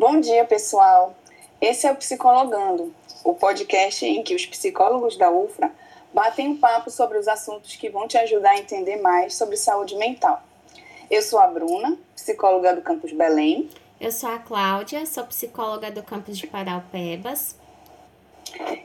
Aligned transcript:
Bom 0.00 0.18
dia, 0.18 0.46
pessoal. 0.46 1.14
Esse 1.60 1.86
é 1.86 1.92
o 1.92 1.94
Psicologando, 1.94 2.90
o 3.22 3.34
podcast 3.34 4.02
em 4.06 4.22
que 4.22 4.34
os 4.34 4.46
psicólogos 4.46 5.14
da 5.18 5.30
UFRA 5.30 5.70
batem 6.10 6.48
um 6.48 6.56
papo 6.56 6.90
sobre 6.90 7.18
os 7.18 7.28
assuntos 7.28 7.76
que 7.76 7.90
vão 7.90 8.08
te 8.08 8.16
ajudar 8.16 8.52
a 8.52 8.58
entender 8.58 8.96
mais 8.96 9.34
sobre 9.34 9.58
saúde 9.58 9.94
mental. 9.96 10.42
Eu 11.10 11.20
sou 11.20 11.38
a 11.38 11.46
Bruna, 11.46 11.98
psicóloga 12.16 12.74
do 12.74 12.80
Campus 12.80 13.12
Belém. 13.12 13.68
Eu 14.00 14.10
sou 14.10 14.30
a 14.30 14.38
Cláudia, 14.38 15.04
sou 15.04 15.22
psicóloga 15.24 15.90
do 15.90 16.02
Campus 16.02 16.38
de 16.38 16.46
Paraupebas. 16.46 17.54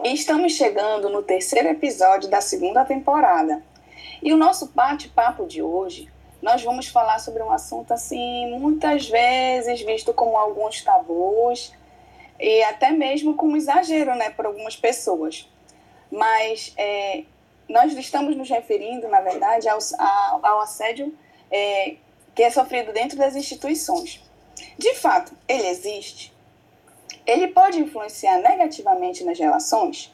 E 0.04 0.14
estamos 0.14 0.52
chegando 0.52 1.08
no 1.08 1.24
terceiro 1.24 1.70
episódio 1.70 2.30
da 2.30 2.42
segunda 2.42 2.84
temporada. 2.84 3.64
E 4.22 4.34
o 4.34 4.38
nosso 4.38 4.66
bate-papo 4.76 5.46
de 5.48 5.62
hoje, 5.62 6.10
nós 6.46 6.64
vamos 6.64 6.88
falar 6.88 7.18
sobre 7.18 7.42
um 7.42 7.52
assunto 7.52 7.92
assim, 7.92 8.60
muitas 8.60 9.10
vezes 9.10 9.82
visto 9.82 10.14
como 10.14 10.38
alguns 10.38 10.80
tabus 10.84 11.74
e 12.40 12.62
até 12.66 12.92
mesmo 12.92 13.34
como 13.34 13.58
exagero, 13.58 14.14
né, 14.14 14.30
por 14.30 14.46
algumas 14.46 14.76
pessoas. 14.76 15.50
Mas 16.12 16.72
é, 16.78 17.24
nós 17.68 17.92
estamos 17.94 18.36
nos 18.36 18.48
referindo, 18.48 19.08
na 19.08 19.22
verdade, 19.22 19.68
ao, 19.68 19.80
ao 20.44 20.62
assédio 20.62 21.12
é, 21.50 21.96
que 22.36 22.44
é 22.44 22.52
sofrido 22.52 22.94
dentro 22.94 23.18
das 23.18 23.36
instituições. 23.36 24.24
De 24.78 24.94
fato, 24.94 25.36
ele 25.48 25.66
existe? 25.68 26.32
Ele 27.26 27.48
pode 27.48 27.80
influenciar 27.80 28.38
negativamente 28.38 29.24
nas 29.24 29.40
relações? 29.40 30.14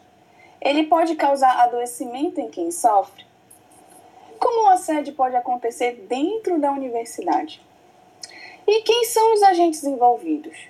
Ele 0.62 0.86
pode 0.86 1.14
causar 1.16 1.60
adoecimento 1.60 2.40
em 2.40 2.50
quem 2.50 2.72
sofre? 2.72 3.26
Como 4.42 4.64
o 4.64 4.70
assédio 4.70 5.14
pode 5.14 5.36
acontecer 5.36 6.04
dentro 6.10 6.60
da 6.60 6.72
universidade? 6.72 7.64
E 8.66 8.82
quem 8.82 9.06
são 9.06 9.36
os 9.36 9.44
agentes 9.44 9.84
envolvidos? 9.84 10.68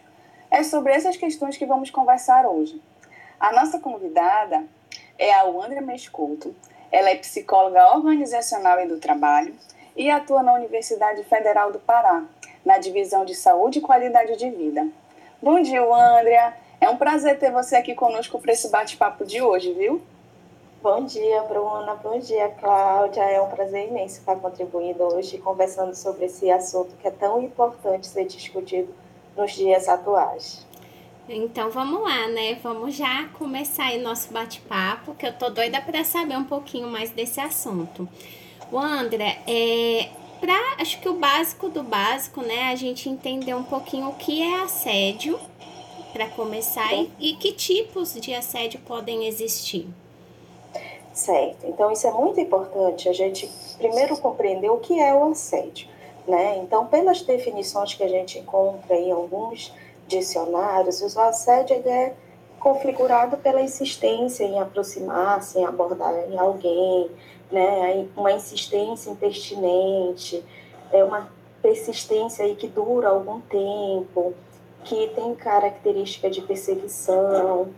É 0.51 0.61
sobre 0.61 0.91
essas 0.91 1.15
questões 1.15 1.55
que 1.55 1.65
vamos 1.65 1.89
conversar 1.89 2.45
hoje. 2.45 2.81
A 3.39 3.53
nossa 3.53 3.79
convidada 3.79 4.65
é 5.17 5.33
a 5.33 5.45
Wandra 5.45 5.79
Mescouto. 5.79 6.53
Ela 6.91 7.11
é 7.11 7.15
psicóloga 7.15 7.95
organizacional 7.95 8.77
e 8.81 8.89
do 8.89 8.99
trabalho 8.99 9.55
e 9.95 10.11
atua 10.11 10.43
na 10.43 10.53
Universidade 10.53 11.23
Federal 11.23 11.71
do 11.71 11.79
Pará, 11.79 12.25
na 12.65 12.77
divisão 12.77 13.23
de 13.23 13.33
saúde 13.33 13.79
e 13.79 13.81
qualidade 13.81 14.35
de 14.35 14.49
vida. 14.49 14.85
Bom 15.41 15.61
dia, 15.61 15.81
Andrea. 15.81 16.53
É 16.81 16.89
um 16.89 16.97
prazer 16.97 17.39
ter 17.39 17.53
você 17.53 17.77
aqui 17.77 17.95
conosco 17.95 18.37
para 18.37 18.51
esse 18.51 18.67
bate-papo 18.69 19.25
de 19.25 19.41
hoje, 19.41 19.71
viu? 19.71 20.01
Bom 20.83 21.05
dia, 21.05 21.43
Bruna. 21.43 21.93
Bom 21.93 22.17
dia, 22.17 22.49
Cláudia. 22.59 23.21
É 23.21 23.39
um 23.39 23.49
prazer 23.49 23.87
imenso 23.89 24.17
estar 24.17 24.35
contribuindo 24.37 25.03
hoje, 25.03 25.37
conversando 25.37 25.93
sobre 25.93 26.25
esse 26.25 26.49
assunto 26.49 26.95
que 26.99 27.07
é 27.07 27.11
tão 27.11 27.39
importante 27.39 28.07
ser 28.07 28.25
discutido 28.25 28.91
nos 29.37 29.51
dias 29.51 29.87
atuais. 29.87 30.65
Então 31.29 31.69
vamos 31.69 32.01
lá, 32.01 32.27
né? 32.29 32.55
Vamos 32.63 32.95
já 32.95 33.27
começar 33.37 33.89
aí 33.89 34.01
nosso 34.01 34.33
bate-papo, 34.33 35.13
que 35.13 35.27
eu 35.27 35.31
tô 35.33 35.51
doida 35.51 35.79
para 35.79 36.03
saber 36.03 36.35
um 36.35 36.45
pouquinho 36.45 36.87
mais 36.87 37.11
desse 37.11 37.39
assunto. 37.39 38.09
O 38.71 38.79
André, 38.79 39.37
é, 39.45 40.09
pra, 40.39 40.59
acho 40.79 40.99
que 40.99 41.07
o 41.07 41.13
básico 41.13 41.69
do 41.69 41.83
básico, 41.83 42.41
né? 42.41 42.71
A 42.71 42.75
gente 42.75 43.07
entender 43.07 43.53
um 43.53 43.63
pouquinho 43.63 44.09
o 44.09 44.15
que 44.15 44.41
é 44.41 44.63
assédio, 44.63 45.39
para 46.11 46.27
começar, 46.29 46.91
e, 46.91 47.11
e 47.19 47.35
que 47.35 47.51
tipos 47.51 48.15
de 48.15 48.33
assédio 48.33 48.79
podem 48.79 49.27
existir. 49.27 49.87
Certo. 51.13 51.67
Então, 51.67 51.91
isso 51.91 52.07
é 52.07 52.11
muito 52.11 52.39
importante 52.39 53.09
a 53.09 53.13
gente 53.13 53.49
primeiro 53.77 54.17
compreender 54.17 54.69
o 54.69 54.77
que 54.77 54.99
é 54.99 55.13
o 55.13 55.25
assédio. 55.25 55.87
Né? 56.27 56.57
Então, 56.57 56.87
pelas 56.87 57.21
definições 57.21 57.93
que 57.93 58.03
a 58.03 58.07
gente 58.07 58.39
encontra 58.39 58.95
em 58.95 59.11
alguns 59.11 59.73
dicionários, 60.07 61.01
o 61.01 61.19
assédio 61.19 61.81
é 61.85 62.13
configurado 62.59 63.37
pela 63.37 63.61
insistência 63.61 64.43
em 64.43 64.59
aproximar-se, 64.59 65.59
em 65.59 65.65
abordar 65.65 66.13
em 66.29 66.37
alguém, 66.37 67.09
né? 67.51 68.07
uma 68.15 68.31
insistência 68.31 69.09
impertinente, 69.09 70.43
é 70.91 71.03
uma 71.03 71.29
persistência 71.61 72.45
aí 72.45 72.55
que 72.55 72.67
dura 72.67 73.09
algum 73.09 73.41
tempo, 73.41 74.33
que 74.83 75.07
tem 75.15 75.35
característica 75.35 76.29
de 76.29 76.41
perseguição. 76.41 77.69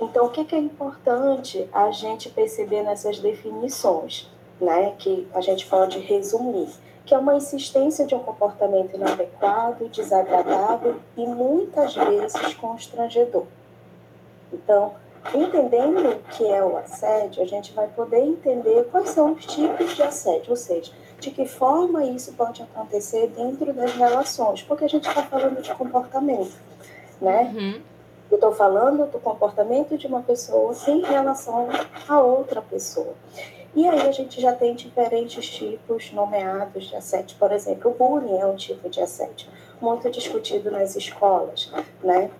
Então, 0.00 0.26
o 0.26 0.30
que 0.30 0.54
é 0.54 0.58
importante 0.58 1.68
a 1.72 1.90
gente 1.90 2.30
perceber 2.30 2.82
nessas 2.82 3.18
definições, 3.18 4.30
né? 4.60 4.94
que 4.98 5.28
a 5.34 5.40
gente 5.40 5.66
pode 5.66 5.98
resumir? 5.98 6.68
Que 7.04 7.14
é 7.14 7.18
uma 7.18 7.36
insistência 7.36 8.06
de 8.06 8.14
um 8.14 8.20
comportamento 8.20 8.94
inadequado, 8.94 9.88
desagradável 9.88 10.96
e 11.16 11.26
muitas 11.26 11.94
vezes 11.94 12.54
constrangedor. 12.54 13.44
Então, 14.52 14.94
entendendo 15.34 16.10
o 16.10 16.18
que 16.30 16.46
é 16.46 16.64
o 16.64 16.76
assédio, 16.78 17.42
a 17.42 17.46
gente 17.46 17.72
vai 17.72 17.88
poder 17.88 18.20
entender 18.20 18.84
quais 18.90 19.10
são 19.10 19.32
os 19.32 19.44
tipos 19.44 19.94
de 19.94 20.02
assédio, 20.02 20.50
ou 20.50 20.56
seja, 20.56 20.92
de 21.24 21.30
que 21.30 21.46
forma 21.46 22.04
isso 22.04 22.32
pode 22.34 22.62
acontecer 22.62 23.28
dentro 23.28 23.72
das 23.72 23.92
relações, 23.94 24.62
porque 24.62 24.84
a 24.84 24.88
gente 24.88 25.08
está 25.08 25.22
falando 25.22 25.62
de 25.62 25.74
comportamento, 25.74 26.54
né? 27.20 27.50
Uhum. 27.54 27.80
Eu 28.30 28.34
estou 28.34 28.52
falando 28.52 29.10
do 29.10 29.18
comportamento 29.18 29.96
de 29.96 30.06
uma 30.06 30.20
pessoa 30.20 30.74
em 30.86 31.00
relação 31.00 31.68
a 32.06 32.20
outra 32.20 32.60
pessoa. 32.60 33.14
E 33.74 33.88
aí 33.88 34.06
a 34.06 34.12
gente 34.12 34.40
já 34.40 34.52
tem 34.52 34.74
diferentes 34.74 35.48
tipos 35.48 36.12
nomeados 36.12 36.88
de 36.88 36.94
assédio. 36.94 37.36
Por 37.38 37.50
exemplo, 37.52 37.90
o 37.90 37.94
bullying 37.94 38.38
é 38.38 38.46
um 38.46 38.56
tipo 38.56 38.88
de 38.88 39.00
assédio 39.00 39.48
muito 39.80 40.10
discutido 40.10 40.70
nas 40.70 40.94
escolas, 40.94 41.72
né? 42.02 42.30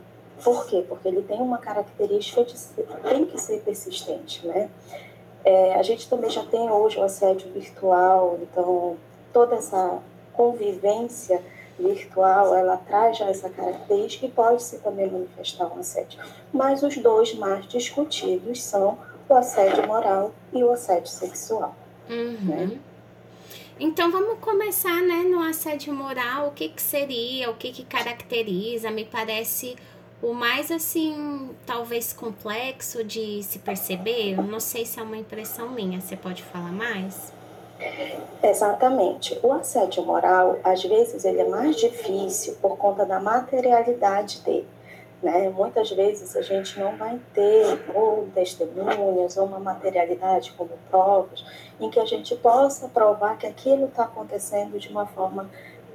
Por 0.43 0.67
quê? 0.67 0.85
Porque 0.87 1.09
ele 1.09 1.23
tem 1.23 1.41
uma 1.41 1.59
característica 1.59 2.45
de 2.45 2.59
ser, 2.59 2.87
tem 3.09 3.25
que 3.25 3.41
ser 3.41 3.63
persistente, 3.63 4.47
né? 4.47 4.69
É, 5.45 5.75
a 5.75 5.83
gente 5.83 6.09
também 6.09 6.31
já 6.31 6.43
tem 6.45 6.71
hoje 6.71 6.99
o 6.99 7.03
assédio 7.03 7.53
virtual, 7.53 8.39
então 8.43 8.97
toda 9.33 9.57
essa 9.57 9.99
convivência 10.33 11.43
virtual, 11.79 12.55
ela 12.55 12.77
traz 12.77 13.19
já 13.19 13.27
essa 13.27 13.51
característica 13.51 14.27
e 14.27 14.31
pode 14.31 14.63
se 14.63 14.79
também 14.79 15.11
manifestar 15.11 15.67
um 15.67 15.81
assédio. 15.81 16.21
Mas 16.53 16.83
os 16.83 16.97
dois 16.97 17.35
mais 17.35 17.67
discutidos 17.67 18.63
são 18.63 18.99
o 19.29 19.35
assédio 19.35 19.87
moral 19.87 20.33
e 20.53 20.63
o 20.63 20.71
assédio 20.71 21.09
sexual. 21.09 21.75
Uhum. 22.09 22.37
Né? 22.43 22.79
Então 23.79 24.11
vamos 24.11 24.39
começar 24.39 25.03
né, 25.03 25.25
no 25.25 25.41
assédio 25.41 25.93
moral, 25.93 26.49
o 26.49 26.53
que, 26.53 26.69
que 26.69 26.81
seria, 26.81 27.51
o 27.51 27.55
que, 27.55 27.73
que 27.73 27.85
caracteriza, 27.85 28.91
me 28.91 29.05
parece 29.05 29.77
o 30.25 30.33
mais 30.33 30.71
assim, 30.71 31.51
talvez 31.67 32.15
complexo 32.15 33.05
de 33.05 33.43
se 33.43 33.59
perceber, 33.59 34.37
não 34.43 34.59
sei 34.59 34.87
se 34.87 34.99
é 34.99 35.03
uma 35.03 35.19
impressão 35.19 35.69
minha, 35.69 36.01
você 36.01 36.17
pode 36.17 36.43
falar 36.43 36.73
mais? 36.73 37.31
Exatamente. 38.43 39.39
O 39.43 39.53
assédio 39.53 40.03
moral, 40.03 40.59
às 40.65 40.83
vezes, 40.83 41.27
ele 41.27 41.43
é 41.43 41.49
mais 41.49 41.77
difícil 41.77 42.57
por 42.63 42.79
conta 42.79 43.05
da 43.05 43.21
materialidade 43.21 44.41
dele. 44.41 44.67
Né? 45.23 45.51
Muitas 45.51 45.91
vezes 45.91 46.35
a 46.35 46.41
gente 46.41 46.79
não 46.81 46.97
vai 46.97 47.21
ter 47.35 47.85
ou 47.95 48.27
testemunhas 48.35 49.37
ou 49.37 49.45
uma 49.45 49.59
materialidade 49.59 50.53
como 50.53 50.71
provas 50.91 51.45
em 51.79 51.91
que 51.91 52.01
a 52.01 52.07
gente 52.07 52.35
possa 52.37 52.89
provar 52.89 53.37
que 53.37 53.47
aquilo 53.47 53.87
está 53.87 54.05
acontecendo 54.05 54.79
de 54.79 54.89
uma 54.89 55.07
forma 55.07 55.51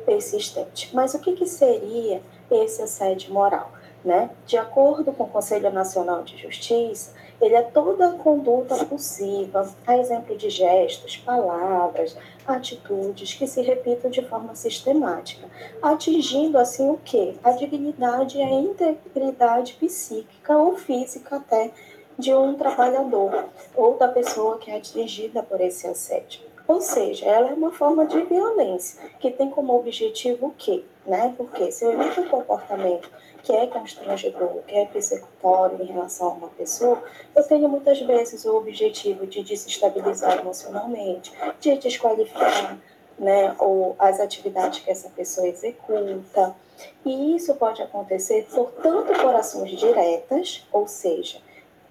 persistente. 0.06 0.91
Mas 0.94 1.16
o 1.16 1.19
que, 1.19 1.34
que 1.34 1.47
seria 1.47 2.22
esse 2.51 2.81
assédio 2.81 3.34
moral? 3.34 3.72
Né? 4.04 4.30
De 4.46 4.58
acordo 4.58 5.12
com 5.12 5.24
o 5.26 5.30
Conselho 5.30 5.70
Nacional 5.72 6.24
de 6.24 6.38
Justiça, 6.38 7.14
ele 7.42 7.56
é 7.56 7.62
toda 7.62 8.10
a 8.10 8.14
conduta 8.14 8.86
possível, 8.86 9.68
a 9.88 9.98
exemplo 9.98 10.38
de 10.38 10.50
gestos, 10.50 11.18
palavras, 11.18 12.16
atitudes 12.46 13.34
que 13.34 13.48
se 13.48 13.62
repitam 13.62 14.12
de 14.12 14.22
forma 14.22 14.56
sistemática, 14.56 15.48
atingindo 15.82 16.58
assim 16.58 16.90
o 16.90 17.00
quê? 17.03 17.35
A 17.44 17.52
dignidade 17.52 18.38
e 18.38 18.41
a 18.41 18.52
integridade 18.52 19.73
psíquica 19.73 20.58
ou 20.58 20.78
física 20.78 21.38
até 21.38 21.72
de 22.18 22.34
um 22.34 22.56
trabalhador 22.56 23.46
ou 23.76 23.97
da 23.97 24.09
pessoa 24.09 24.58
que 24.58 24.70
é 24.70 24.78
atingida 24.78 25.41
por 25.41 25.62
esse 25.62 25.88
assédio. 25.88 26.41
Ou 26.68 26.82
seja, 26.82 27.26
ela 27.26 27.50
é 27.50 27.53
uma 27.53 27.72
forma 27.72 28.06
de 28.06 28.22
violência 28.26 29.02
que 29.20 29.32
tem 29.32 29.50
como 29.50 29.76
objetivo 29.76 30.47
o 30.47 30.53
quê? 30.56 30.84
Né? 31.09 31.34
Porque 31.35 31.72
se 31.72 31.84
eu 31.84 32.00
evito 32.00 32.22
um 32.22 32.28
comportamento 32.28 33.09
que 33.41 33.52
é 33.52 33.66
constrangedor, 33.66 34.61
que 34.67 34.76
é 34.76 34.85
persecutório 34.85 35.82
em 35.82 35.88
relação 35.88 36.28
a 36.28 36.34
uma 36.34 36.47
pessoa, 36.50 37.02
eu 37.35 37.41
tenho 37.41 37.67
muitas 37.67 38.00
vezes 38.00 38.46
o 38.46 38.56
objetivo 38.56 39.26
de 39.26 39.41
desestabilizar 39.41 40.38
emocionalmente, 40.38 41.34
de 41.59 41.76
desqualificar 41.78 42.78
né, 43.17 43.56
ou 43.58 43.96
as 43.97 44.20
atividades 44.20 44.82
que 44.82 44.91
essa 44.91 45.09
pessoa 45.09 45.47
executa. 45.47 46.56
E 47.03 47.35
isso 47.35 47.56
pode 47.56 47.82
acontecer 47.82 48.47
por 48.53 48.72
tanto 48.73 49.11
por 49.20 49.34
ações 49.34 49.72
diretas, 49.72 50.64
ou 50.72 50.88
seja, 50.88 51.41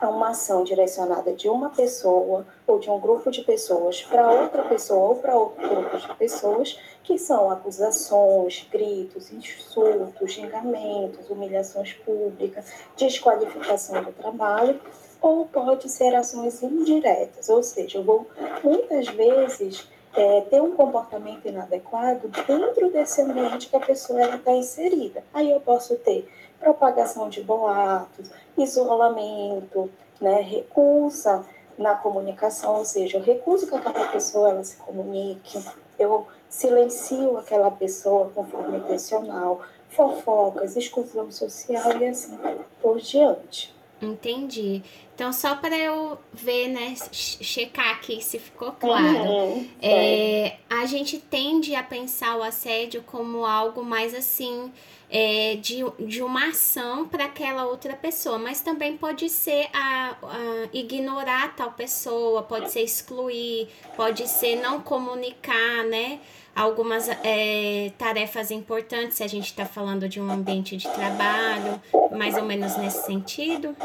uma 0.00 0.28
ação 0.28 0.62
direcionada 0.62 1.32
de 1.32 1.48
uma 1.48 1.70
pessoa 1.70 2.46
ou 2.66 2.78
de 2.78 2.88
um 2.88 3.00
grupo 3.00 3.32
de 3.32 3.42
pessoas 3.42 4.02
para 4.02 4.30
outra 4.30 4.62
pessoa 4.62 5.08
ou 5.08 5.16
para 5.16 5.34
outro 5.36 5.68
grupo 5.68 5.98
de 5.98 6.14
pessoas, 6.14 6.78
que 7.08 7.16
são 7.16 7.50
acusações, 7.50 8.68
gritos, 8.70 9.32
insultos, 9.32 10.30
xingamentos, 10.30 11.30
humilhações 11.30 11.94
públicas, 11.94 12.66
desqualificação 12.98 14.04
do 14.04 14.12
trabalho, 14.12 14.78
ou 15.18 15.46
pode 15.46 15.88
ser 15.88 16.14
ações 16.14 16.62
indiretas, 16.62 17.48
ou 17.48 17.62
seja, 17.62 17.96
eu 17.96 18.04
vou 18.04 18.26
muitas 18.62 19.08
vezes 19.08 19.88
é, 20.14 20.42
ter 20.42 20.60
um 20.60 20.72
comportamento 20.72 21.48
inadequado 21.48 22.28
dentro 22.46 22.92
desse 22.92 23.22
ambiente 23.22 23.70
que 23.70 23.76
a 23.76 23.80
pessoa 23.80 24.36
está 24.36 24.52
inserida. 24.52 25.24
Aí 25.32 25.50
eu 25.50 25.60
posso 25.60 25.96
ter 25.96 26.30
propagação 26.60 27.30
de 27.30 27.40
boatos, 27.42 28.30
isolamento, 28.58 29.90
né, 30.20 30.42
recusa 30.42 31.42
na 31.78 31.94
comunicação, 31.94 32.76
ou 32.76 32.84
seja, 32.84 33.16
eu 33.16 33.22
recuso 33.22 33.66
que 33.66 33.74
aquela 33.74 34.08
pessoa 34.08 34.50
ela 34.50 34.62
se 34.62 34.76
comunique, 34.76 35.58
eu 35.98 36.26
silencio 36.48 37.36
aquela 37.38 37.70
pessoa 37.70 38.30
com 38.34 38.44
forma 38.44 38.76
intencional, 38.76 39.62
fofocas, 39.90 40.76
exclusão 40.76 41.30
social 41.30 42.00
e 42.00 42.06
assim 42.06 42.38
por 42.80 42.98
diante. 42.98 43.77
Entendi. 44.00 44.82
Então, 45.14 45.32
só 45.32 45.56
para 45.56 45.76
eu 45.76 46.16
ver, 46.32 46.68
né, 46.68 46.94
checar 47.10 47.90
aqui 47.90 48.22
se 48.22 48.38
ficou 48.38 48.70
claro. 48.70 49.28
Uhum, 49.28 49.68
é, 49.82 50.58
a 50.70 50.86
gente 50.86 51.18
tende 51.18 51.74
a 51.74 51.82
pensar 51.82 52.36
o 52.36 52.42
assédio 52.42 53.02
como 53.02 53.44
algo 53.44 53.82
mais 53.82 54.14
assim, 54.14 54.70
é, 55.10 55.56
de, 55.56 55.78
de 55.98 56.22
uma 56.22 56.50
ação 56.50 57.08
para 57.08 57.24
aquela 57.24 57.66
outra 57.66 57.94
pessoa, 57.94 58.38
mas 58.38 58.60
também 58.60 58.96
pode 58.96 59.28
ser 59.28 59.68
a, 59.72 60.16
a, 60.22 60.68
ignorar 60.72 61.56
tal 61.56 61.72
pessoa, 61.72 62.42
pode 62.42 62.70
ser 62.70 62.82
excluir, 62.82 63.68
pode 63.96 64.28
ser 64.28 64.56
não 64.56 64.80
comunicar, 64.80 65.84
né? 65.84 66.20
Algumas 66.58 67.08
é, 67.22 67.92
tarefas 67.96 68.50
importantes, 68.50 69.18
se 69.18 69.22
a 69.22 69.28
gente 69.28 69.46
está 69.46 69.64
falando 69.64 70.08
de 70.08 70.20
um 70.20 70.28
ambiente 70.28 70.76
de 70.76 70.88
trabalho, 70.88 71.80
mais 72.10 72.36
ou 72.36 72.42
menos 72.42 72.76
nesse 72.76 73.06
sentido? 73.06 73.76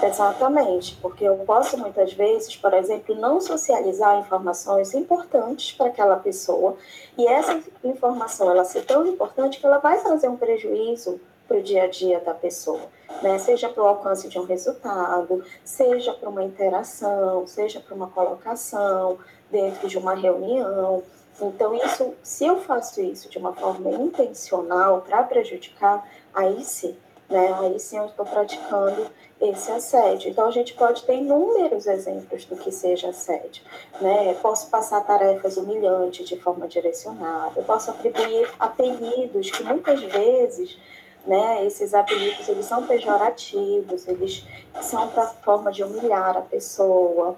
Exatamente, 0.00 0.96
porque 1.02 1.24
eu 1.24 1.34
posso 1.38 1.76
muitas 1.76 2.12
vezes, 2.12 2.54
por 2.56 2.72
exemplo, 2.74 3.12
não 3.16 3.40
socializar 3.40 4.20
informações 4.20 4.94
importantes 4.94 5.72
para 5.72 5.86
aquela 5.86 6.16
pessoa, 6.16 6.76
e 7.18 7.26
essa 7.26 7.60
informação 7.82 8.48
ela 8.50 8.64
ser 8.64 8.84
tão 8.84 9.04
importante 9.04 9.58
que 9.58 9.66
ela 9.66 9.78
vai 9.78 10.00
trazer 10.00 10.28
um 10.28 10.36
prejuízo 10.36 11.20
para 11.48 11.58
o 11.58 11.62
dia 11.62 11.84
a 11.84 11.86
dia 11.88 12.20
da 12.20 12.34
pessoa, 12.34 12.82
né? 13.22 13.38
Seja 13.38 13.68
para 13.68 13.82
o 13.82 13.86
alcance 13.86 14.28
de 14.28 14.38
um 14.38 14.44
resultado, 14.44 15.44
seja 15.64 16.12
para 16.12 16.28
uma 16.28 16.42
interação, 16.42 17.46
seja 17.46 17.80
para 17.80 17.94
uma 17.94 18.08
colocação 18.08 19.18
dentro 19.50 19.88
de 19.88 19.96
uma 19.96 20.14
reunião. 20.14 21.02
Então, 21.40 21.74
isso, 21.74 22.14
se 22.22 22.46
eu 22.46 22.60
faço 22.62 23.00
isso 23.00 23.28
de 23.28 23.38
uma 23.38 23.52
forma 23.52 23.90
intencional 23.90 25.02
para 25.02 25.22
prejudicar, 25.22 26.08
aí 26.34 26.64
sim, 26.64 26.96
né? 27.28 27.54
Aí 27.60 27.78
sim 27.78 27.98
eu 27.98 28.06
estou 28.06 28.24
praticando 28.24 29.06
esse 29.40 29.70
assédio. 29.70 30.30
Então, 30.30 30.46
a 30.46 30.50
gente 30.50 30.72
pode 30.74 31.04
ter 31.04 31.16
inúmeros 31.16 31.86
exemplos 31.86 32.44
do 32.46 32.56
que 32.56 32.72
seja 32.72 33.10
assédio, 33.10 33.62
né? 34.00 34.34
Posso 34.40 34.70
passar 34.70 35.02
tarefas 35.02 35.56
humilhantes 35.56 36.26
de 36.26 36.38
forma 36.40 36.66
direcionada, 36.66 37.60
posso 37.62 37.90
atribuir 37.90 38.48
apelidos 38.58 39.50
que 39.50 39.62
muitas 39.62 40.00
vezes 40.00 40.78
né? 41.26 41.66
Esses 41.66 41.92
apelidos 41.92 42.48
eles 42.48 42.66
são 42.66 42.86
pejorativos, 42.86 44.06
eles 44.06 44.44
são 44.80 45.08
para 45.08 45.26
forma 45.26 45.72
de 45.72 45.82
humilhar 45.82 46.36
a 46.36 46.42
pessoa 46.42 47.36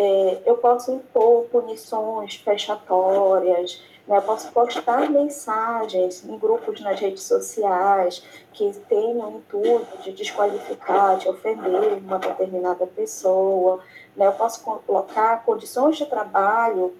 é, 0.00 0.42
eu 0.46 0.56
posso 0.58 0.92
impor 0.92 1.46
punições 1.46 2.36
fechatórias, 2.36 3.82
né? 4.06 4.16
eu 4.16 4.22
posso 4.22 4.52
postar 4.52 5.10
mensagens 5.10 6.24
em 6.24 6.38
grupos 6.38 6.80
nas 6.80 7.00
redes 7.00 7.24
sociais 7.24 8.22
que 8.52 8.72
tenham 8.88 9.28
o 9.28 9.38
intuito 9.38 9.98
de 10.04 10.12
desqualificar, 10.12 11.16
de 11.18 11.28
ofender 11.28 11.94
uma 11.94 12.20
determinada 12.20 12.86
pessoa. 12.86 13.80
Né? 14.16 14.28
Eu 14.28 14.32
posso 14.34 14.62
colocar 14.62 15.44
condições 15.44 15.96
de 15.96 16.06
trabalho 16.06 16.96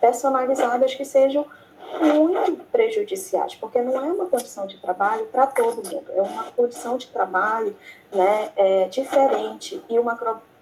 personalizadas 0.00 0.94
que 0.94 1.04
sejam 1.04 1.44
muito 2.00 2.64
prejudiciais, 2.70 3.56
porque 3.56 3.80
não 3.80 3.96
é 3.96 4.12
uma 4.12 4.26
condição 4.26 4.68
de 4.68 4.78
trabalho 4.78 5.26
para 5.26 5.48
todo 5.48 5.76
mundo, 5.76 6.12
é 6.14 6.22
uma 6.22 6.44
condição 6.44 6.96
de 6.96 7.08
trabalho 7.08 7.76
né, 8.12 8.52
é, 8.56 8.84
diferente 8.88 9.82
e 9.88 9.98
uma 9.98 10.16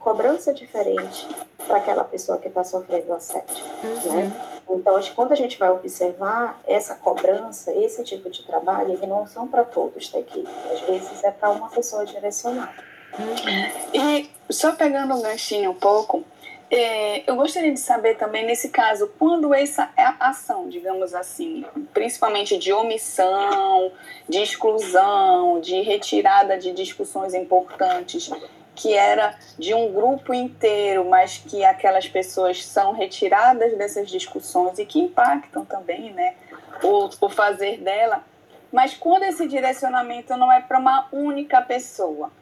cobrança 0.05 0.53
diferente 0.53 1.27
para 1.67 1.79
aquela 1.79 2.05
pessoa 2.05 2.37
que 2.37 2.49
está 2.49 2.63
sofrendo 2.63 3.11
assédio. 3.15 3.65
Uhum. 3.83 4.13
Né? 4.13 4.33
Então, 4.69 5.01
quando 5.17 5.33
a 5.33 5.35
gente 5.35 5.59
vai 5.59 5.71
observar 5.71 6.61
essa 6.67 6.95
cobrança, 6.95 7.73
esse 7.73 8.05
tipo 8.05 8.29
de 8.29 8.45
trabalho, 8.45 8.93
eles 8.93 9.09
não 9.09 9.27
são 9.27 9.49
para 9.49 9.65
todos 9.65 10.11
da 10.11 10.21
equipe. 10.21 10.49
Às 10.71 10.81
vezes 10.81 11.25
é 11.25 11.31
para 11.31 11.51
uma 11.51 11.71
pessoa 11.71 12.05
direcionada. 12.05 12.85
Uhum. 13.19 13.95
E 13.95 14.31
só 14.51 14.73
pegando 14.73 15.15
um 15.15 15.23
ganchinho 15.23 15.71
um 15.71 15.75
pouco, 15.75 16.23
é, 16.71 17.31
eu 17.31 17.37
gostaria 17.37 17.73
de 17.73 17.81
saber 17.81 18.17
também, 18.17 18.45
nesse 18.45 18.69
caso, 18.69 19.11
quando 19.19 19.55
essa 19.55 19.91
é 19.97 20.05
ação, 20.21 20.69
digamos 20.69 21.15
assim, 21.15 21.65
principalmente 21.95 22.59
de 22.59 22.73
omissão, 22.73 23.93
de 24.29 24.39
exclusão, 24.43 25.61
de 25.61 25.81
retirada 25.83 26.59
de 26.59 26.73
discussões 26.73 27.33
importantes, 27.33 28.29
que 28.75 28.95
era 28.95 29.37
de 29.59 29.73
um 29.75 29.93
grupo 29.93 30.35
inteiro, 30.35 31.05
mas 31.05 31.39
que 31.39 31.65
aquelas 31.65 32.09
pessoas 32.09 32.65
são 32.65 32.93
retiradas 32.93 33.77
dessas 33.77 34.09
discussões 34.09 34.79
e 34.79 34.85
que 34.85 35.01
impactam 35.01 35.65
também, 35.65 36.13
né, 36.13 36.35
o, 36.83 37.09
o 37.21 37.29
fazer 37.29 37.79
dela. 37.79 38.25
Mas 38.73 38.95
quando 38.95 39.23
esse 39.23 39.47
direcionamento 39.47 40.37
não 40.37 40.51
é 40.53 40.61
para 40.61 40.79
uma 40.79 41.07
única 41.13 41.63
pessoa, 41.63 42.33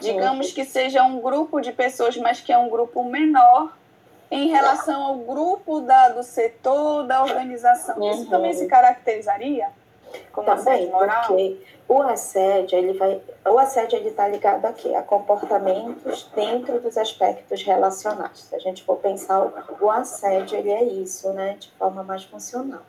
digamos 0.00 0.52
que 0.52 0.64
seja 0.64 1.02
um 1.02 1.20
grupo 1.20 1.60
de 1.60 1.72
pessoas, 1.72 2.16
mas 2.18 2.40
que 2.40 2.52
é 2.52 2.58
um 2.58 2.68
grupo 2.68 3.02
menor 3.02 3.72
em 4.30 4.48
relação 4.48 5.02
ao 5.02 5.16
grupo 5.16 5.80
da, 5.80 6.10
do 6.10 6.22
setor, 6.22 7.06
da 7.06 7.22
organização, 7.22 7.96
isso 8.10 8.24
uhum. 8.24 8.30
também 8.30 8.52
se 8.52 8.66
caracterizaria 8.66 9.68
como 10.32 10.46
também, 10.46 10.60
assédio 10.60 10.90
moral? 10.90 11.26
Porque 11.26 11.56
o 11.88 12.02
assédio, 12.02 12.78
ele 12.78 12.92
vai, 12.92 13.20
o 13.46 13.58
assédio 13.58 13.98
ele 13.98 14.10
está 14.10 14.28
ligado 14.28 14.64
a 14.66 14.72
quê? 14.72 14.94
A 14.94 15.02
comportamentos 15.02 16.30
dentro 16.34 16.80
dos 16.80 16.98
aspectos 16.98 17.62
relacionais. 17.62 18.40
Se 18.40 18.54
a 18.54 18.58
gente 18.58 18.84
for 18.84 18.96
pensar, 18.96 19.50
o 19.80 19.90
assédio 19.90 20.58
ele 20.58 20.70
é 20.70 20.84
isso, 20.84 21.32
né, 21.32 21.56
de 21.58 21.70
forma 21.72 22.02
mais 22.02 22.24
funcional. 22.24 22.82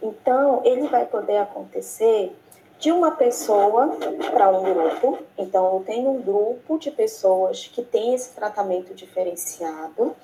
Então, 0.00 0.62
ele 0.64 0.86
vai 0.86 1.04
poder 1.04 1.38
acontecer 1.38 2.32
de 2.78 2.92
uma 2.92 3.10
pessoa 3.10 3.88
para 4.32 4.48
um 4.50 4.62
grupo. 4.62 5.18
Então, 5.36 5.74
eu 5.74 5.84
tenho 5.84 6.10
um 6.10 6.22
grupo 6.22 6.78
de 6.78 6.90
pessoas 6.90 7.66
que 7.66 7.82
tem 7.82 8.14
esse 8.14 8.34
tratamento 8.34 8.94
diferenciado 8.94 10.14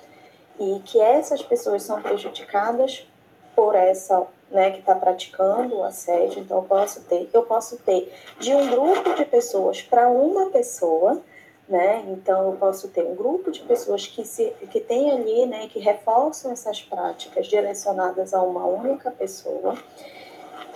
e 0.57 0.81
que 0.85 0.99
essas 1.01 1.41
pessoas 1.43 1.83
são 1.83 2.01
prejudicadas 2.01 3.05
por 3.53 3.75
essa 3.75 4.25
né, 4.49 4.71
que 4.71 4.79
está 4.79 4.95
praticando 4.95 5.77
o 5.77 5.83
assédio, 5.83 6.39
então 6.39 6.57
eu 6.57 6.63
posso 6.63 7.01
ter, 7.01 7.29
eu 7.33 7.43
posso 7.43 7.77
ter 7.77 8.13
de 8.39 8.53
um 8.53 8.69
grupo 8.69 9.15
de 9.15 9.25
pessoas 9.25 9.81
para 9.81 10.07
uma 10.07 10.49
pessoa, 10.49 11.21
né? 11.67 12.03
Então 12.07 12.51
eu 12.51 12.57
posso 12.57 12.87
ter 12.89 13.03
um 13.03 13.15
grupo 13.15 13.51
de 13.51 13.61
pessoas 13.61 14.05
que 14.05 14.23
se 14.23 14.53
que 14.71 14.79
tem 14.79 15.11
ali, 15.11 15.45
né, 15.47 15.67
que 15.67 15.79
reforçam 15.79 16.51
essas 16.51 16.81
práticas 16.81 17.47
direcionadas 17.47 18.33
a 18.33 18.41
uma 18.41 18.65
única 18.65 19.09
pessoa. 19.11 19.75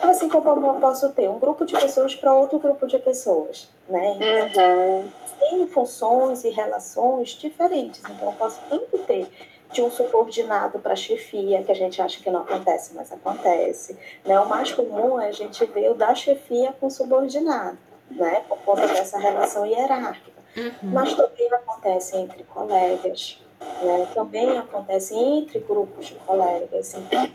Assim 0.02 0.30
como 0.30 0.66
eu 0.66 0.74
posso 0.76 1.10
ter 1.10 1.30
um 1.30 1.40
grupo 1.40 1.66
de 1.66 1.74
pessoas 1.74 2.16
para 2.16 2.34
outro 2.34 2.58
grupo 2.58 2.88
de 2.88 2.98
pessoas, 2.98 3.70
né? 3.88 4.18
Então, 4.50 5.00
uhum. 5.00 5.10
tem 5.40 5.68
funções 5.68 6.44
e 6.44 6.50
relações 6.50 7.30
diferentes. 7.32 8.02
Então 8.10 8.30
eu 8.30 8.34
posso 8.34 8.60
tanto 8.70 8.98
ter 9.00 9.30
de 9.72 9.82
um 9.82 9.92
subordinado 9.92 10.80
para 10.80 10.96
chefia, 10.96 11.64
que 11.64 11.72
a 11.72 11.76
gente 11.76 12.02
acha 12.02 12.22
que 12.22 12.30
não 12.30 12.42
acontece, 12.42 12.94
mas 12.96 13.12
acontece. 13.12 13.96
Né? 14.26 14.40
O 14.40 14.48
mais 14.48 14.72
comum 14.72 15.20
é 15.20 15.28
a 15.28 15.32
gente 15.32 15.64
ver 15.66 15.92
o 15.92 15.94
da 15.94 16.16
chefia 16.16 16.74
com 16.80 16.90
subordinado, 16.90 17.78
né? 18.10 18.44
por 18.48 18.58
conta 18.60 18.88
dessa 18.88 19.20
relação 19.20 19.66
hierárquica. 19.66 20.40
Uhum. 20.58 20.74
Mas 20.82 21.14
também 21.14 21.54
acontece 21.54 22.18
entre 22.18 22.44
colegas, 22.44 23.40
né? 23.84 24.08
também 24.14 24.58
acontece 24.58 25.16
entre 25.16 25.60
grupos 25.60 26.08
de 26.08 26.16
colegas. 26.16 26.96
Então, 26.96 27.30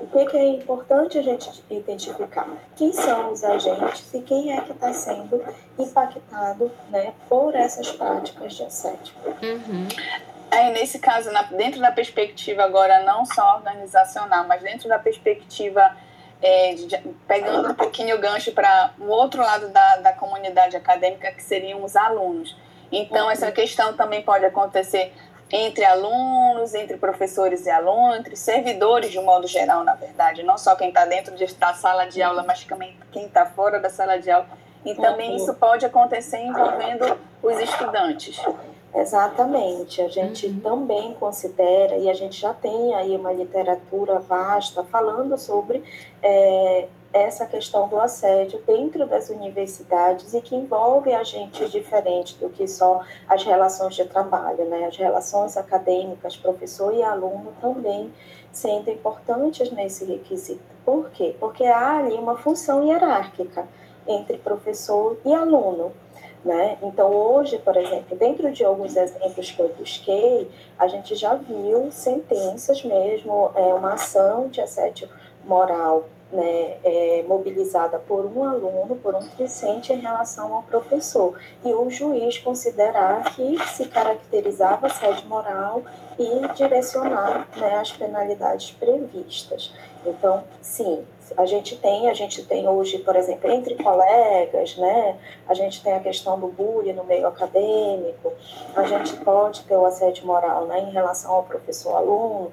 o 0.00 0.06
que, 0.06 0.26
que, 0.26 0.36
é 0.36 0.48
importante 0.50 1.18
a 1.18 1.22
gente 1.22 1.62
identificar? 1.68 2.48
Quem 2.76 2.92
são 2.92 3.32
os 3.32 3.42
agentes 3.42 4.14
e 4.14 4.22
quem 4.22 4.56
é 4.56 4.60
que 4.60 4.70
está 4.70 4.92
sendo 4.92 5.42
impactado 5.78 6.70
né, 6.88 7.12
por 7.28 7.54
essas 7.54 7.90
práticas 7.90 8.54
de 8.54 8.62
assédio. 8.62 9.14
Uhum. 9.42 9.88
Aí, 10.50 10.72
nesse 10.72 10.98
caso, 10.98 11.30
na, 11.30 11.42
dentro 11.42 11.80
da 11.80 11.92
perspectiva 11.92 12.64
agora 12.64 13.02
não 13.02 13.24
só 13.26 13.56
organizacional, 13.56 14.46
mas 14.46 14.62
dentro 14.62 14.88
da 14.88 14.98
perspectiva, 14.98 15.96
é, 16.40 16.74
de, 16.74 16.98
pegando 17.26 17.70
um 17.70 17.74
pouquinho 17.74 18.16
o 18.16 18.18
gancho 18.18 18.52
para 18.52 18.92
o 18.98 19.04
um 19.04 19.08
outro 19.08 19.42
lado 19.42 19.68
da, 19.68 19.96
da 19.96 20.12
comunidade 20.12 20.76
acadêmica, 20.76 21.32
que 21.32 21.42
seriam 21.42 21.84
os 21.84 21.96
alunos. 21.96 22.56
Então, 22.90 23.26
uhum. 23.26 23.30
essa 23.30 23.52
questão 23.52 23.92
também 23.94 24.22
pode 24.22 24.44
acontecer 24.44 25.12
entre 25.50 25.84
alunos, 25.84 26.74
entre 26.74 26.96
professores 26.96 27.64
e 27.66 27.70
alunos, 27.70 28.18
entre 28.18 28.36
servidores 28.36 29.10
de 29.10 29.18
um 29.18 29.24
modo 29.24 29.46
geral, 29.46 29.82
na 29.82 29.94
verdade, 29.94 30.42
não 30.42 30.58
só 30.58 30.76
quem 30.76 30.88
está 30.88 31.06
dentro 31.06 31.34
da 31.58 31.74
sala 31.74 32.06
de 32.06 32.22
aula, 32.22 32.42
mas 32.42 32.64
também 32.64 32.96
quem 33.10 33.26
está 33.26 33.46
fora 33.46 33.80
da 33.80 33.88
sala 33.88 34.18
de 34.18 34.30
aula. 34.30 34.46
E 34.84 34.94
também 34.94 35.36
isso 35.36 35.52
pode 35.54 35.84
acontecer 35.84 36.38
envolvendo 36.38 37.18
os 37.42 37.58
estudantes. 37.60 38.40
Exatamente, 38.94 40.00
a 40.00 40.08
gente 40.08 40.46
uhum. 40.46 40.60
também 40.60 41.14
considera, 41.14 41.96
e 41.96 42.08
a 42.08 42.14
gente 42.14 42.40
já 42.40 42.54
tem 42.54 42.94
aí 42.94 43.14
uma 43.16 43.32
literatura 43.32 44.18
vasta 44.18 44.82
falando 44.82 45.36
sobre 45.36 45.84
é, 46.22 46.88
essa 47.12 47.46
questão 47.46 47.88
do 47.88 47.98
assédio 47.98 48.60
dentro 48.66 49.06
das 49.06 49.28
universidades 49.28 50.34
e 50.34 50.40
que 50.40 50.54
envolve 50.54 51.12
agentes 51.12 51.70
diferentes 51.70 52.34
do 52.34 52.48
que 52.48 52.66
só 52.66 53.02
as 53.26 53.44
relações 53.44 53.94
de 53.94 54.04
trabalho, 54.04 54.64
né? 54.64 54.86
As 54.86 54.96
relações 54.96 55.56
acadêmicas, 55.56 56.36
professor 56.36 56.94
e 56.94 57.02
aluno 57.02 57.52
também 57.60 58.12
sendo 58.52 58.90
importantes 58.90 59.70
nesse 59.70 60.04
requisito. 60.04 60.60
Por 60.84 61.10
quê? 61.10 61.34
Porque 61.38 61.64
há 61.64 61.98
ali 61.98 62.14
uma 62.14 62.36
função 62.36 62.82
hierárquica 62.86 63.68
entre 64.06 64.38
professor 64.38 65.18
e 65.24 65.32
aluno. 65.32 65.92
Né? 66.44 66.78
Então, 66.82 67.10
hoje, 67.10 67.58
por 67.58 67.76
exemplo, 67.76 68.16
dentro 68.16 68.50
de 68.52 68.64
alguns 68.64 68.96
exemplos 68.96 69.50
que 69.50 69.60
eu 69.60 69.74
busquei, 69.76 70.48
a 70.78 70.86
gente 70.86 71.16
já 71.16 71.34
viu 71.34 71.90
sentenças 71.90 72.84
mesmo, 72.84 73.50
é, 73.56 73.74
uma 73.74 73.94
ação 73.94 74.48
de 74.48 74.60
assédio 74.60 75.08
moral 75.44 76.04
né, 76.32 76.76
é, 76.84 77.24
mobilizada 77.26 77.98
por 77.98 78.26
um 78.26 78.44
aluno, 78.44 78.96
por 78.96 79.14
um 79.14 79.26
discente 79.36 79.92
em 79.92 79.98
relação 79.98 80.54
ao 80.54 80.62
professor. 80.62 81.38
E 81.64 81.72
o 81.72 81.90
juiz 81.90 82.38
considerar 82.38 83.34
que 83.34 83.58
se 83.66 83.86
caracterizava 83.86 84.88
sede 84.88 85.26
moral 85.26 85.82
e 86.18 86.48
direcionar 86.54 87.48
né, 87.56 87.76
as 87.76 87.92
penalidades 87.92 88.70
previstas. 88.72 89.72
Então, 90.04 90.44
sim, 90.60 91.04
a 91.36 91.46
gente 91.46 91.76
tem, 91.76 92.08
a 92.08 92.14
gente 92.14 92.44
tem 92.44 92.68
hoje, 92.68 92.98
por 92.98 93.16
exemplo, 93.16 93.50
entre 93.50 93.74
colegas, 93.74 94.76
né, 94.76 95.16
a 95.48 95.54
gente 95.54 95.82
tem 95.82 95.94
a 95.94 96.00
questão 96.00 96.38
do 96.38 96.48
bullying 96.48 96.92
no 96.92 97.04
meio 97.04 97.26
acadêmico, 97.26 98.32
a 98.74 98.84
gente 98.84 99.16
pode 99.16 99.62
ter 99.64 99.76
o 99.76 99.84
assédio 99.84 100.26
moral 100.26 100.66
né, 100.66 100.80
em 100.80 100.90
relação 100.90 101.32
ao 101.32 101.42
professor-aluno, 101.42 102.52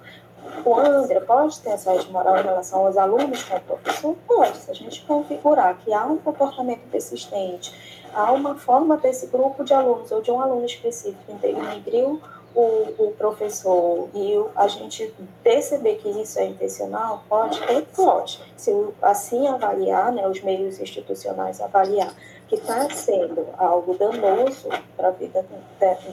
o 0.63 0.75
André 0.75 1.19
pode 1.21 1.59
ter 1.59 1.71
assédio 1.71 2.11
moral 2.11 2.37
em 2.37 2.43
relação 2.43 2.85
aos 2.85 2.97
alunos 2.97 3.43
com 3.43 3.57
o 3.57 3.61
professor? 3.61 4.15
Pode, 4.27 4.57
se 4.57 4.71
a 4.71 4.73
gente 4.73 5.01
configurar 5.05 5.77
que 5.79 5.91
há 5.91 6.05
um 6.05 6.17
comportamento 6.17 6.87
persistente, 6.89 7.73
há 8.13 8.31
uma 8.31 8.55
forma 8.55 8.97
desse 8.97 9.27
grupo 9.27 9.63
de 9.63 9.73
alunos 9.73 10.11
ou 10.11 10.21
de 10.21 10.31
um 10.31 10.39
aluno 10.39 10.65
específico 10.65 11.31
integriu 11.31 12.21
o, 12.55 12.93
o 12.97 13.11
professor 13.11 14.09
e 14.13 14.33
a 14.55 14.67
gente 14.67 15.13
perceber 15.43 15.95
que 15.95 16.09
isso 16.09 16.39
é 16.39 16.45
intencional, 16.45 17.23
pode 17.27 17.59
ter? 17.67 17.81
Pode. 17.93 18.41
Se 18.55 18.71
assim 19.01 19.47
avaliar, 19.47 20.11
né, 20.11 20.27
os 20.27 20.41
meios 20.41 20.79
institucionais 20.79 21.59
avaliar 21.59 22.13
que 22.47 22.55
está 22.55 22.89
sendo 22.89 23.47
algo 23.57 23.95
danoso 23.97 24.69
para 24.95 25.09
a 25.09 25.11
vida 25.11 25.45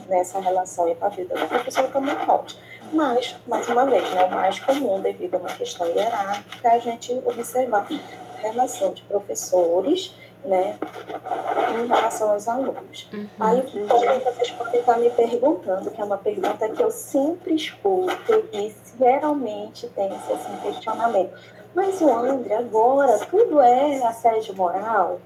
nessa 0.09 0.39
relação 0.39 0.89
e 0.89 0.95
para 0.95 1.07
a 1.07 1.11
vida 1.11 1.35
do 1.35 1.47
professor 1.47 1.87
também 1.89 2.15
pode. 2.25 2.57
Mas, 2.91 3.35
mais 3.47 3.67
uma 3.69 3.85
vez, 3.85 4.07
né, 4.11 4.25
o 4.25 4.31
mais 4.31 4.59
comum, 4.59 4.99
devido 4.99 5.35
a 5.35 5.37
uma 5.37 5.49
questão 5.49 5.87
hierárquica, 5.87 6.67
é 6.67 6.75
a 6.75 6.79
gente 6.79 7.13
observar 7.25 7.87
relação 8.37 8.93
de 8.93 9.01
professores 9.03 10.13
né, 10.45 10.77
em 11.81 11.87
relação 11.87 12.31
aos 12.31 12.47
alunos. 12.47 13.09
Uhum. 13.13 13.27
Aí, 13.39 13.61
também 13.61 14.19
vocês 14.19 14.51
podem 14.51 14.79
estar 14.79 14.97
me 14.97 15.09
perguntando, 15.09 15.91
que 15.91 16.01
é 16.01 16.03
uma 16.03 16.17
pergunta 16.17 16.69
que 16.69 16.81
eu 16.81 16.91
sempre 16.91 17.55
escuto 17.55 18.45
e 18.51 18.73
geralmente 18.97 19.87
tem 19.89 20.07
esse 20.07 20.33
assim, 20.33 20.55
questionamento. 20.61 21.33
Mas 21.73 21.99
o 22.01 22.09
André, 22.11 22.55
agora, 22.55 23.17
tudo 23.25 23.59
é 23.59 24.05
assédio 24.05 24.55
moral? 24.55 25.19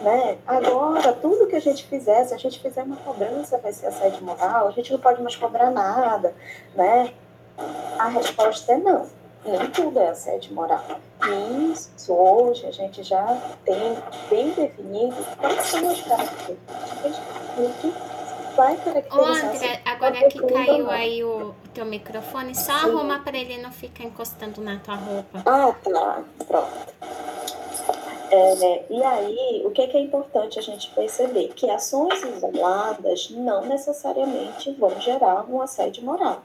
Né? 0.00 0.38
Agora, 0.46 1.12
tudo 1.12 1.46
que 1.46 1.54
a 1.54 1.60
gente 1.60 1.84
fizer, 1.86 2.24
se 2.24 2.34
a 2.34 2.38
gente 2.38 2.58
fizer 2.60 2.82
uma 2.82 2.96
cobrança, 2.96 3.58
vai 3.58 3.72
ser 3.72 3.86
assédio 3.86 4.24
moral, 4.24 4.68
a 4.68 4.70
gente 4.70 4.90
não 4.90 4.98
pode 4.98 5.22
mais 5.22 5.36
cobrar 5.36 5.70
nada, 5.70 6.34
né? 6.74 7.12
A 7.98 8.08
resposta 8.08 8.72
é 8.72 8.78
não. 8.78 9.06
Nem 9.44 9.70
tudo 9.70 9.98
é 9.98 10.08
assédio 10.08 10.54
moral. 10.54 10.84
E 11.24 11.72
isso 11.72 12.12
hoje 12.12 12.66
a 12.66 12.70
gente 12.70 13.02
já 13.02 13.40
tem 13.64 13.96
bem 14.30 14.50
definido 14.50 15.16
quais 15.38 15.66
são 15.66 15.90
as 15.90 16.00
características 16.02 17.16
que 17.80 17.92
vai 18.56 18.76
caracterizar. 18.76 19.20
Ô, 19.20 19.24
André, 19.24 19.82
agora 19.84 20.28
que 20.28 20.46
caiu 20.46 20.90
aí 20.90 21.24
o 21.24 21.54
teu 21.74 21.84
microfone, 21.84 22.54
só 22.54 22.72
Sim. 22.72 22.90
arruma 22.90 23.18
para 23.20 23.36
ele 23.36 23.58
não 23.58 23.72
ficar 23.72 24.04
encostando 24.04 24.60
na 24.60 24.78
tua 24.78 24.94
roupa. 24.94 25.42
Ah, 25.44 25.74
tá. 25.82 26.22
Pronto. 26.46 26.92
É, 28.34 28.84
e 28.88 29.02
aí, 29.02 29.62
o 29.66 29.70
que, 29.72 29.86
que 29.88 29.96
é 29.96 30.00
importante 30.00 30.58
a 30.58 30.62
gente 30.62 30.88
perceber? 30.94 31.48
Que 31.48 31.68
ações 31.68 32.22
isoladas 32.22 33.28
não 33.30 33.66
necessariamente 33.66 34.72
vão 34.72 34.98
gerar 35.00 35.44
um 35.50 35.60
assédio 35.60 36.02
moral. 36.02 36.42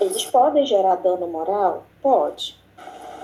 Eles 0.00 0.24
podem 0.24 0.66
gerar 0.66 0.96
dano 0.96 1.28
moral? 1.28 1.84
Pode, 2.00 2.58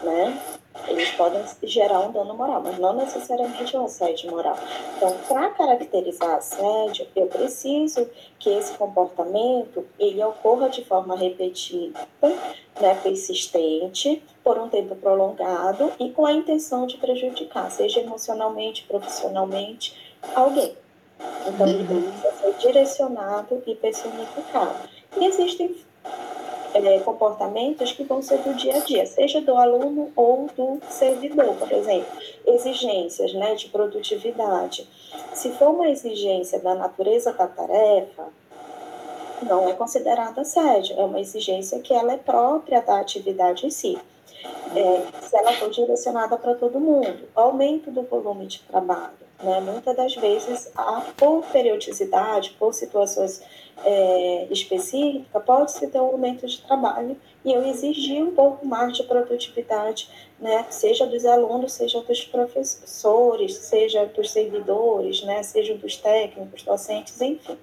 né? 0.02 0.40
Eles 0.87 1.10
podem 1.10 1.42
gerar 1.64 2.00
um 2.00 2.12
dano 2.12 2.34
moral, 2.34 2.62
mas 2.62 2.78
não 2.78 2.92
necessariamente 2.94 3.76
um 3.76 3.84
assédio 3.84 4.30
moral. 4.30 4.56
Então, 4.96 5.14
para 5.28 5.50
caracterizar 5.50 6.37
assédio, 6.37 7.06
eu 7.16 7.26
preciso 7.26 8.08
que 8.38 8.48
esse 8.50 8.72
comportamento 8.75 9.84
ele 9.98 10.22
ocorra 10.22 10.68
de 10.68 10.84
forma 10.84 11.16
repetida, 11.16 11.98
né, 12.80 12.94
persistente, 13.02 14.22
por 14.44 14.56
um 14.58 14.68
tempo 14.68 14.94
prolongado 14.96 15.92
e 15.98 16.10
com 16.10 16.25
a 16.25 16.32
intenção 16.32 16.87
de 16.87 16.96
prejudicar, 16.96 17.70
seja 17.70 18.00
emocionalmente, 18.00 18.84
profissionalmente, 18.84 20.16
alguém. 20.34 20.76
Então, 21.46 21.66
ele 21.66 21.82
uhum. 21.82 22.02
precisa 22.02 22.32
ser 22.32 22.54
direcionado 22.58 23.62
e 23.66 23.75
personificado. 23.75 24.88
E 25.16 25.25
existem 25.25 25.76
é, 26.75 26.98
comportamentos 27.00 27.92
que 27.92 28.04
vão 28.04 28.20
ser 28.20 28.38
do 28.38 28.54
dia 28.54 28.76
a 28.76 28.80
dia, 28.80 29.06
seja 29.06 29.40
do 29.40 29.54
aluno 29.56 30.10
ou 30.14 30.48
do 30.56 30.80
servidor, 30.88 31.54
por 31.56 31.70
exemplo. 31.72 32.06
Exigências 32.46 33.32
né, 33.34 33.54
de 33.54 33.68
produtividade. 33.68 34.88
Se 35.34 35.50
for 35.52 35.70
uma 35.70 35.88
exigência 35.88 36.58
da 36.58 36.75
natureza 36.75 37.32
da 37.32 37.46
tarefa, 37.46 38.28
não 39.42 39.68
é 39.68 39.72
considerada 39.72 40.40
assédio, 40.40 40.98
é 40.98 41.04
uma 41.04 41.20
exigência 41.20 41.78
que 41.80 41.94
ela 41.94 42.12
é 42.12 42.16
própria 42.16 42.80
da 42.80 42.98
atividade 43.00 43.66
em 43.66 43.70
si. 43.70 43.98
É, 44.75 45.22
se 45.26 45.37
ela 45.37 45.52
for 45.54 45.70
direcionada 45.70 46.37
para 46.37 46.54
todo 46.54 46.78
mundo, 46.78 47.28
aumento 47.34 47.90
do 47.90 48.02
volume 48.02 48.46
de 48.46 48.60
trabalho. 48.60 49.28
Né? 49.42 49.60
Muitas 49.60 49.96
das 49.96 50.14
vezes, 50.14 50.70
a, 50.76 51.02
por 51.16 51.44
periodicidade, 51.46 52.54
por 52.58 52.75
situações 52.75 53.42
é, 53.85 54.47
específica, 54.50 55.40
pode-se 55.40 55.87
ter 55.87 56.00
um 56.00 56.06
aumento 56.06 56.47
de 56.47 56.61
trabalho 56.62 57.16
e 57.44 57.52
eu 57.52 57.64
exigir 57.66 58.23
um 58.23 58.32
pouco 58.32 58.66
mais 58.66 58.97
de 58.97 59.02
produtividade, 59.04 60.08
né, 60.38 60.66
seja 60.70 61.06
dos 61.06 61.25
alunos, 61.25 61.73
seja 61.73 62.00
dos 62.02 62.25
professores, 62.25 63.54
seja 63.54 64.06
dos 64.06 64.30
servidores, 64.30 65.23
né, 65.23 65.42
seja 65.42 65.75
dos 65.75 65.97
técnicos, 65.97 66.62
docentes, 66.62 67.20
enfim. 67.20 67.56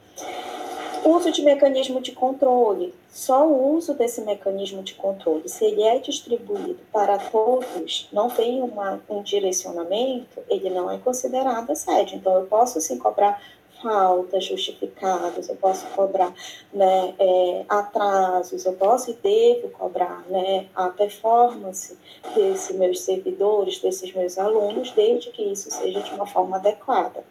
Uso 1.06 1.32
de 1.32 1.44
mecanismo 1.44 2.02
de 2.02 2.14
controle. 2.14 2.92
Só 3.10 3.48
o 3.48 3.76
uso 3.76 3.94
desse 3.94 4.22
mecanismo 4.22 4.82
de 4.82 4.96
controle, 4.96 5.48
se 5.48 5.64
ele 5.64 5.84
é 5.84 6.00
distribuído 6.00 6.80
para 6.92 7.20
todos, 7.20 8.10
não 8.12 8.28
tem 8.28 8.62
uma, 8.62 9.00
um 9.08 9.22
direcionamento, 9.22 10.42
ele 10.50 10.70
não 10.72 10.90
é 10.90 10.98
considerado 10.98 11.70
assédio. 11.70 12.18
Então, 12.18 12.34
eu 12.34 12.48
posso 12.48 12.82
sim 12.82 12.98
cobrar 12.98 13.40
faltas 13.82 14.46
justificadas, 14.46 15.50
eu 15.50 15.56
posso 15.56 15.86
cobrar 15.88 16.34
né, 16.74 17.14
é, 17.20 17.66
atrasos, 17.68 18.66
eu 18.66 18.74
posso 18.74 19.12
e 19.12 19.14
devo 19.14 19.70
cobrar 19.70 20.24
né, 20.30 20.68
a 20.76 20.90
performance 20.90 21.98
desses 22.36 22.76
meus 22.76 23.02
servidores, 23.02 23.80
desses 23.80 24.14
meus 24.14 24.38
alunos, 24.38 24.92
desde 24.92 25.32
que 25.32 25.44
isso 25.44 25.70
seja 25.72 26.02
de 26.02 26.14
uma 26.14 26.26
forma 26.26 26.58
adequada. 26.58 27.24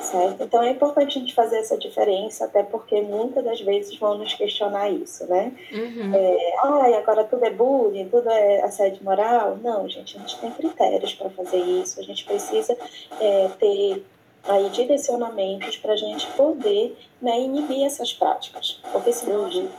Certo? 0.00 0.42
Então 0.42 0.62
é 0.62 0.70
importante 0.70 1.18
a 1.18 1.20
gente 1.20 1.34
fazer 1.34 1.58
essa 1.58 1.76
diferença, 1.76 2.46
até 2.46 2.62
porque 2.62 3.00
muitas 3.02 3.44
das 3.44 3.60
vezes 3.60 3.98
vão 3.98 4.16
nos 4.16 4.32
questionar 4.32 4.88
isso, 4.88 5.26
né? 5.26 5.52
Uhum. 5.70 6.14
É, 6.14 6.56
ah, 6.62 6.98
agora 6.98 7.24
tudo 7.24 7.44
é 7.44 7.50
bullying, 7.50 8.08
tudo 8.08 8.30
é 8.30 8.62
assédio 8.62 9.04
moral. 9.04 9.58
Não, 9.62 9.86
gente, 9.86 10.16
a 10.16 10.20
gente 10.20 10.38
tem 10.38 10.50
critérios 10.50 11.12
para 11.14 11.28
fazer 11.28 11.58
isso, 11.58 12.00
a 12.00 12.02
gente 12.02 12.24
precisa 12.24 12.74
é, 13.20 13.50
ter 13.58 14.02
aí 14.48 14.68
direcionamentos 14.70 15.76
para 15.76 15.92
a 15.92 15.96
gente 15.96 16.26
poder 16.32 16.96
né, 17.20 17.40
inibir 17.40 17.84
essas 17.84 18.12
práticas, 18.12 18.80
porque 18.92 19.12
senão 19.12 19.46
a 19.46 19.50
gente 19.50 19.72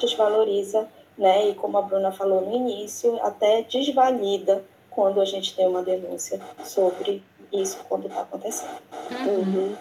desvaloriza, 0.00 0.88
né, 1.16 1.48
e 1.48 1.54
como 1.54 1.78
a 1.78 1.82
Bruna 1.82 2.12
falou 2.12 2.42
no 2.42 2.54
início, 2.54 3.18
até 3.22 3.62
desvalida 3.62 4.64
quando 4.90 5.20
a 5.20 5.24
gente 5.24 5.54
tem 5.54 5.66
uma 5.66 5.82
denúncia 5.82 6.40
sobre 6.64 7.22
isso 7.52 7.78
quando 7.88 8.06
está 8.06 8.22
acontecendo. 8.22 8.78
Uhum. 9.26 9.76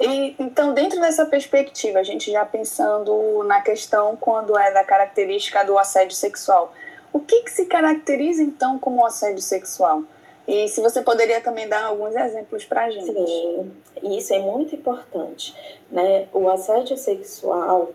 E, 0.00 0.34
então, 0.38 0.72
dentro 0.72 1.00
dessa 1.00 1.26
perspectiva, 1.26 1.98
a 1.98 2.02
gente 2.02 2.32
já 2.32 2.44
pensando 2.44 3.44
na 3.44 3.60
questão 3.60 4.16
quando 4.16 4.58
é 4.58 4.72
da 4.72 4.82
característica 4.82 5.64
do 5.64 5.78
assédio 5.78 6.16
sexual, 6.16 6.72
o 7.12 7.20
que, 7.20 7.42
que 7.42 7.50
se 7.50 7.66
caracteriza 7.66 8.42
então 8.42 8.78
como 8.78 9.04
assédio 9.04 9.42
sexual? 9.42 10.02
E 10.46 10.68
se 10.68 10.80
você 10.80 11.02
poderia 11.02 11.40
também 11.40 11.68
dar 11.68 11.84
alguns 11.84 12.14
exemplos 12.16 12.64
para 12.64 12.86
a 12.86 12.90
gente. 12.90 13.12
Sim, 13.12 13.72
isso 14.02 14.34
é 14.34 14.38
muito 14.38 14.74
importante. 14.74 15.54
Né? 15.90 16.28
O 16.32 16.48
assédio 16.48 16.96
sexual, 16.96 17.92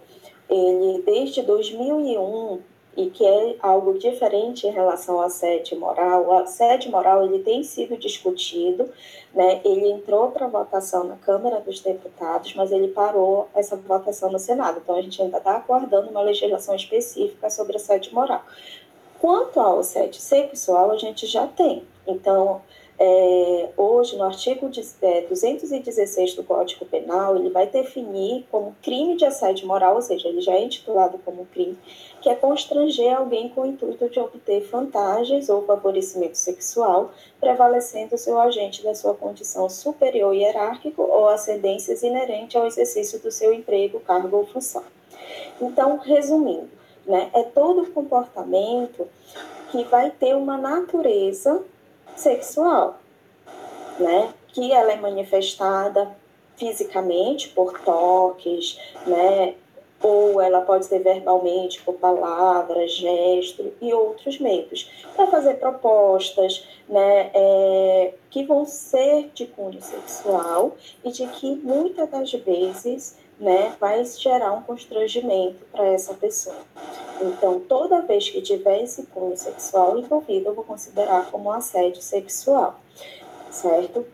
ele 0.49 1.03
desde 1.03 1.41
2001, 1.41 2.61
e 2.97 3.11
que 3.11 3.23
é 3.23 3.55
algo 3.61 3.99
diferente 3.99 4.65
em 4.65 4.71
relação 4.71 5.19
ao 5.19 5.27
assédio 5.27 5.79
moral. 5.79 6.25
O 6.25 6.33
assédio 6.33 6.89
moral 6.89 7.23
ele 7.23 7.43
tem 7.43 7.63
sido 7.63 7.95
discutido, 7.95 8.89
né? 9.35 9.61
ele 9.63 9.91
entrou 9.91 10.31
para 10.31 10.47
votação 10.47 11.03
na 11.03 11.15
Câmara 11.15 11.59
dos 11.59 11.79
Deputados, 11.79 12.55
mas 12.55 12.71
ele 12.71 12.87
parou 12.87 13.47
essa 13.53 13.75
votação 13.75 14.31
no 14.31 14.39
Senado. 14.39 14.79
Então, 14.83 14.95
a 14.95 15.01
gente 15.01 15.21
ainda 15.21 15.37
está 15.37 15.57
aguardando 15.57 16.09
uma 16.09 16.21
legislação 16.21 16.75
específica 16.75 17.51
sobre 17.51 17.75
assédio 17.75 18.15
moral. 18.15 18.43
Quanto 19.19 19.59
ao 19.59 19.79
assédio 19.79 20.19
sexual, 20.19 20.89
a 20.89 20.97
gente 20.97 21.27
já 21.27 21.45
tem. 21.45 21.83
Então, 22.07 22.61
é, 22.99 23.69
hoje, 23.77 24.17
no 24.17 24.23
artigo 24.23 24.69
de, 24.69 24.83
é, 25.03 25.21
216 25.21 26.33
do 26.33 26.43
Código 26.43 26.83
Penal, 26.85 27.35
ele 27.35 27.51
vai 27.51 27.67
definir 27.67 28.47
como 28.49 28.75
crime 28.81 29.15
de 29.15 29.23
assédio 29.23 29.67
moral, 29.67 29.95
ou 29.95 30.01
seja, 30.01 30.27
ele 30.27 30.41
já 30.41 30.53
é 30.53 30.63
intitulado 30.63 31.19
como 31.23 31.45
crime, 31.45 31.77
que 32.21 32.29
é 32.29 32.33
constranger 32.33 33.15
alguém 33.15 33.49
com 33.49 33.61
o 33.61 33.65
intuito 33.67 34.09
de 34.09 34.19
obter 34.19 34.61
vantagens 34.71 35.47
ou 35.47 35.63
favorecimento 35.63 36.37
sexual, 36.37 37.11
prevalecendo 37.39 38.17
seu 38.17 38.39
agente 38.39 38.83
da 38.83 38.95
sua 38.95 39.13
condição 39.13 39.69
superior 39.69 40.33
hierárquico 40.33 41.03
ou 41.03 41.27
ascendências 41.27 42.01
inerente 42.01 42.57
ao 42.57 42.65
exercício 42.65 43.19
do 43.19 43.31
seu 43.31 43.53
emprego, 43.53 43.99
cargo 43.99 44.37
ou 44.37 44.45
função. 44.47 44.83
Então, 45.61 45.97
resumindo, 45.97 46.69
né, 47.05 47.29
é 47.33 47.43
todo 47.43 47.91
comportamento 47.91 49.07
que 49.71 49.83
vai 49.83 50.09
ter 50.09 50.35
uma 50.35 50.57
natureza 50.57 51.63
sexual, 52.19 52.99
né? 53.99 54.33
Que 54.49 54.71
ela 54.71 54.91
é 54.91 54.95
manifestada 54.95 56.15
fisicamente 56.55 57.49
por 57.49 57.79
toques, 57.81 58.79
né? 59.05 59.55
Ou 60.01 60.39
ela 60.39 60.61
pode 60.61 60.85
ser 60.85 60.99
verbalmente 60.99 61.81
por 61.81 61.95
palavras, 61.95 62.91
gestos 62.93 63.67
e 63.81 63.91
outros 63.93 64.39
meios, 64.39 64.91
para 65.15 65.27
fazer 65.27 65.55
propostas, 65.55 66.67
né? 66.87 67.31
É, 67.33 68.13
que 68.29 68.43
vão 68.43 68.65
ser 68.65 69.31
de 69.33 69.47
cunho 69.47 69.81
sexual 69.81 70.75
e 71.03 71.11
de 71.11 71.25
que 71.27 71.55
muitas 71.55 72.09
das 72.09 72.31
vezes 72.31 73.17
né, 73.39 73.75
vai 73.79 74.03
gerar 74.05 74.51
um 74.53 74.61
constrangimento 74.61 75.63
para 75.71 75.85
essa 75.87 76.13
pessoa. 76.13 76.55
Então, 77.21 77.59
toda 77.59 78.01
vez 78.01 78.29
que 78.29 78.41
tiver 78.41 78.83
esse 78.83 79.03
cunho 79.07 79.37
sexual 79.37 79.97
envolvido, 79.97 80.49
eu 80.49 80.53
vou 80.53 80.63
considerar 80.63 81.29
como 81.31 81.49
um 81.49 81.51
assédio 81.51 82.01
sexual, 82.01 82.79
certo? 83.49 84.05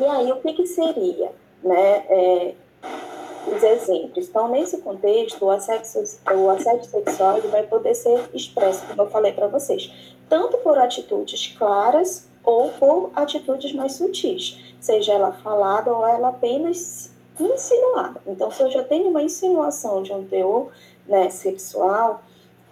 E 0.00 0.04
aí, 0.04 0.32
o 0.32 0.40
que, 0.40 0.52
que 0.52 0.66
seria, 0.66 1.30
né, 1.62 2.04
é, 2.08 2.54
os 3.46 3.62
exemplos? 3.62 4.28
Então, 4.28 4.48
nesse 4.48 4.78
contexto, 4.78 5.44
o 5.44 5.50
assédio, 5.50 5.86
o 6.34 6.50
assédio 6.50 6.84
sexual 6.84 7.40
vai 7.42 7.62
poder 7.64 7.94
ser 7.94 8.28
expresso, 8.32 8.84
como 8.86 9.02
eu 9.02 9.10
falei 9.10 9.32
para 9.32 9.46
vocês, 9.46 9.90
tanto 10.28 10.58
por 10.58 10.78
atitudes 10.78 11.54
claras 11.56 12.28
ou 12.42 12.70
por 12.70 13.10
atitudes 13.14 13.72
mais 13.72 13.92
sutis, 13.92 14.58
seja 14.80 15.14
ela 15.14 15.32
falada 15.32 15.92
ou 15.92 16.06
ela 16.06 16.28
apenas 16.28 17.13
insinuada. 17.40 18.20
Então, 18.26 18.50
se 18.50 18.62
eu 18.62 18.70
já 18.70 18.84
tenho 18.84 19.08
uma 19.08 19.22
insinuação 19.22 20.02
de 20.02 20.12
um 20.12 20.24
teor 20.24 20.70
né, 21.06 21.30
sexual, 21.30 22.22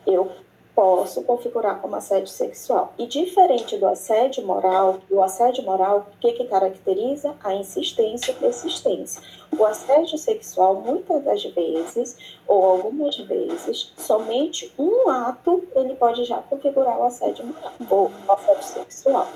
eu 0.06 0.30
posso 0.74 1.22
configurar 1.22 1.80
como 1.80 1.96
assédio 1.96 2.28
sexual. 2.28 2.94
E 2.98 3.06
diferente 3.06 3.76
do 3.76 3.86
assédio 3.86 4.44
moral, 4.44 5.00
o 5.10 5.22
assédio 5.22 5.64
moral, 5.64 6.08
o 6.14 6.18
que, 6.18 6.32
que 6.32 6.44
caracteriza? 6.44 7.34
A 7.44 7.54
insistência 7.54 8.32
e 8.32 8.34
persistência. 8.34 9.22
O 9.56 9.64
assédio 9.64 10.16
sexual, 10.16 10.76
muitas 10.76 11.22
das 11.24 11.44
vezes, 11.44 12.16
ou 12.46 12.64
algumas 12.64 13.16
vezes, 13.18 13.92
somente 13.98 14.72
um 14.78 15.08
ato, 15.10 15.62
ele 15.74 15.94
pode 15.94 16.24
já 16.24 16.38
configurar 16.38 16.98
o 16.98 17.04
assédio 17.04 17.46
moral, 17.46 17.72
ou 17.90 18.10
o 18.26 18.32
assédio 18.32 18.64
sexual. 18.64 19.28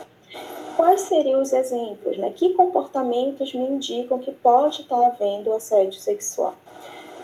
Quais 0.76 1.02
seriam 1.02 1.40
os 1.40 1.52
exemplos? 1.52 2.18
Né? 2.18 2.30
Que 2.36 2.52
comportamentos 2.52 3.54
me 3.54 3.64
indicam 3.64 4.18
que 4.18 4.30
pode 4.30 4.82
estar 4.82 5.06
havendo 5.06 5.52
assédio 5.52 5.98
sexual? 5.98 6.54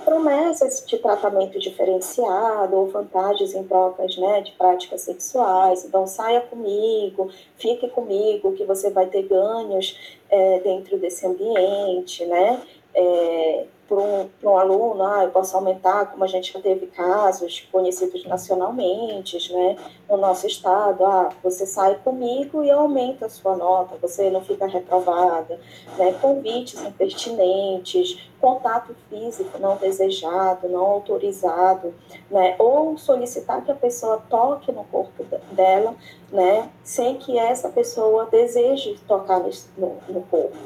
Promessas 0.04 0.84
de 0.86 0.98
tratamento 0.98 1.60
diferenciado 1.60 2.74
ou 2.74 2.88
vantagens 2.88 3.54
em 3.54 3.62
trocas 3.62 4.16
né, 4.16 4.40
de 4.40 4.52
práticas 4.52 5.02
sexuais. 5.02 5.84
Então, 5.84 6.06
saia 6.06 6.40
comigo, 6.40 7.30
fique 7.56 7.88
comigo, 7.88 8.52
que 8.52 8.64
você 8.64 8.90
vai 8.90 9.06
ter 9.06 9.22
ganhos 9.22 9.96
é, 10.28 10.58
dentro 10.60 10.98
desse 10.98 11.24
ambiente, 11.26 12.24
né? 12.24 12.60
É, 12.94 13.66
para 13.92 14.00
um, 14.00 14.30
um, 14.42 14.56
aluno, 14.56 15.02
ah, 15.04 15.24
eu 15.24 15.30
posso 15.30 15.54
aumentar, 15.54 16.06
como 16.06 16.24
a 16.24 16.26
gente 16.26 16.52
já 16.52 16.60
teve 16.60 16.86
casos 16.86 17.68
conhecidos 17.70 18.24
nacionalmente, 18.24 19.52
né, 19.52 19.76
no 20.08 20.16
nosso 20.16 20.46
estado, 20.46 21.04
ah, 21.04 21.28
você 21.42 21.66
sai 21.66 21.96
comigo 21.96 22.64
e 22.64 22.70
aumenta 22.70 23.26
a 23.26 23.30
sua 23.30 23.54
nota, 23.54 23.96
você 24.00 24.30
não 24.30 24.40
fica 24.40 24.66
reprovada, 24.66 25.60
né, 25.98 26.12
convites 26.20 26.82
impertinentes, 26.82 28.30
contato 28.40 28.96
físico 29.10 29.58
não 29.58 29.76
desejado, 29.76 30.68
não 30.68 30.84
autorizado, 30.84 31.94
né, 32.30 32.56
ou 32.58 32.96
solicitar 32.96 33.62
que 33.62 33.70
a 33.70 33.76
pessoa 33.76 34.22
toque 34.30 34.72
no 34.72 34.84
corpo 34.84 35.24
dela, 35.52 35.94
né, 36.30 36.70
sem 36.82 37.16
que 37.18 37.38
essa 37.38 37.68
pessoa 37.68 38.26
deseje 38.26 38.98
tocar 39.06 39.40
no, 39.76 39.96
no 40.08 40.22
corpo, 40.22 40.56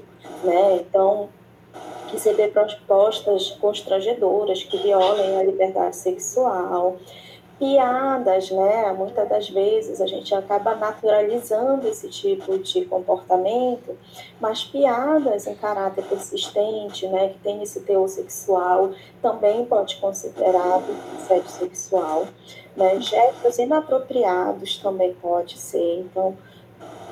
né, 0.45 0.77
então 0.77 1.29
receber 2.17 2.49
propostas 2.49 3.51
constrangedoras 3.61 4.63
que 4.63 4.79
violem 4.79 5.39
a 5.39 5.43
liberdade 5.43 5.97
sexual, 5.97 6.97
piadas, 7.59 8.51
né? 8.51 8.93
Muitas 8.93 9.29
das 9.29 9.49
vezes 9.49 10.01
a 10.01 10.07
gente 10.07 10.35
acaba 10.35 10.75
naturalizando 10.75 11.87
esse 11.89 12.09
tipo 12.09 12.59
de 12.59 12.85
comportamento, 12.87 13.97
mas 14.41 14.65
piadas 14.65 15.47
em 15.47 15.55
caráter 15.55 16.05
persistente, 16.05 17.07
né? 17.09 17.29
Que 17.29 17.39
tem 17.39 17.63
esse 17.63 17.81
teor 17.81 18.09
sexual, 18.09 18.91
também 19.23 19.65
pode 19.65 19.97
considerar 19.97 20.83
assédio 21.19 21.51
sexual, 21.51 22.27
né? 22.77 23.01
Gestos 23.01 23.59
inapropriados 23.59 24.79
também 24.79 25.15
pode 25.15 25.59
ser, 25.59 26.01
então 26.01 26.37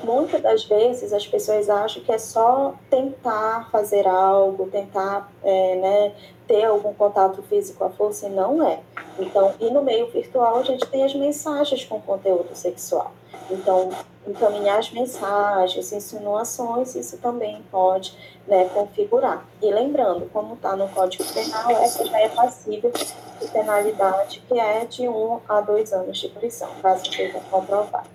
muitas 0.03 0.41
das 0.41 0.63
vezes 0.65 1.13
as 1.13 1.25
pessoas 1.25 1.69
acham 1.69 2.03
que 2.03 2.11
é 2.11 2.17
só 2.17 2.73
tentar 2.89 3.69
fazer 3.71 4.07
algo, 4.07 4.67
tentar 4.67 5.31
é, 5.43 5.75
né, 5.75 6.15
ter 6.47 6.65
algum 6.65 6.93
contato 6.93 7.41
físico 7.43 7.83
à 7.83 7.89
força, 7.89 8.27
e 8.27 8.29
não 8.29 8.65
é. 8.65 8.79
Então, 9.17 9.53
e 9.59 9.69
no 9.71 9.81
meio 9.81 10.07
virtual 10.07 10.57
a 10.57 10.63
gente 10.63 10.85
tem 10.87 11.03
as 11.03 11.13
mensagens 11.13 11.85
com 11.85 11.99
conteúdo 12.01 12.55
sexual. 12.55 13.11
Então, 13.49 13.89
encaminhar 14.27 14.79
as 14.79 14.91
mensagens, 14.91 15.91
insinuações, 15.91 16.95
isso 16.95 17.17
também 17.17 17.63
pode 17.71 18.17
né, 18.47 18.69
configurar. 18.73 19.45
E 19.61 19.71
lembrando, 19.71 20.29
como 20.31 20.55
está 20.55 20.75
no 20.75 20.87
Código 20.89 21.23
Penal, 21.31 21.69
essa 21.71 22.05
já 22.05 22.19
é 22.19 22.29
passível 22.29 22.91
de 22.91 23.47
penalidade, 23.51 24.43
que 24.47 24.59
é 24.59 24.85
de 24.85 25.07
um 25.07 25.39
a 25.47 25.61
dois 25.61 25.93
anos 25.93 26.17
de 26.17 26.29
prisão, 26.29 26.69
caso 26.81 27.05
seja 27.11 27.39
comprovado. 27.51 28.09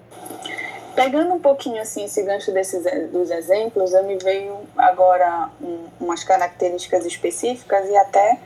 Pegando 0.95 1.35
um 1.35 1.41
pouquinho 1.41 1.81
assim 1.81 2.05
esse 2.05 2.23
gancho 2.23 2.53
desses 2.53 2.83
dos 3.11 3.31
exemplos, 3.31 3.93
eu 3.93 4.05
me 4.05 4.17
veio 4.19 4.61
agora 4.77 5.49
um, 5.61 5.87
umas 6.01 6.25
características 6.25 7.07
específicas 7.07 7.89
e 7.89 7.97
até 7.97 8.39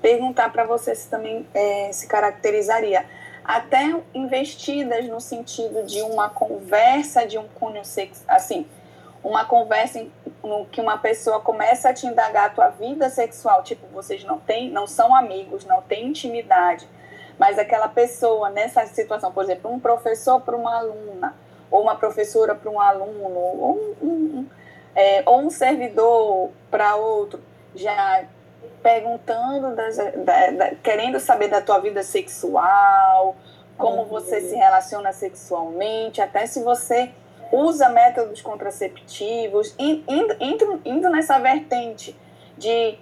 perguntar 0.00 0.50
para 0.52 0.64
você 0.64 0.94
se 0.94 1.08
também 1.08 1.46
é, 1.52 1.90
se 1.92 2.06
caracterizaria. 2.06 3.04
Até 3.44 3.94
investidas 4.14 5.06
no 5.06 5.20
sentido 5.20 5.84
de 5.84 6.02
uma 6.02 6.28
conversa 6.28 7.26
de 7.26 7.38
um 7.38 7.48
cunho 7.48 7.84
sexo, 7.84 8.22
assim, 8.28 8.66
uma 9.24 9.44
conversa 9.44 9.98
em, 9.98 10.12
no 10.42 10.66
que 10.66 10.80
uma 10.80 10.98
pessoa 10.98 11.40
começa 11.40 11.88
a 11.88 11.94
te 11.94 12.06
indagar 12.06 12.46
a 12.46 12.50
tua 12.50 12.68
vida 12.68 13.08
sexual, 13.08 13.62
tipo, 13.62 13.86
vocês 13.88 14.22
não 14.22 14.38
têm, 14.38 14.70
não 14.70 14.86
são 14.86 15.14
amigos, 15.16 15.64
não 15.64 15.80
têm 15.80 16.08
intimidade, 16.08 16.86
mas 17.38 17.58
aquela 17.58 17.88
pessoa 17.88 18.50
nessa 18.50 18.84
situação, 18.86 19.32
por 19.32 19.44
exemplo, 19.44 19.72
um 19.72 19.80
professor 19.80 20.40
para 20.40 20.54
uma 20.54 20.76
aluna, 20.76 21.34
ou 21.70 21.82
uma 21.82 21.96
professora 21.96 22.54
para 22.54 22.70
um 22.70 22.80
aluno, 22.80 23.38
ou 23.38 23.96
um, 24.02 24.06
um, 24.06 24.46
é, 24.94 25.22
ou 25.26 25.40
um 25.40 25.50
servidor 25.50 26.50
para 26.70 26.96
outro, 26.96 27.40
já 27.74 28.24
perguntando, 28.82 29.74
das, 29.74 29.96
da, 29.96 30.50
da, 30.50 30.74
querendo 30.76 31.20
saber 31.20 31.48
da 31.48 31.60
tua 31.60 31.78
vida 31.78 32.02
sexual, 32.02 33.36
como 33.76 34.02
uhum. 34.02 34.08
você 34.08 34.40
se 34.40 34.56
relaciona 34.56 35.12
sexualmente, 35.12 36.20
até 36.20 36.46
se 36.46 36.62
você 36.62 37.10
usa 37.52 37.88
métodos 37.88 38.42
contraceptivos, 38.42 39.74
indo, 39.78 40.36
indo, 40.40 40.80
indo 40.84 41.08
nessa 41.08 41.38
vertente 41.38 42.18
de, 42.56 42.98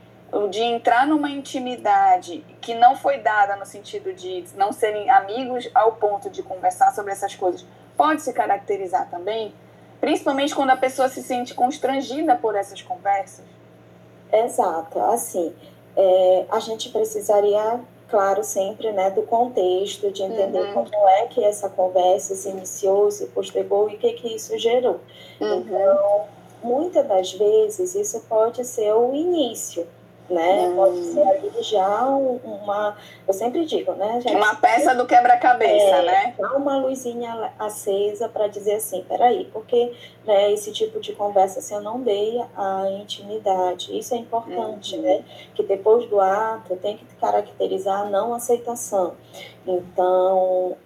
de 0.51 0.63
entrar 0.63 1.07
numa 1.07 1.31
intimidade 1.31 2.45
que 2.61 2.75
não 2.75 2.97
foi 2.97 3.19
dada 3.19 3.57
no 3.57 3.67
sentido 3.67 4.13
de 4.13 4.45
não 4.57 4.73
serem 4.73 5.11
amigos 5.11 5.69
ao 5.75 5.93
ponto 5.93 6.31
de 6.31 6.43
conversar 6.43 6.93
sobre 6.93 7.13
essas 7.13 7.35
coisas, 7.35 7.67
pode 7.97 8.23
se 8.23 8.33
caracterizar 8.33 9.09
também, 9.11 9.55
principalmente 10.01 10.55
quando 10.55 10.71
a 10.71 10.77
pessoa 10.77 11.09
se 11.09 11.23
sente 11.23 11.55
constrangida 11.55 12.37
por 12.37 12.55
essas 12.55 12.83
conversas? 12.83 13.45
Exato, 14.33 14.99
assim, 15.01 15.55
é, 15.97 16.47
a 16.51 16.61
gente 16.61 16.91
precisaria 16.91 17.81
claro, 18.09 18.45
sempre, 18.45 18.93
né, 18.93 19.11
do 19.11 19.23
contexto, 19.23 20.11
de 20.11 20.23
entender 20.23 20.61
uhum. 20.61 20.85
como 20.85 21.09
é 21.09 21.27
que 21.27 21.43
essa 21.43 21.69
conversa 21.69 22.35
se 22.35 22.49
iniciou, 22.49 23.11
se 23.11 23.27
postergou 23.27 23.91
e 23.91 23.97
o 23.97 23.99
que 23.99 24.13
que 24.13 24.35
isso 24.35 24.57
gerou. 24.59 25.01
Uhum. 25.41 25.59
Então, 25.59 26.25
muitas 26.63 27.07
das 27.07 27.33
vezes, 27.33 27.95
isso 27.95 28.21
pode 28.29 28.65
ser 28.65 28.93
o 28.93 29.15
início, 29.15 29.87
né? 30.29 30.69
Hum. 30.69 30.77
Pode 30.77 31.05
ser 31.05 31.23
ali 31.23 31.51
já 31.63 32.07
uma, 32.07 32.97
eu 33.27 33.35
sempre 33.35 33.65
digo, 33.65 33.93
né? 33.93 34.21
Gente, 34.21 34.35
uma 34.35 34.55
peça 34.57 34.95
do 34.95 35.07
quebra-cabeça, 35.07 35.97
é, 35.97 36.03
né? 36.03 36.35
Uma 36.55 36.79
luzinha 36.79 37.53
acesa 37.59 38.29
para 38.29 38.47
dizer 38.49 38.75
assim, 38.75 39.05
peraí, 39.09 39.49
porque 39.53 39.93
né, 40.25 40.53
esse 40.53 40.73
tipo 40.73 41.01
de 41.01 41.13
conversa 41.13 41.61
assim, 41.61 41.75
eu 41.75 41.81
não 41.81 42.01
dei 42.01 42.43
a 42.57 42.89
intimidade. 42.91 43.97
Isso 43.97 44.15
é 44.15 44.19
importante, 44.19 44.97
uhum. 44.97 45.03
né? 45.03 45.25
Que 45.55 45.63
depois 45.63 46.09
do 46.09 46.21
ato 46.21 46.77
tem 46.77 46.97
que 46.97 47.05
caracterizar 47.17 48.03
a 48.03 48.05
não 48.05 48.35
aceitação. 48.35 49.15
Então, 49.67 50.77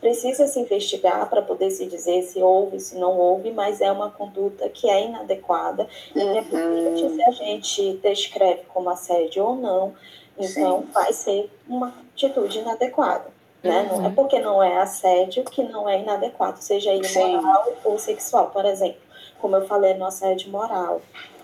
precisa 0.00 0.46
se 0.46 0.60
investigar 0.60 1.28
para 1.28 1.42
poder 1.42 1.70
se 1.70 1.86
dizer 1.86 2.22
se 2.22 2.42
houve, 2.42 2.78
se 2.80 2.96
não 2.96 3.18
houve, 3.18 3.50
mas 3.50 3.80
é 3.80 3.90
uma 3.90 4.10
conduta 4.10 4.68
que 4.68 4.88
é 4.88 5.04
inadequada, 5.04 5.88
uhum. 6.14 6.30
independente 6.30 7.14
se 7.14 7.24
a 7.24 7.30
gente 7.30 7.92
descreve 8.02 8.62
como 8.72 8.90
assédio 8.90 9.44
ou 9.44 9.56
não, 9.56 9.94
então 10.38 10.80
Sim. 10.80 10.88
vai 10.92 11.12
ser 11.12 11.50
uma 11.68 11.94
atitude 12.12 12.58
inadequada. 12.58 13.34
Né? 13.62 13.80
Uhum. 13.82 13.96
Não 13.96 14.04
é 14.04 14.08
uhum. 14.08 14.14
porque 14.14 14.38
não 14.38 14.62
é 14.62 14.78
assédio 14.78 15.44
que 15.44 15.62
não 15.62 15.88
é 15.88 16.00
inadequado, 16.00 16.58
seja 16.58 16.92
ele 16.92 17.08
Sim. 17.08 17.36
moral 17.36 17.72
ou 17.84 17.98
sexual, 17.98 18.50
por 18.50 18.64
exemplo. 18.64 19.00
Como 19.40 19.56
eu 19.56 19.66
falei 19.66 19.94
no 19.94 20.06
assédio 20.06 20.50
moral, 20.50 21.00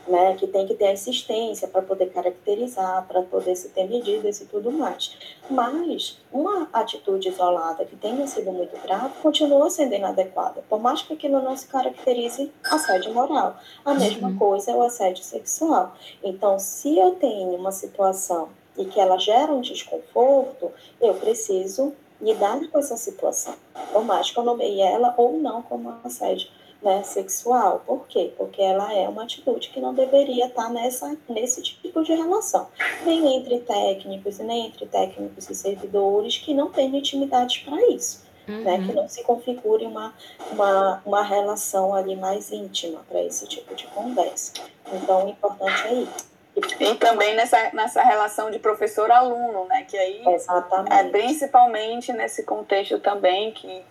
né, 0.06 0.34
que 0.34 0.46
tem 0.46 0.66
que 0.66 0.74
ter 0.74 0.88
assistência 0.88 1.68
para 1.68 1.82
poder 1.82 2.06
caracterizar, 2.10 3.06
para 3.06 3.22
poder 3.22 3.54
se 3.54 3.68
ter 3.68 3.88
medidas 3.88 4.40
e 4.40 4.46
tudo 4.46 4.70
mais. 4.70 5.16
Mas 5.50 6.18
uma 6.32 6.68
atitude 6.72 7.28
isolada 7.28 7.84
que 7.84 7.96
tenha 7.96 8.26
sido 8.26 8.52
muito 8.52 8.80
grave 8.82 9.14
continua 9.22 9.70
sendo 9.70 9.94
inadequada, 9.94 10.62
por 10.68 10.80
mais 10.80 11.02
que 11.02 11.12
aquilo 11.14 11.40
não 11.40 11.56
se 11.56 11.66
caracterize 11.66 12.50
assédio 12.64 13.14
moral. 13.14 13.56
A 13.84 13.94
mesma 13.94 14.28
uhum. 14.28 14.38
coisa 14.38 14.72
é 14.72 14.74
o 14.74 14.82
assédio 14.82 15.22
sexual. 15.22 15.94
Então, 16.22 16.58
se 16.58 16.98
eu 16.98 17.12
tenho 17.12 17.54
uma 17.54 17.72
situação 17.72 18.48
e 18.76 18.84
que 18.86 18.98
ela 18.98 19.18
gera 19.18 19.52
um 19.52 19.60
desconforto, 19.60 20.72
eu 21.00 21.14
preciso 21.14 21.92
lidar 22.20 22.60
com 22.68 22.78
essa 22.78 22.96
situação, 22.96 23.54
por 23.92 24.04
mais 24.04 24.30
que 24.30 24.38
eu 24.38 24.44
nomeie 24.44 24.80
ela 24.80 25.12
ou 25.16 25.38
não 25.38 25.60
como 25.60 25.92
assédio 26.04 26.48
né, 26.82 27.02
sexual. 27.02 27.82
Por 27.86 28.06
quê? 28.06 28.32
Porque 28.36 28.60
ela 28.60 28.92
é 28.92 29.08
uma 29.08 29.24
atitude 29.24 29.70
que 29.70 29.80
não 29.80 29.94
deveria 29.94 30.46
estar 30.46 30.68
nessa, 30.70 31.16
nesse 31.28 31.62
tipo 31.62 32.02
de 32.02 32.12
relação. 32.14 32.68
Nem 33.04 33.36
entre 33.36 33.60
técnicos 33.60 34.38
nem 34.38 34.66
entre 34.66 34.86
técnicos 34.86 35.48
e 35.48 35.54
servidores 35.54 36.38
que 36.38 36.52
não 36.52 36.70
têm 36.70 36.96
intimidade 36.96 37.62
para 37.64 37.80
isso. 37.88 38.22
Uhum. 38.48 38.62
Né, 38.62 38.84
que 38.84 38.92
não 38.92 39.08
se 39.08 39.22
configure 39.22 39.86
uma, 39.86 40.12
uma, 40.50 41.00
uma 41.06 41.22
relação 41.22 41.94
ali 41.94 42.16
mais 42.16 42.50
íntima 42.50 43.00
para 43.08 43.22
esse 43.22 43.46
tipo 43.46 43.72
de 43.72 43.86
conversa. 43.86 44.54
Então, 44.92 45.26
o 45.26 45.28
importante 45.28 45.86
é 45.86 45.94
isso. 45.94 46.32
E 46.80 46.94
também 46.96 47.34
nessa, 47.34 47.70
nessa 47.72 48.02
relação 48.02 48.50
de 48.50 48.58
professor-aluno, 48.58 49.64
né? 49.66 49.84
Que 49.84 49.96
aí 49.96 50.22
Exatamente. 50.26 50.92
é 50.92 51.04
principalmente 51.04 52.12
nesse 52.12 52.42
contexto 52.42 52.98
também 52.98 53.52
que 53.52 53.82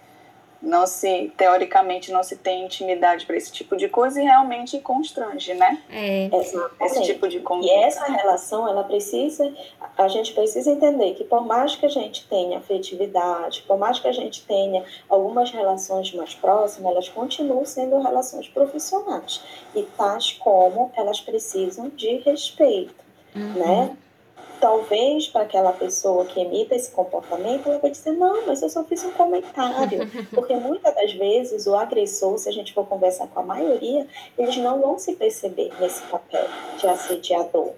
não 0.61 0.85
se, 0.85 1.31
teoricamente, 1.35 2.11
não 2.11 2.23
se 2.23 2.35
tem 2.35 2.65
intimidade 2.65 3.25
para 3.25 3.35
esse 3.35 3.51
tipo 3.51 3.75
de 3.75 3.89
coisa 3.89 4.21
e 4.21 4.23
realmente 4.23 4.79
constrange, 4.79 5.53
né? 5.53 5.81
É. 5.89 6.29
Esse 6.81 7.01
tipo 7.01 7.27
de 7.27 7.39
conduta. 7.39 7.71
E 7.71 7.75
essa 7.83 8.05
relação, 8.05 8.67
ela 8.67 8.83
precisa, 8.83 9.51
a 9.97 10.07
gente 10.07 10.33
precisa 10.33 10.71
entender 10.71 11.15
que 11.15 11.23
por 11.23 11.45
mais 11.45 11.75
que 11.75 11.85
a 11.85 11.89
gente 11.89 12.27
tenha 12.27 12.59
afetividade, 12.59 13.63
por 13.67 13.77
mais 13.77 13.99
que 13.99 14.07
a 14.07 14.11
gente 14.11 14.43
tenha 14.45 14.83
algumas 15.09 15.51
relações 15.51 16.13
mais 16.13 16.35
próximas, 16.35 16.91
elas 16.91 17.09
continuam 17.09 17.65
sendo 17.65 17.99
relações 17.99 18.47
profissionais. 18.47 19.43
E 19.75 19.83
tais 19.83 20.33
como 20.33 20.91
elas 20.95 21.19
precisam 21.19 21.89
de 21.89 22.17
respeito, 22.17 23.03
uhum. 23.35 23.53
né? 23.53 23.97
Talvez 24.61 25.27
para 25.27 25.41
aquela 25.41 25.73
pessoa 25.73 26.23
que 26.25 26.39
emita 26.39 26.75
esse 26.75 26.91
comportamento, 26.91 27.67
ela 27.67 27.79
vai 27.79 27.89
dizer, 27.89 28.11
não, 28.11 28.45
mas 28.45 28.61
eu 28.61 28.69
só 28.69 28.83
fiz 28.83 29.03
um 29.03 29.11
comentário. 29.11 30.09
Porque 30.31 30.55
muitas 30.55 30.93
das 30.93 31.11
vezes 31.13 31.65
o 31.65 31.75
agressor, 31.75 32.37
se 32.37 32.47
a 32.47 32.53
gente 32.53 32.71
for 32.71 32.85
conversar 32.85 33.27
com 33.27 33.39
a 33.39 33.43
maioria, 33.43 34.07
eles 34.37 34.55
não 34.57 34.79
vão 34.79 34.99
se 34.99 35.15
perceber 35.15 35.71
nesse 35.79 36.03
papel 36.03 36.45
de 36.77 36.87
assediador. 36.87 37.71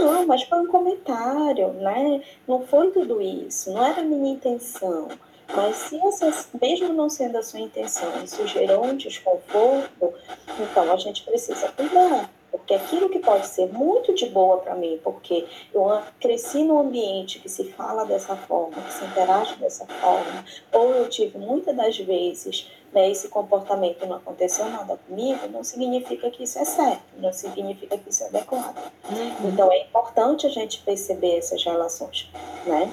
Não, 0.00 0.26
mas 0.26 0.42
foi 0.42 0.58
um 0.58 0.66
comentário, 0.66 1.72
né? 1.74 2.22
Não 2.46 2.66
foi 2.66 2.90
tudo 2.90 3.22
isso, 3.22 3.72
não 3.72 3.84
era 3.84 4.00
a 4.00 4.04
minha 4.04 4.32
intenção. 4.32 5.08
Mas 5.54 5.76
se 5.76 5.98
essa, 6.06 6.48
mesmo 6.60 6.92
não 6.92 7.08
sendo 7.08 7.38
a 7.38 7.42
sua 7.42 7.60
intenção, 7.60 8.08
isso 8.22 8.46
gerou 8.46 8.84
um 8.84 8.96
desconforto, 8.96 10.14
então 10.60 10.92
a 10.92 10.96
gente 10.96 11.24
precisa 11.24 11.68
cuidar. 11.72 12.30
Porque 12.50 12.74
aquilo 12.74 13.08
que 13.08 13.18
pode 13.18 13.46
ser 13.46 13.72
muito 13.72 14.14
de 14.14 14.26
boa 14.26 14.58
para 14.58 14.74
mim, 14.74 15.00
porque 15.02 15.46
eu 15.72 15.86
cresci 16.18 16.64
num 16.64 16.78
ambiente 16.78 17.38
que 17.38 17.48
se 17.48 17.64
fala 17.64 18.04
dessa 18.04 18.36
forma, 18.36 18.82
que 18.82 18.92
se 18.92 19.04
interage 19.04 19.56
dessa 19.56 19.86
forma, 19.86 20.44
ou 20.72 20.90
eu 20.94 21.08
tive 21.08 21.38
muitas 21.38 21.74
das 21.76 21.96
vezes 21.98 22.70
né, 22.92 23.08
esse 23.10 23.28
comportamento 23.28 24.04
não 24.06 24.16
aconteceu 24.16 24.66
nada 24.66 24.98
comigo, 25.06 25.46
não 25.48 25.62
significa 25.62 26.30
que 26.30 26.42
isso 26.42 26.58
é 26.58 26.64
certo, 26.64 27.02
não 27.18 27.32
significa 27.32 27.96
que 27.96 28.10
isso 28.10 28.24
é 28.24 28.26
adequado. 28.26 28.92
Uhum. 29.08 29.48
Então 29.48 29.70
é 29.72 29.82
importante 29.82 30.46
a 30.46 30.50
gente 30.50 30.82
perceber 30.82 31.38
essas 31.38 31.64
relações, 31.64 32.28
né? 32.66 32.92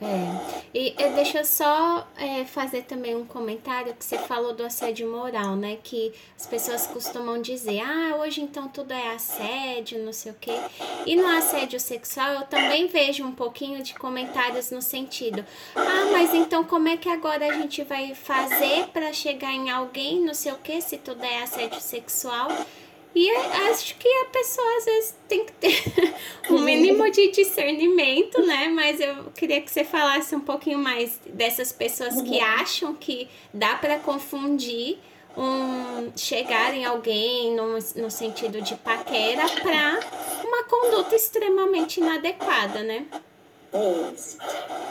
É. 0.00 0.66
E 0.74 0.94
deixa 1.14 1.38
eu 1.38 1.44
só 1.44 2.06
é, 2.18 2.44
fazer 2.44 2.82
também 2.82 3.16
um 3.16 3.24
comentário 3.24 3.94
que 3.94 4.04
você 4.04 4.18
falou 4.18 4.52
do 4.52 4.62
assédio 4.62 5.10
moral, 5.10 5.56
né? 5.56 5.78
Que 5.82 6.12
as 6.38 6.46
pessoas 6.46 6.86
costumam 6.86 7.40
dizer, 7.40 7.80
ah, 7.80 8.16
hoje 8.16 8.42
então 8.42 8.68
tudo 8.68 8.92
é 8.92 9.14
assédio, 9.14 10.04
não 10.04 10.12
sei 10.12 10.32
o 10.32 10.34
quê. 10.38 10.52
E 11.06 11.16
no 11.16 11.26
assédio 11.26 11.80
sexual 11.80 12.30
eu 12.32 12.42
também 12.42 12.88
vejo 12.88 13.24
um 13.24 13.32
pouquinho 13.32 13.82
de 13.82 13.94
comentários 13.94 14.70
no 14.70 14.82
sentido, 14.82 15.42
ah, 15.74 16.10
mas 16.12 16.34
então 16.34 16.62
como 16.62 16.88
é 16.88 16.98
que 16.98 17.08
agora 17.08 17.46
a 17.46 17.52
gente 17.54 17.82
vai 17.82 18.14
fazer 18.14 18.88
para 18.88 19.14
chegar 19.14 19.52
em 19.52 19.70
alguém, 19.70 20.20
não 20.20 20.34
sei 20.34 20.52
o 20.52 20.58
quê, 20.58 20.78
se 20.78 20.98
tudo 20.98 21.24
é 21.24 21.42
assédio 21.42 21.80
sexual? 21.80 22.48
E 23.18 23.30
acho 23.70 23.96
que 23.96 24.06
a 24.06 24.24
pessoa 24.26 24.76
às 24.76 24.84
vezes 24.84 25.14
tem 25.26 25.46
que 25.46 25.52
ter 25.52 25.82
um 26.50 26.58
mínimo 26.58 27.10
de 27.10 27.30
discernimento, 27.30 28.44
né? 28.44 28.68
Mas 28.68 29.00
eu 29.00 29.32
queria 29.34 29.62
que 29.62 29.70
você 29.70 29.84
falasse 29.84 30.36
um 30.36 30.40
pouquinho 30.40 30.78
mais 30.78 31.18
dessas 31.26 31.72
pessoas 31.72 32.20
que 32.20 32.36
uhum. 32.36 32.44
acham 32.44 32.94
que 32.94 33.26
dá 33.54 33.74
para 33.76 33.98
confundir 34.00 34.98
um 35.34 36.12
chegar 36.14 36.74
em 36.74 36.84
alguém 36.84 37.56
no, 37.56 37.78
no 37.96 38.10
sentido 38.10 38.60
de 38.60 38.74
paquera 38.74 39.48
para 39.62 39.98
uma 40.44 40.64
conduta 40.64 41.16
extremamente 41.16 42.00
inadequada, 42.00 42.82
né? 42.82 43.06
Isso. 44.14 44.38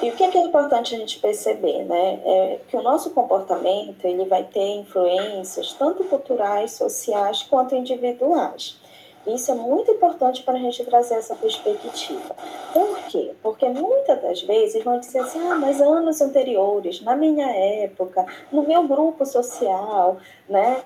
E 0.01 0.09
o 0.09 0.15
que 0.15 0.23
é, 0.23 0.29
que 0.29 0.37
é 0.37 0.41
importante 0.41 0.93
a 0.93 0.97
gente 0.97 1.19
perceber, 1.19 1.83
né? 1.85 2.19
É 2.23 2.59
que 2.67 2.75
o 2.75 2.81
nosso 2.81 3.11
comportamento 3.11 4.05
ele 4.05 4.25
vai 4.25 4.43
ter 4.43 4.75
influências 4.75 5.73
tanto 5.73 6.03
culturais, 6.03 6.73
sociais 6.73 7.43
quanto 7.43 7.75
individuais. 7.75 8.77
Isso 9.25 9.51
é 9.51 9.55
muito 9.55 9.89
importante 9.89 10.43
para 10.43 10.53
a 10.53 10.59
gente 10.59 10.83
trazer 10.85 11.15
essa 11.15 11.35
perspectiva. 11.35 12.35
Por 12.71 12.99
quê? 13.07 13.33
Porque 13.41 13.67
muitas 13.67 14.21
das 14.21 14.41
vezes 14.43 14.83
vão 14.83 14.99
dizer 14.99 15.19
assim, 15.19 15.39
ah, 15.47 15.55
mas 15.55 15.81
anos 15.81 16.21
anteriores, 16.21 17.01
na 17.01 17.15
minha 17.15 17.47
época, 17.49 18.23
no 18.51 18.61
meu 18.61 18.83
grupo 18.83 19.25
social, 19.25 20.17
né, 20.47 20.83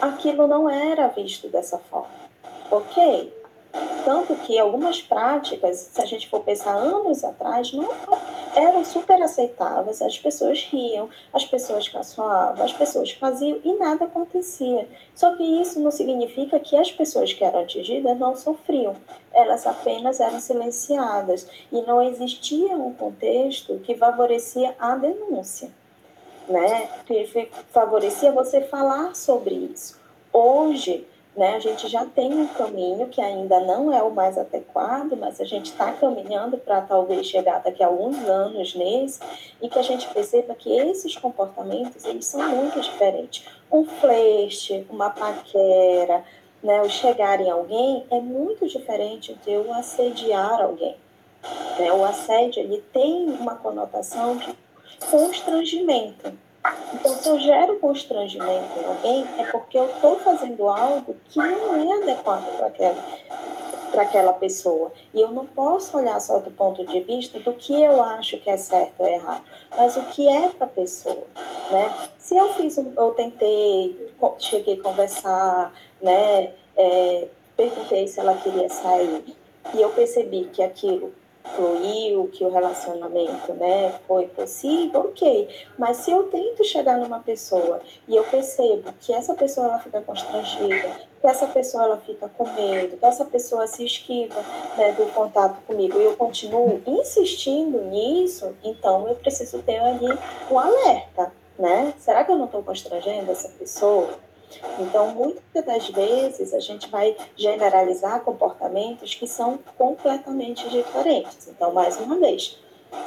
aquilo 0.00 0.48
não 0.48 0.68
era 0.68 1.06
visto 1.06 1.48
dessa 1.48 1.78
forma. 1.78 2.08
Ok? 2.68 3.32
Tanto 4.04 4.34
que 4.36 4.58
algumas 4.58 5.02
práticas, 5.02 5.90
se 5.92 6.00
a 6.00 6.06
gente 6.06 6.28
for 6.28 6.40
pensar 6.40 6.74
anos 6.74 7.22
atrás, 7.22 7.72
não 7.72 7.88
eram 8.56 8.84
super 8.84 9.20
aceitáveis, 9.22 10.00
as 10.00 10.18
pessoas 10.18 10.62
riam, 10.64 11.08
as 11.32 11.44
pessoas 11.44 11.88
caçoavam, 11.88 12.64
as 12.64 12.72
pessoas 12.72 13.10
faziam 13.12 13.58
e 13.62 13.74
nada 13.74 14.06
acontecia. 14.06 14.88
Só 15.14 15.36
que 15.36 15.42
isso 15.42 15.78
não 15.80 15.90
significa 15.90 16.58
que 16.58 16.76
as 16.76 16.90
pessoas 16.90 17.32
que 17.32 17.44
eram 17.44 17.60
atingidas 17.60 18.18
não 18.18 18.34
sofriam, 18.34 18.96
elas 19.32 19.66
apenas 19.66 20.20
eram 20.20 20.40
silenciadas 20.40 21.46
e 21.70 21.82
não 21.82 22.02
existia 22.02 22.76
um 22.76 22.94
contexto 22.94 23.78
que 23.80 23.94
favorecia 23.94 24.74
a 24.78 24.96
denúncia, 24.96 25.70
né? 26.48 26.88
que 27.06 27.50
favorecia 27.70 28.32
você 28.32 28.62
falar 28.62 29.14
sobre 29.14 29.54
isso. 29.54 29.98
Hoje, 30.32 31.06
né? 31.38 31.54
A 31.54 31.60
gente 31.60 31.86
já 31.86 32.04
tem 32.04 32.34
um 32.34 32.48
caminho 32.48 33.06
que 33.06 33.20
ainda 33.20 33.60
não 33.60 33.92
é 33.92 34.02
o 34.02 34.10
mais 34.10 34.36
adequado, 34.36 35.16
mas 35.16 35.40
a 35.40 35.44
gente 35.44 35.66
está 35.66 35.92
caminhando 35.92 36.58
para 36.58 36.80
talvez 36.80 37.28
chegar 37.28 37.60
daqui 37.60 37.80
a 37.80 37.86
alguns 37.86 38.18
anos 38.28 38.74
nesse 38.74 39.20
e 39.62 39.68
que 39.68 39.78
a 39.78 39.82
gente 39.82 40.08
perceba 40.08 40.52
que 40.56 40.68
esses 40.68 41.16
comportamentos 41.16 42.04
eles 42.04 42.26
são 42.26 42.42
muito 42.48 42.80
diferentes. 42.80 43.46
Um 43.70 43.84
flerte, 43.84 44.84
uma 44.90 45.10
paquera, 45.10 46.24
né? 46.60 46.82
O 46.82 46.90
chegar 46.90 47.40
em 47.40 47.48
alguém 47.48 48.04
é 48.10 48.18
muito 48.18 48.66
diferente 48.66 49.32
de 49.44 49.52
eu 49.52 49.72
assediar 49.72 50.60
alguém. 50.60 50.96
Né? 51.78 51.92
O 51.92 52.04
assédio 52.04 52.64
ele 52.64 52.82
tem 52.92 53.30
uma 53.30 53.54
conotação 53.54 54.36
de 54.38 54.52
constrangimento. 55.08 56.32
Então, 56.92 57.14
se 57.14 57.28
eu 57.28 57.38
gero 57.38 57.78
constrangimento 57.78 58.78
em 58.78 58.84
alguém, 58.84 59.26
é 59.38 59.44
porque 59.44 59.78
eu 59.78 59.86
estou 59.86 60.18
fazendo 60.20 60.68
algo 60.68 61.16
que 61.28 61.38
não 61.38 61.92
é 61.92 62.02
adequado 62.02 62.56
para 62.56 62.66
aquela, 62.66 63.04
para 63.90 64.02
aquela 64.02 64.32
pessoa. 64.32 64.92
E 65.14 65.20
eu 65.20 65.30
não 65.30 65.46
posso 65.46 65.96
olhar 65.96 66.20
só 66.20 66.38
do 66.38 66.50
ponto 66.50 66.84
de 66.84 67.00
vista 67.00 67.38
do 67.40 67.52
que 67.52 67.82
eu 67.82 68.02
acho 68.02 68.38
que 68.38 68.50
é 68.50 68.56
certo 68.56 68.94
ou 68.98 69.06
errado, 69.06 69.42
mas 69.76 69.96
o 69.96 70.02
que 70.06 70.28
é 70.28 70.48
para 70.48 70.66
a 70.66 70.70
pessoa. 70.70 71.24
Né? 71.70 72.08
Se 72.18 72.36
eu 72.36 72.52
fiz, 72.54 72.76
eu 72.76 73.10
tentei, 73.12 74.12
cheguei 74.38 74.78
a 74.78 74.82
conversar, 74.82 75.72
né? 76.02 76.52
É, 76.76 77.28
perguntei 77.56 78.06
se 78.06 78.20
ela 78.20 78.34
queria 78.36 78.68
sair, 78.68 79.36
e 79.74 79.82
eu 79.82 79.90
percebi 79.90 80.44
que 80.44 80.62
aquilo 80.62 81.12
fluiu, 81.54 82.28
que 82.32 82.44
o 82.44 82.50
relacionamento 82.50 83.52
né, 83.54 83.98
foi 84.06 84.26
possível, 84.26 85.00
ok. 85.00 85.48
Mas 85.78 85.98
se 85.98 86.10
eu 86.10 86.24
tento 86.24 86.64
chegar 86.64 86.98
numa 86.98 87.20
pessoa 87.20 87.80
e 88.06 88.16
eu 88.16 88.24
percebo 88.24 88.92
que 89.00 89.12
essa 89.12 89.34
pessoa 89.34 89.66
ela 89.66 89.78
fica 89.78 90.00
constrangida, 90.00 91.08
que 91.20 91.26
essa 91.26 91.46
pessoa 91.46 91.84
ela 91.84 91.96
fica 91.98 92.28
com 92.28 92.48
medo, 92.52 92.96
que 92.96 93.04
essa 93.04 93.24
pessoa 93.24 93.66
se 93.66 93.84
esquiva 93.84 94.40
né, 94.76 94.92
do 94.92 95.06
contato 95.12 95.60
comigo 95.66 95.98
e 95.98 96.04
eu 96.04 96.16
continuo 96.16 96.80
insistindo 96.86 97.82
nisso, 97.84 98.54
então 98.62 99.08
eu 99.08 99.14
preciso 99.16 99.62
ter 99.62 99.78
ali 99.78 100.18
um 100.50 100.58
alerta, 100.58 101.32
né? 101.58 101.92
Será 101.98 102.24
que 102.24 102.30
eu 102.30 102.36
não 102.36 102.44
estou 102.44 102.62
constrangendo 102.62 103.30
essa 103.30 103.48
pessoa? 103.48 104.27
Então, 104.78 105.08
muitas 105.14 105.64
das 105.64 105.88
vezes, 105.88 106.54
a 106.54 106.60
gente 106.60 106.88
vai 106.88 107.16
generalizar 107.36 108.20
comportamentos 108.20 109.14
que 109.14 109.26
são 109.26 109.58
completamente 109.76 110.68
diferentes. 110.68 111.48
Então, 111.48 111.72
mais 111.72 111.98
uma 111.98 112.16
vez, 112.16 112.58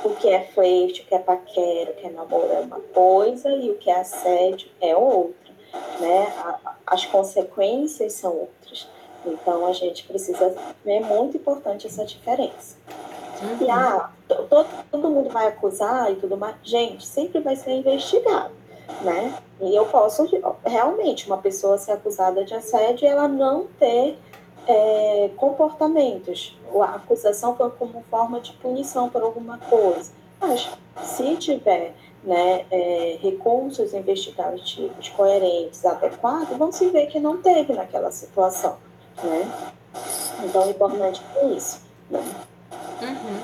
o 0.04 0.12
que 0.12 0.30
é 0.30 0.46
flerte, 0.54 1.02
o 1.02 1.06
que 1.06 1.16
é 1.16 1.20
paquera, 1.20 1.92
o 1.92 1.94
que 1.96 2.08
é 2.08 2.10
namoro 2.10 2.52
é 2.52 2.60
uma 2.60 2.80
coisa 2.80 3.50
e 3.50 3.72
o 3.72 3.78
que 3.78 3.90
é 3.90 4.00
assédio 4.00 4.70
é 4.80 4.96
outra. 4.96 5.52
Né? 6.00 6.34
As 6.86 7.06
consequências 7.06 8.14
são 8.14 8.32
outras. 8.36 8.88
Então, 9.26 9.66
a 9.66 9.74
gente 9.74 10.04
precisa. 10.04 10.56
É 10.86 11.00
muito 11.00 11.38
importante 11.38 11.88
essa 11.88 12.06
diferença. 12.06 12.76
Uhum. 13.42 13.66
E 13.66 13.70
ah, 13.70 14.12
todo, 14.28 14.68
todo 14.92 15.10
mundo 15.10 15.30
vai 15.30 15.48
acusar 15.48 16.12
e 16.12 16.16
tudo 16.16 16.38
mais. 16.38 16.56
Gente, 16.64 17.06
sempre 17.06 17.40
vai 17.40 17.56
ser 17.56 17.72
investigado 17.72 18.61
né? 19.02 19.38
E 19.60 19.76
eu 19.76 19.86
posso 19.86 20.28
realmente 20.66 21.28
uma 21.28 21.38
pessoa 21.38 21.78
ser 21.78 21.94
acusada 21.94 22.44
de 22.44 22.54
assédio 22.54 23.06
e 23.06 23.08
ela 23.08 23.28
não 23.28 23.68
ter 23.80 24.18
é, 24.68 25.30
comportamentos. 25.38 26.58
A 26.74 26.96
acusação 26.96 27.56
foi 27.56 27.70
como 27.72 28.04
forma 28.10 28.40
de 28.40 28.54
punição 28.54 29.10
por 29.10 29.22
alguma 29.22 29.58
coisa. 29.58 30.12
Mas 30.40 30.70
se 31.04 31.36
tiver 31.38 31.94
né, 32.24 32.66
é, 32.72 33.18
recursos 33.22 33.94
investigativos 33.94 35.10
coerentes, 35.10 35.86
adequados, 35.86 36.58
vão 36.58 36.72
se 36.72 36.90
ver 36.90 37.08
que 37.08 37.20
não 37.20 37.42
teve 37.42 37.74
naquela 37.74 38.12
situação. 38.12 38.78
Né? 39.24 39.52
Então, 40.44 40.68
o 40.68 40.70
importante 40.70 41.22
é 41.36 41.46
isso. 41.48 41.82
Né? 42.10 42.24
Uhum. 43.02 43.40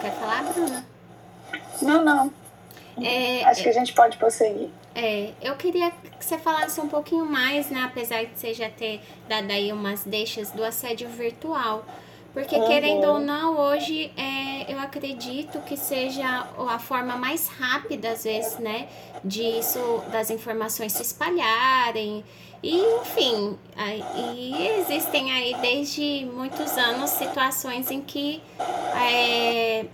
Quer 0.00 0.12
falar, 0.12 0.44
Bruna? 0.52 0.86
Não, 1.82 2.04
não. 2.04 2.45
É, 3.02 3.44
Acho 3.44 3.62
que 3.62 3.68
a 3.68 3.72
gente 3.72 3.92
pode 3.92 4.16
prosseguir. 4.16 4.68
É, 4.94 5.30
eu 5.42 5.54
queria 5.56 5.90
que 5.90 6.24
você 6.24 6.38
falasse 6.38 6.80
um 6.80 6.88
pouquinho 6.88 7.26
mais, 7.26 7.70
né? 7.70 7.82
Apesar 7.84 8.24
de 8.24 8.30
você 8.34 8.54
já 8.54 8.70
ter 8.70 9.00
dado 9.28 9.50
aí 9.50 9.72
umas 9.72 10.04
deixas 10.04 10.50
do 10.50 10.64
assédio 10.64 11.08
virtual. 11.08 11.84
Porque, 12.32 12.54
uhum. 12.54 12.66
querendo 12.66 13.04
ou 13.04 13.18
não, 13.18 13.58
hoje 13.58 14.12
é, 14.16 14.70
eu 14.70 14.78
acredito 14.78 15.58
que 15.60 15.74
seja 15.74 16.46
a 16.68 16.78
forma 16.78 17.16
mais 17.16 17.48
rápida, 17.48 18.10
às 18.10 18.24
vezes, 18.24 18.58
né? 18.58 18.88
Disso, 19.24 20.02
das 20.12 20.30
informações 20.30 20.92
se 20.92 21.02
espalharem. 21.02 22.22
E, 22.62 22.76
enfim, 22.78 23.58
e 24.34 24.68
existem 24.80 25.30
aí 25.30 25.54
desde 25.60 26.26
muitos 26.32 26.76
anos 26.76 27.10
situações 27.10 27.90
em 27.90 28.00
que 28.00 28.42
é, 28.98 29.86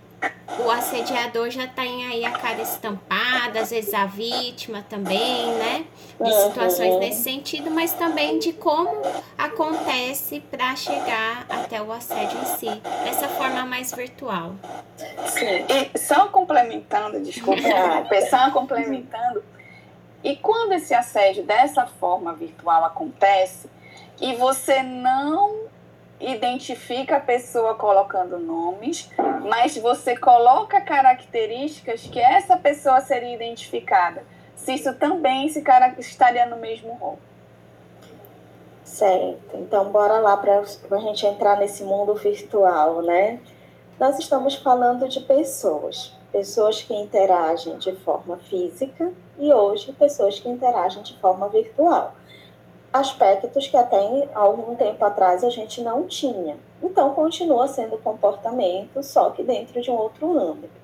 o 0.58 0.70
assediador 0.70 1.50
já 1.50 1.66
tem 1.66 2.06
aí 2.06 2.24
a 2.24 2.32
cara 2.32 2.60
estampada, 2.62 3.60
às 3.60 3.70
vezes 3.70 3.92
a 3.94 4.06
vítima 4.06 4.84
também, 4.88 5.46
né? 5.54 5.86
De 6.20 6.32
situações 6.44 6.98
nesse 6.98 7.22
sentido, 7.22 7.70
mas 7.70 7.92
também 7.94 8.38
de 8.38 8.52
como 8.52 9.02
acontece 9.36 10.40
para 10.40 10.76
chegar 10.76 11.46
até 11.48 11.80
o 11.82 11.90
assédio 11.90 12.38
em 12.38 12.44
si, 12.44 12.80
dessa 13.04 13.28
forma 13.28 13.64
mais 13.64 13.92
virtual. 13.92 14.54
Sim, 15.26 15.66
e 15.68 15.98
só 15.98 16.28
complementando, 16.28 17.20
desculpa, 17.20 17.62
só 18.30 18.50
complementando, 18.50 19.42
e 20.22 20.36
quando 20.36 20.72
esse 20.72 20.94
assédio 20.94 21.42
dessa 21.42 21.86
forma 21.86 22.32
virtual 22.32 22.84
acontece 22.84 23.68
e 24.20 24.34
você 24.36 24.82
não 24.82 25.62
identifica 26.22 27.16
a 27.16 27.20
pessoa 27.20 27.74
colocando 27.74 28.38
nomes, 28.38 29.10
mas 29.42 29.76
você 29.76 30.16
coloca 30.16 30.80
características 30.80 32.02
que 32.02 32.20
essa 32.20 32.56
pessoa 32.56 33.00
seria 33.00 33.34
identificada. 33.34 34.24
Se 34.54 34.74
isso 34.74 34.94
também 34.94 35.48
se 35.48 35.64
estaria 35.98 36.46
no 36.46 36.56
mesmo 36.56 36.92
rol. 36.94 37.18
Certo. 38.84 39.56
Então, 39.56 39.90
bora 39.90 40.18
lá 40.18 40.36
para 40.36 40.60
a 40.60 40.98
gente 40.98 41.26
entrar 41.26 41.56
nesse 41.58 41.82
mundo 41.82 42.14
virtual, 42.14 43.02
né? 43.02 43.40
Nós 43.98 44.18
estamos 44.18 44.54
falando 44.54 45.08
de 45.08 45.20
pessoas. 45.20 46.16
Pessoas 46.30 46.82
que 46.82 46.94
interagem 46.94 47.76
de 47.78 47.92
forma 47.96 48.36
física 48.38 49.12
e 49.38 49.52
hoje 49.52 49.92
pessoas 49.92 50.38
que 50.38 50.48
interagem 50.48 51.02
de 51.02 51.18
forma 51.18 51.48
virtual 51.48 52.14
aspectos 52.92 53.66
que 53.66 53.76
até 53.76 54.28
algum 54.34 54.74
tempo 54.74 55.04
atrás 55.04 55.42
a 55.42 55.50
gente 55.50 55.80
não 55.80 56.06
tinha. 56.06 56.56
Então, 56.82 57.14
continua 57.14 57.66
sendo 57.68 57.96
comportamento, 57.98 59.02
só 59.02 59.30
que 59.30 59.42
dentro 59.42 59.80
de 59.80 59.90
um 59.90 59.94
outro 59.94 60.38
âmbito. 60.38 60.82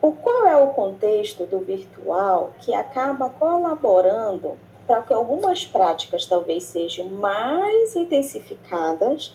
O 0.00 0.12
qual 0.12 0.46
é 0.46 0.56
o 0.56 0.68
contexto 0.68 1.46
do 1.46 1.60
virtual 1.60 2.50
que 2.60 2.74
acaba 2.74 3.30
colaborando 3.30 4.58
para 4.86 5.00
que 5.02 5.14
algumas 5.14 5.64
práticas 5.64 6.26
talvez 6.26 6.64
sejam 6.64 7.06
mais 7.06 7.94
intensificadas 7.94 9.32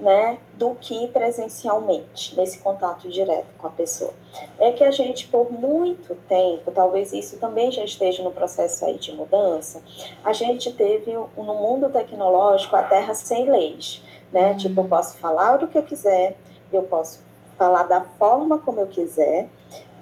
né, 0.00 0.38
do 0.54 0.74
que 0.74 1.06
presencialmente, 1.08 2.34
nesse 2.36 2.58
contato 2.58 3.08
direto 3.08 3.46
com 3.58 3.66
a 3.66 3.70
pessoa. 3.70 4.12
É 4.58 4.72
que 4.72 4.82
a 4.82 4.90
gente, 4.90 5.28
por 5.28 5.52
muito 5.52 6.14
tempo, 6.28 6.70
talvez 6.70 7.12
isso 7.12 7.38
também 7.38 7.70
já 7.70 7.84
esteja 7.84 8.22
no 8.22 8.30
processo 8.30 8.84
aí 8.84 8.98
de 8.98 9.12
mudança, 9.12 9.82
a 10.24 10.32
gente 10.32 10.72
teve 10.72 11.12
no 11.12 11.54
mundo 11.54 11.90
tecnológico 11.90 12.74
a 12.76 12.82
terra 12.82 13.14
sem 13.14 13.50
leis, 13.50 14.02
né? 14.32 14.52
Uhum. 14.52 14.56
Tipo, 14.56 14.80
eu 14.80 14.88
posso 14.88 15.18
falar 15.18 15.62
o 15.62 15.68
que 15.68 15.76
eu 15.76 15.82
quiser, 15.82 16.36
eu 16.72 16.82
posso 16.84 17.22
falar 17.58 17.82
da 17.82 18.00
forma 18.00 18.58
como 18.58 18.80
eu 18.80 18.86
quiser 18.86 19.48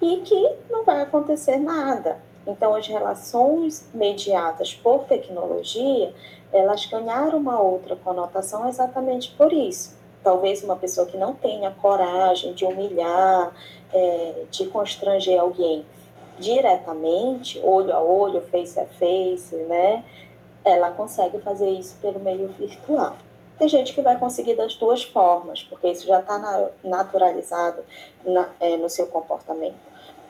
e 0.00 0.18
que 0.18 0.56
não 0.70 0.84
vai 0.84 1.02
acontecer 1.02 1.56
nada. 1.56 2.20
Então, 2.46 2.74
as 2.74 2.86
relações 2.86 3.86
mediadas 3.92 4.72
por 4.72 5.04
tecnologia, 5.04 6.14
elas 6.52 6.86
ganharam 6.86 7.38
uma 7.38 7.60
outra 7.60 7.96
conotação 7.96 8.68
exatamente 8.68 9.30
por 9.36 9.52
isso. 9.52 9.96
Talvez 10.22 10.62
uma 10.62 10.76
pessoa 10.76 11.06
que 11.06 11.16
não 11.16 11.34
tenha 11.34 11.70
coragem 11.70 12.52
de 12.52 12.64
humilhar, 12.64 13.52
é, 13.92 14.44
de 14.50 14.66
constranger 14.66 15.40
alguém 15.40 15.84
diretamente, 16.38 17.60
olho 17.64 17.92
a 17.92 18.00
olho, 18.00 18.40
face 18.42 18.78
a 18.78 18.86
face, 18.86 19.56
né? 19.56 20.04
Ela 20.64 20.90
consegue 20.90 21.38
fazer 21.40 21.70
isso 21.70 21.96
pelo 22.00 22.20
meio 22.20 22.48
virtual. 22.48 23.16
Tem 23.58 23.68
gente 23.68 23.92
que 23.92 24.00
vai 24.00 24.16
conseguir 24.18 24.54
das 24.54 24.74
duas 24.76 25.02
formas, 25.02 25.64
porque 25.64 25.88
isso 25.88 26.06
já 26.06 26.20
está 26.20 26.70
naturalizado 26.84 27.82
na, 28.24 28.48
é, 28.60 28.76
no 28.76 28.88
seu 28.88 29.06
comportamento. 29.08 29.74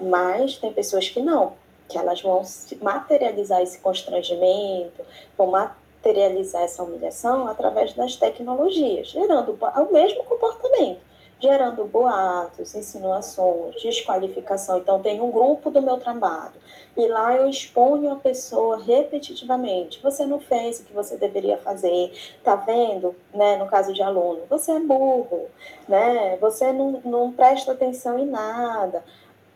Mas 0.01 0.57
tem 0.57 0.73
pessoas 0.73 1.09
que 1.11 1.21
não, 1.21 1.53
que 1.89 1.99
elas 1.99 2.23
vão 2.23 2.43
materializar 2.81 3.61
esse 3.61 3.79
constrangimento, 3.81 5.05
vão 5.37 5.51
materializar 5.99 6.63
essa 6.63 6.83
humilhação 6.83 7.49
através 7.49 7.93
das 7.93 8.17
tecnologias, 8.17 9.09
gerando 9.09 9.59
o 9.61 9.93
mesmo 9.93 10.25
comportamento. 10.25 11.09
gerando 11.41 11.85
boatos, 11.85 12.75
insinuações, 12.75 13.81
desqualificação. 13.81 14.79
Então, 14.79 15.01
tem 15.01 15.21
um 15.21 15.31
grupo 15.31 15.71
do 15.71 15.81
meu 15.81 15.97
trabalho 15.97 16.55
e 16.97 17.07
lá 17.07 17.37
eu 17.37 17.49
exponho 17.49 18.11
a 18.11 18.17
pessoa 18.17 18.83
repetitivamente. 18.83 20.03
Você 20.03 20.27
não 20.27 20.41
fez 20.41 20.81
o 20.81 20.85
que 20.85 20.93
você 20.93 21.17
deveria 21.17 21.57
fazer, 21.57 22.13
tá 22.43 22.57
vendo? 22.57 23.15
Né? 23.33 23.57
No 23.57 23.69
caso 23.69 23.93
de 23.93 24.03
aluno, 24.03 24.41
você 24.51 24.73
é 24.73 24.81
burro, 24.81 25.47
né? 25.89 26.37
Você 26.39 26.73
não, 26.73 27.01
não 27.05 27.31
presta 27.31 27.71
atenção 27.71 28.19
em 28.19 28.27
nada. 28.27 29.05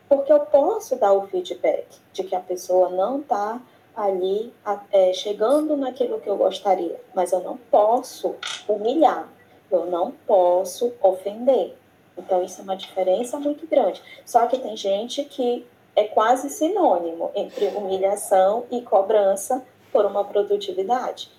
Porque 0.07 0.31
eu 0.31 0.39
posso 0.39 0.95
dar 0.95 1.11
o 1.11 1.27
feedback 1.27 1.85
de 2.13 2.23
que 2.23 2.33
a 2.33 2.39
pessoa 2.39 2.89
não 2.89 3.19
está 3.19 3.59
ali 3.95 4.53
é, 4.91 5.13
chegando 5.13 5.77
naquilo 5.77 6.19
que 6.19 6.29
eu 6.29 6.35
gostaria, 6.35 6.99
mas 7.13 7.31
eu 7.31 7.41
não 7.41 7.57
posso 7.57 8.35
humilhar, 8.67 9.29
eu 9.71 9.85
não 9.85 10.11
posso 10.25 10.93
ofender. 11.01 11.75
Então, 12.17 12.43
isso 12.43 12.61
é 12.61 12.63
uma 12.63 12.75
diferença 12.75 13.39
muito 13.39 13.67
grande. 13.67 14.01
Só 14.25 14.45
que 14.47 14.57
tem 14.57 14.75
gente 14.77 15.23
que 15.23 15.65
é 15.95 16.05
quase 16.05 16.49
sinônimo 16.49 17.31
entre 17.35 17.67
humilhação 17.67 18.65
e 18.71 18.81
cobrança 18.81 19.63
por 19.91 20.05
uma 20.05 20.23
produtividade. 20.23 21.31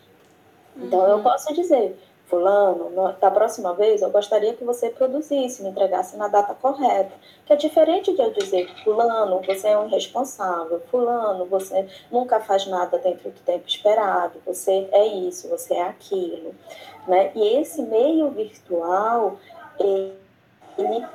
Então, 0.77 1.01
uhum. 1.01 1.09
eu 1.09 1.23
posso 1.23 1.53
dizer, 1.55 1.97
Fulano, 2.26 2.90
da 3.20 3.30
próxima 3.30 3.74
vez 3.74 4.00
eu 4.00 4.10
gostaria 4.10 4.54
que 4.54 4.64
você 4.64 4.90
produzisse, 4.90 5.62
me 5.62 5.68
entregasse 5.68 6.16
na 6.16 6.28
data 6.28 6.54
correta. 6.54 7.12
Que 7.44 7.52
é 7.52 7.56
diferente 7.56 8.14
de 8.14 8.22
eu 8.22 8.32
dizer, 8.32 8.68
Fulano, 8.82 9.42
você 9.42 9.68
é 9.68 9.78
um 9.78 9.87
irresponsável, 9.87 10.80
Fulano, 10.90 11.44
você 11.46 11.87
nunca 12.10 12.40
faz 12.40 12.66
nada 12.66 12.98
dentro 12.98 13.30
do 13.30 13.40
tempo 13.40 13.68
esperado, 13.68 14.40
você 14.46 14.88
é 14.92 15.06
isso, 15.06 15.48
você 15.48 15.74
é 15.74 15.82
aquilo. 15.82 16.54
Né? 17.06 17.30
E 17.34 17.60
esse 17.60 17.82
meio 17.82 18.30
virtual, 18.30 19.37
ele 19.78 21.06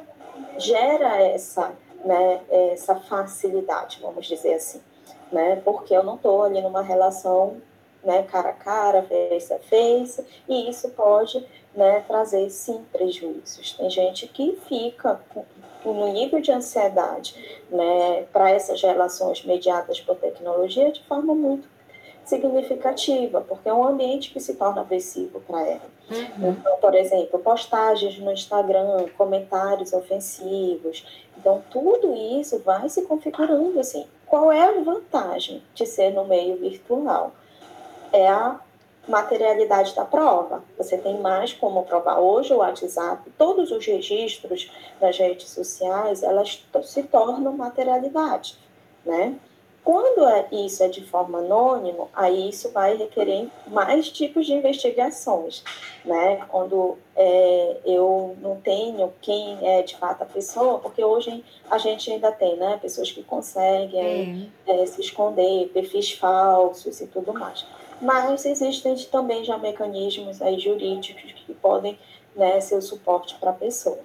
gera 0.57 1.21
essa 1.21 1.73
né, 2.03 2.41
essa 2.49 2.95
facilidade, 2.95 3.99
vamos 4.01 4.25
dizer 4.25 4.53
assim, 4.53 4.81
né, 5.31 5.61
porque 5.63 5.93
eu 5.93 6.03
não 6.03 6.15
estou 6.15 6.43
ali 6.43 6.61
numa 6.61 6.81
relação 6.81 7.61
né, 8.03 8.23
cara 8.23 8.49
a 8.49 8.53
cara, 8.53 9.03
face 9.03 9.53
a 9.53 9.59
face, 9.59 10.25
e 10.47 10.69
isso 10.69 10.89
pode 10.89 11.45
né, 11.75 12.03
trazer 12.07 12.49
sim 12.49 12.83
prejuízos. 12.91 13.73
Tem 13.73 13.89
gente 13.89 14.27
que 14.27 14.57
fica 14.67 15.19
no 15.85 16.11
nível 16.11 16.41
de 16.41 16.51
ansiedade 16.51 17.35
né, 17.69 18.25
para 18.33 18.51
essas 18.51 18.81
relações 18.81 19.43
mediadas 19.43 19.99
por 19.99 20.15
tecnologia 20.15 20.91
de 20.91 21.03
forma 21.03 21.33
muito 21.33 21.67
significativa, 22.25 23.41
porque 23.41 23.67
é 23.67 23.73
um 23.73 23.87
ambiente 23.87 24.31
que 24.31 24.39
se 24.39 24.53
torna 24.53 24.81
agressivo 24.81 25.41
para 25.41 25.61
ela. 25.65 25.99
Uhum. 26.11 26.51
Então, 26.51 26.77
por 26.79 26.93
exemplo, 26.93 27.39
postagens 27.39 28.19
no 28.19 28.31
Instagram, 28.31 29.07
comentários 29.17 29.93
ofensivos. 29.93 31.05
Então, 31.37 31.63
tudo 31.71 32.13
isso 32.39 32.59
vai 32.59 32.87
se 32.87 33.01
configurando 33.03 33.79
assim. 33.79 34.05
Qual 34.27 34.51
é 34.51 34.61
a 34.61 34.81
vantagem 34.81 35.63
de 35.73 35.87
ser 35.87 36.11
no 36.11 36.25
meio 36.25 36.57
virtual? 36.57 37.31
É 38.11 38.27
a 38.27 38.59
materialidade 39.07 39.95
da 39.95 40.05
prova. 40.05 40.63
Você 40.77 40.97
tem 40.97 41.19
mais 41.19 41.51
como 41.51 41.83
provar. 41.83 42.19
Hoje 42.19 42.53
o 42.53 42.57
WhatsApp, 42.57 43.29
todos 43.37 43.71
os 43.71 43.85
registros 43.85 44.71
das 44.99 45.17
redes 45.17 45.49
sociais, 45.49 46.21
elas 46.21 46.63
se 46.83 47.03
tornam 47.03 47.53
materialidade, 47.53 48.57
né? 49.05 49.35
Quando 49.83 50.27
é, 50.27 50.47
isso 50.51 50.83
é 50.83 50.87
de 50.87 51.03
forma 51.03 51.39
anônima, 51.39 52.07
aí 52.13 52.49
isso 52.49 52.69
vai 52.69 52.95
requerer 52.95 53.47
mais 53.65 54.09
tipos 54.09 54.45
de 54.45 54.53
investigações, 54.53 55.63
né? 56.05 56.45
Quando 56.47 56.97
é, 57.15 57.77
eu 57.85 58.35
não 58.39 58.57
tenho 58.57 59.11
quem 59.21 59.57
é 59.67 59.81
de 59.81 59.97
fato 59.97 60.21
a 60.21 60.25
pessoa, 60.25 60.77
porque 60.77 61.03
hoje 61.03 61.43
a 61.71 61.77
gente 61.79 62.11
ainda 62.11 62.31
tem, 62.31 62.55
né? 62.57 62.77
Pessoas 62.79 63.11
que 63.11 63.23
conseguem 63.23 64.51
é, 64.67 64.85
se 64.85 65.01
esconder, 65.01 65.69
perfis 65.69 66.11
falsos 66.11 67.01
e 67.01 67.07
tudo 67.07 67.33
mais. 67.33 67.65
Mas 68.01 68.45
existem 68.45 68.95
também 69.11 69.43
já 69.43 69.57
mecanismos 69.57 70.41
aí 70.41 70.59
jurídicos 70.59 71.33
que 71.45 71.53
podem 71.53 71.97
né, 72.35 72.59
ser 72.61 72.75
o 72.75 72.81
suporte 72.81 73.35
para 73.35 73.51
a 73.51 73.53
pessoa. 73.53 73.99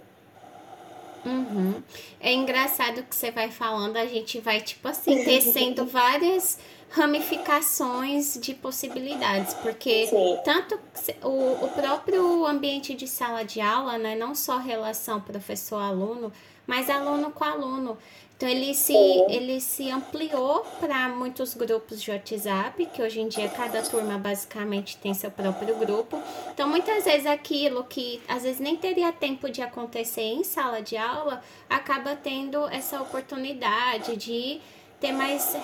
Uhum. 1.25 1.83
É 2.21 2.33
engraçado 2.33 3.03
que 3.03 3.15
você 3.15 3.31
vai 3.31 3.51
falando, 3.51 3.97
a 3.97 4.07
gente 4.07 4.41
vai, 4.41 4.61
tipo 4.61 4.87
assim, 4.89 5.25
tecendo 5.25 5.87
várias 5.87 6.59
ramificações 6.91 8.39
de 8.41 8.55
possibilidades, 8.55 9.55
porque 9.55 10.07
Sim. 10.07 10.39
tanto 10.45 10.79
o, 11.23 11.65
o 11.65 11.69
próprio 11.69 12.47
ambiente 12.47 12.95
de 12.95 13.09
sala 13.09 13.43
de 13.43 13.61
aula, 13.61 13.99
né, 13.99 14.15
não 14.15 14.35
só 14.35 14.59
relação 14.59 15.21
professor-aluno, 15.21 16.33
mas 16.67 16.89
aluno 16.89 17.31
com 17.31 17.45
aluno. 17.45 17.99
Então 18.37 18.49
ele 18.49 18.75
se, 18.75 18.95
ele 19.29 19.61
se 19.61 19.91
ampliou 19.91 20.67
para 20.81 21.09
muitos 21.09 21.55
grupos 21.55 22.03
de 22.03 22.11
WhatsApp, 22.11 22.85
que 22.87 23.01
hoje 23.01 23.21
em 23.21 23.29
dia 23.29 23.49
cada 23.49 23.81
turma 23.83 24.19
basicamente 24.19 24.97
tem 24.97 25.15
seu 25.15 25.31
próprio 25.31 25.77
grupo. 25.77 26.21
Então 26.53 26.69
muitas 26.69 27.05
vezes 27.05 27.27
aquilo 27.27 27.85
que 27.85 28.21
às 28.27 28.43
vezes 28.43 28.59
nem 28.59 28.77
teria 28.77 29.13
tempo 29.13 29.49
de 29.49 29.63
acontecer 29.63 30.23
em 30.23 30.43
sala 30.43 30.83
de 30.83 30.97
aula, 30.97 31.43
acaba 31.71 32.17
tendo 32.17 32.67
essa 32.69 33.01
oportunidade 33.01 34.17
de 34.17 34.61
ter 35.01 35.13
mais 35.13 35.57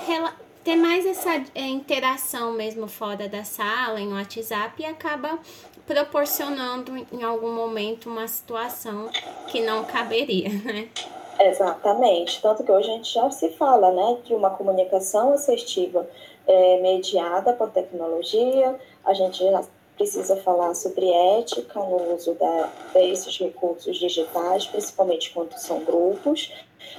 ter 0.63 0.77
mais 0.77 1.07
essa 1.07 1.43
é, 1.55 1.67
interação 1.67 2.53
mesmo 2.53 2.87
fora 2.87 3.29
da 3.29 3.45
sala, 3.45 3.99
em 3.99 4.13
WhatsApp, 4.13 4.83
e 4.83 4.85
acaba 4.85 5.39
proporcionando 5.87 6.95
em 7.11 7.23
algum 7.23 7.55
momento 7.55 8.11
uma 8.11 8.29
situação 8.29 9.11
que 9.49 9.63
não 9.63 9.85
caberia, 9.85 10.51
né? 10.51 10.89
Exatamente. 11.39 12.41
Tanto 12.43 12.65
que 12.65 12.73
hoje 12.73 12.91
a 12.91 12.95
gente 12.95 13.13
já 13.13 13.31
se 13.31 13.51
fala 13.51 13.91
né, 13.93 14.19
de 14.25 14.35
uma 14.35 14.51
comunicação 14.51 15.33
assertiva 15.33 16.07
é, 16.47 16.81
mediada 16.81 17.53
por 17.53 17.71
tecnologia, 17.71 18.79
a 19.05 19.15
gente 19.15 19.39
já 19.39 19.63
precisa 19.97 20.37
falar 20.37 20.75
sobre 20.75 21.11
ética 21.11 21.79
no 21.79 22.15
uso 22.15 22.35
da, 22.35 22.71
desses 22.95 23.39
recursos 23.39 23.99
digitais, 23.99 24.67
principalmente 24.67 25.31
quando 25.31 25.53
são 25.59 25.85
grupos, 25.85 26.51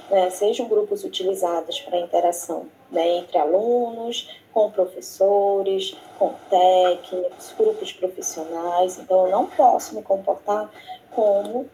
né, 0.08 0.30
sejam 0.30 0.68
grupos 0.68 1.02
utilizados 1.02 1.80
para 1.80 1.98
interação 1.98 2.66
né, 2.90 3.18
entre 3.18 3.38
alunos, 3.38 4.28
com 4.52 4.70
professores, 4.70 5.96
com 6.18 6.34
técnicos, 6.48 7.52
grupos 7.58 7.92
profissionais. 7.92 8.98
Então, 8.98 9.26
eu 9.26 9.32
não 9.32 9.46
posso 9.46 9.96
me 9.96 10.02
comportar 10.02 10.70
como 11.10 11.68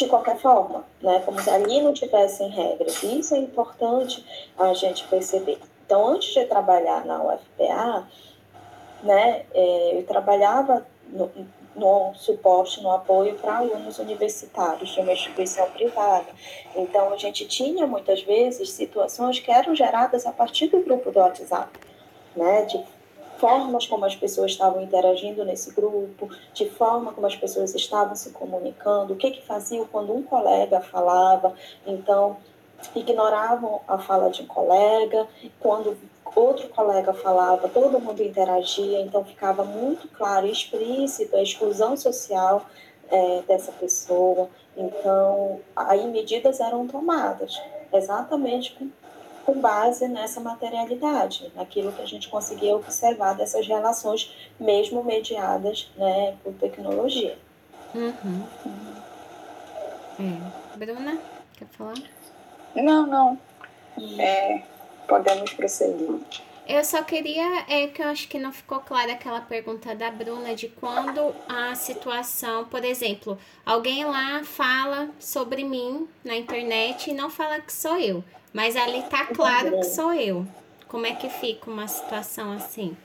de 0.00 0.08
qualquer 0.08 0.38
forma, 0.38 0.84
né? 1.00 1.22
como 1.24 1.40
se 1.40 1.50
ali 1.50 1.80
não 1.80 1.92
tivessem 1.92 2.48
regras. 2.48 3.02
E 3.02 3.20
isso 3.20 3.34
é 3.34 3.38
importante 3.38 4.24
a 4.58 4.72
gente 4.74 5.06
perceber. 5.08 5.58
Então, 5.86 6.08
antes 6.08 6.32
de 6.32 6.44
trabalhar 6.46 7.04
na 7.04 7.22
UFPA, 7.22 8.08
né, 9.02 9.44
é, 9.54 9.98
eu 9.98 10.06
trabalhava 10.06 10.86
no, 11.08 11.30
no 11.74 12.14
suporte, 12.14 12.82
no 12.82 12.90
apoio 12.90 13.34
para 13.36 13.58
alunos 13.58 13.98
universitários 13.98 14.90
de 14.90 15.00
uma 15.00 15.12
instituição 15.12 15.68
privada. 15.70 16.28
Então, 16.74 17.12
a 17.12 17.16
gente 17.16 17.46
tinha 17.46 17.86
muitas 17.86 18.22
vezes 18.22 18.70
situações 18.70 19.38
que 19.40 19.50
eram 19.50 19.74
geradas 19.74 20.26
a 20.26 20.32
partir 20.32 20.68
do 20.68 20.80
grupo 20.80 21.10
do 21.10 21.18
WhatsApp, 21.18 21.78
né, 22.36 22.62
de 22.62 22.82
formas 23.40 23.86
como 23.86 24.04
as 24.04 24.14
pessoas 24.14 24.52
estavam 24.52 24.82
interagindo 24.82 25.44
nesse 25.44 25.72
grupo, 25.72 26.28
de 26.52 26.68
forma 26.68 27.12
como 27.12 27.26
as 27.26 27.34
pessoas 27.34 27.74
estavam 27.74 28.14
se 28.14 28.30
comunicando, 28.30 29.14
o 29.14 29.16
que 29.16 29.30
que 29.30 29.46
faziam 29.46 29.86
quando 29.86 30.14
um 30.14 30.22
colega 30.22 30.80
falava, 30.80 31.54
então 31.86 32.36
ignoravam 32.94 33.80
a 33.88 33.98
fala 33.98 34.30
de 34.30 34.42
um 34.42 34.46
colega, 34.46 35.26
quando 35.58 35.96
outro 36.36 36.68
colega 36.68 37.12
falava, 37.12 37.68
todo 37.68 37.98
mundo 37.98 38.22
interagia, 38.22 39.00
então 39.00 39.24
ficava 39.24 39.64
muito 39.64 40.06
claro 40.08 40.46
e 40.46 40.52
explícito 40.52 41.34
a 41.34 41.42
exclusão 41.42 41.96
social 41.96 42.66
é, 43.10 43.42
dessa 43.48 43.72
pessoa. 43.72 44.48
Então, 44.76 45.60
aí 45.74 46.06
medidas 46.06 46.60
eram 46.60 46.86
tomadas, 46.86 47.60
exatamente 47.92 48.72
com 48.74 48.88
com 49.50 49.60
base 49.60 50.06
nessa 50.06 50.38
materialidade, 50.40 51.50
naquilo 51.56 51.90
que 51.90 52.00
a 52.00 52.06
gente 52.06 52.28
conseguia 52.28 52.76
observar 52.76 53.34
dessas 53.34 53.66
relações, 53.66 54.32
mesmo 54.60 55.02
mediadas 55.02 55.90
né, 55.96 56.36
por 56.44 56.52
tecnologia. 56.54 57.36
Uhum. 57.92 58.46
É. 60.20 60.76
Bruna, 60.76 61.18
quer 61.58 61.66
falar? 61.72 61.94
Não, 62.76 63.06
não. 63.06 63.38
É, 64.20 64.62
podemos 65.08 65.52
prosseguir. 65.52 66.20
Eu 66.68 66.84
só 66.84 67.02
queria, 67.02 67.64
é 67.68 67.88
que 67.88 68.00
eu 68.00 68.06
acho 68.06 68.28
que 68.28 68.38
não 68.38 68.52
ficou 68.52 68.78
clara 68.78 69.14
aquela 69.14 69.40
pergunta 69.40 69.92
da 69.96 70.12
Bruna 70.12 70.54
de 70.54 70.68
quando 70.68 71.34
a 71.48 71.74
situação, 71.74 72.66
por 72.66 72.84
exemplo, 72.84 73.36
alguém 73.66 74.04
lá 74.04 74.44
fala 74.44 75.10
sobre 75.18 75.64
mim 75.64 76.08
na 76.24 76.36
internet 76.36 77.10
e 77.10 77.14
não 77.14 77.28
fala 77.28 77.60
que 77.60 77.72
sou 77.72 77.98
eu. 77.98 78.22
Mas 78.52 78.76
ali 78.76 79.02
tá 79.04 79.26
claro 79.26 79.78
que 79.78 79.84
sou 79.84 80.12
eu. 80.12 80.46
Como 80.88 81.06
é 81.06 81.14
que 81.14 81.28
fica 81.28 81.70
uma 81.70 81.86
situação 81.86 82.52
assim? 82.52 82.96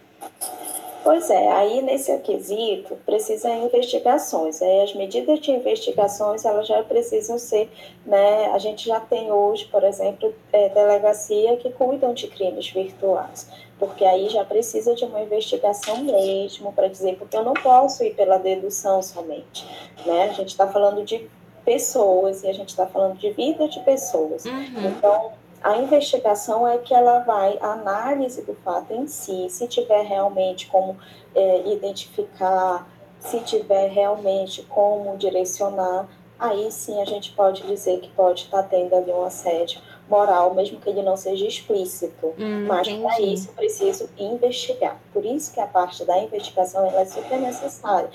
Pois 1.05 1.29
é, 1.29 1.51
aí 1.51 1.83
nesse 1.83 2.17
quesito 2.21 2.95
precisa 3.05 3.47
investigações. 3.47 4.59
Aí 4.59 4.81
as 4.81 4.95
medidas 4.95 5.39
de 5.39 5.51
investigações 5.51 6.43
elas 6.43 6.67
já 6.67 6.81
precisam 6.81 7.37
ser, 7.37 7.69
né? 8.03 8.47
A 8.47 8.57
gente 8.57 8.87
já 8.87 8.99
tem 8.99 9.31
hoje, 9.31 9.65
por 9.65 9.83
exemplo, 9.83 10.33
é, 10.51 10.67
delegacia 10.69 11.57
que 11.57 11.69
cuidam 11.69 12.11
de 12.11 12.27
crimes 12.27 12.71
virtuais, 12.71 13.47
porque 13.77 14.03
aí 14.03 14.29
já 14.29 14.43
precisa 14.43 14.95
de 14.95 15.05
uma 15.05 15.21
investigação 15.21 15.97
mesmo 15.97 16.73
para 16.73 16.87
dizer, 16.87 17.17
porque 17.17 17.37
eu 17.37 17.43
não 17.43 17.53
posso 17.53 18.03
ir 18.03 18.15
pela 18.15 18.39
dedução 18.39 19.03
somente, 19.03 19.63
né? 20.07 20.23
A 20.23 20.33
gente 20.33 20.49
está 20.49 20.67
falando 20.67 21.03
de 21.05 21.29
pessoas 21.65 22.43
e 22.43 22.47
a 22.47 22.53
gente 22.53 22.69
está 22.69 22.85
falando 22.85 23.17
de 23.17 23.31
vida 23.31 23.67
de 23.67 23.79
pessoas. 23.81 24.45
Uhum. 24.45 24.85
Então 24.85 25.31
a 25.65 25.77
investigação 25.77 26.67
é 26.67 26.77
que 26.77 26.93
ela 26.93 27.19
vai, 27.19 27.57
a 27.59 27.71
análise 27.71 28.43
do 28.43 28.53
fato 28.63 28.93
em 28.93 29.07
si, 29.07 29.49
se 29.49 29.67
tiver 29.67 30.03
realmente 30.03 30.67
como 30.67 30.95
é, 31.33 31.67
identificar, 31.67 32.87
se 33.19 33.39
tiver 33.39 33.89
realmente 33.89 34.61
como 34.63 35.17
direcionar, 35.17 36.07
aí 36.37 36.71
sim 36.71 37.01
a 37.01 37.05
gente 37.05 37.31
pode 37.31 37.63
dizer 37.63 37.99
que 37.99 38.09
pode 38.09 38.43
estar 38.43 38.61
tendo 38.63 38.93
ali 38.95 39.11
um 39.11 39.23
assédio 39.23 39.81
moral, 40.07 40.53
mesmo 40.53 40.79
que 40.79 40.87
ele 40.87 41.01
não 41.01 41.17
seja 41.17 41.47
explícito. 41.47 42.33
Hum, 42.37 42.65
Mas 42.67 42.87
para 42.87 43.19
isso 43.21 43.51
preciso 43.53 44.07
investigar. 44.19 44.99
Por 45.11 45.25
isso 45.25 45.51
que 45.51 45.59
a 45.59 45.65
parte 45.65 46.05
da 46.05 46.17
investigação 46.19 46.85
é 46.85 47.05
super 47.05 47.39
necessária. 47.39 48.09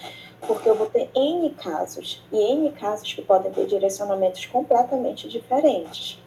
Porque 0.47 0.68
eu 0.68 0.74
vou 0.74 0.86
ter 0.86 1.11
N 1.14 1.51
casos, 1.51 2.22
e 2.32 2.38
N 2.38 2.72
casos 2.72 3.12
que 3.12 3.22
podem 3.22 3.53
ter 3.53 3.66
direcionamentos 3.66 4.47
completamente 4.47 5.28
diferentes 5.28 6.18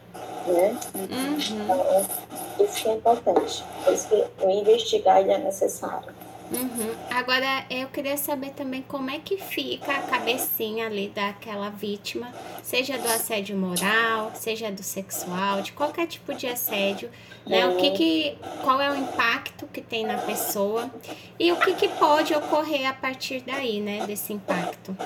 né? 0.46 0.76
Uhum. 0.94 1.38
Então, 1.38 2.66
isso 2.66 2.82
que 2.82 2.88
é 2.88 2.94
importante. 2.94 3.64
Por 3.84 3.92
isso 3.92 4.08
que 4.08 4.24
o 4.44 4.50
investigar 4.50 5.20
ele 5.20 5.32
é 5.32 5.38
necessário. 5.38 6.12
Uhum. 6.54 6.94
Agora, 7.10 7.64
eu 7.68 7.88
queria 7.88 8.16
saber 8.16 8.50
também 8.50 8.82
como 8.82 9.10
é 9.10 9.18
que 9.18 9.36
fica 9.36 9.92
a 9.92 10.02
cabecinha 10.02 10.86
ali 10.86 11.08
daquela 11.08 11.68
vítima, 11.68 12.32
seja 12.62 12.96
do 12.96 13.08
assédio 13.08 13.56
moral, 13.56 14.30
seja 14.34 14.70
do 14.70 14.82
sexual, 14.82 15.62
de 15.62 15.72
qualquer 15.72 16.06
tipo 16.06 16.32
de 16.34 16.46
assédio, 16.46 17.10
né? 17.46 17.66
O 17.66 17.76
que 17.76 17.90
que, 17.90 18.38
qual 18.62 18.80
é 18.80 18.90
o 18.90 18.94
impacto 18.94 19.66
que 19.66 19.80
tem 19.80 20.06
na 20.06 20.18
pessoa 20.18 20.90
e 21.38 21.50
o 21.50 21.56
que 21.56 21.74
que 21.74 21.88
pode 21.88 22.34
ocorrer 22.34 22.88
a 22.88 22.94
partir 22.94 23.42
daí, 23.44 23.80
né, 23.80 24.06
desse 24.06 24.32
impacto. 24.32 24.96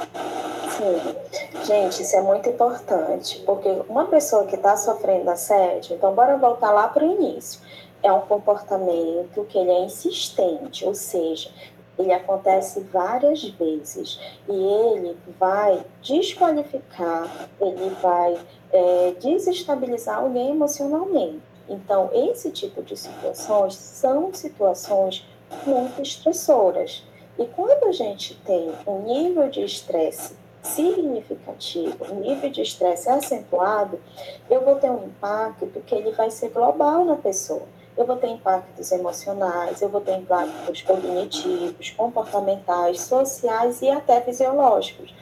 Sim, 0.76 1.64
gente, 1.64 2.02
isso 2.02 2.16
é 2.16 2.22
muito 2.22 2.48
importante, 2.48 3.42
porque 3.46 3.68
uma 3.88 4.04
pessoa 4.04 4.46
que 4.46 4.54
está 4.54 4.76
sofrendo 4.76 5.30
assédio, 5.30 5.96
então 5.96 6.14
bora 6.14 6.36
voltar 6.36 6.70
lá 6.70 6.88
para 6.88 7.04
o 7.04 7.12
início 7.12 7.60
é 8.02 8.12
um 8.12 8.20
comportamento 8.20 9.44
que 9.48 9.58
ele 9.58 9.70
é 9.70 9.84
insistente, 9.84 10.84
ou 10.84 10.94
seja, 10.94 11.50
ele 11.98 12.12
acontece 12.12 12.80
várias 12.80 13.42
vezes 13.42 14.20
e 14.48 14.52
ele 14.52 15.16
vai 15.38 15.84
desqualificar, 16.00 17.48
ele 17.60 17.90
vai 18.00 18.38
é, 18.72 19.14
desestabilizar 19.20 20.18
alguém 20.18 20.50
emocionalmente. 20.50 21.40
Então, 21.68 22.08
esse 22.12 22.50
tipo 22.50 22.82
de 22.82 22.96
situações 22.96 23.74
são 23.74 24.32
situações 24.32 25.26
muito 25.66 26.00
estressoras. 26.00 27.04
E 27.38 27.44
quando 27.46 27.84
a 27.84 27.92
gente 27.92 28.34
tem 28.44 28.72
um 28.86 29.02
nível 29.02 29.48
de 29.50 29.62
estresse 29.64 30.34
significativo, 30.62 32.04
um 32.12 32.20
nível 32.20 32.50
de 32.50 32.62
estresse 32.62 33.08
acentuado, 33.08 34.00
eu 34.48 34.64
vou 34.64 34.76
ter 34.76 34.90
um 34.90 35.06
impacto 35.06 35.66
que 35.86 35.94
ele 35.94 36.12
vai 36.12 36.30
ser 36.30 36.50
global 36.50 37.04
na 37.04 37.16
pessoa 37.16 37.66
eu 37.98 38.06
vou 38.06 38.16
ter 38.16 38.28
impactos 38.28 38.92
emocionais, 38.92 39.82
eu 39.82 39.88
vou 39.88 40.00
ter 40.00 40.16
impactos 40.16 40.82
cognitivos, 40.82 41.90
comportamentais, 41.90 43.00
sociais 43.00 43.82
e 43.82 43.90
até 43.90 44.20
fisiológicos, 44.20 45.12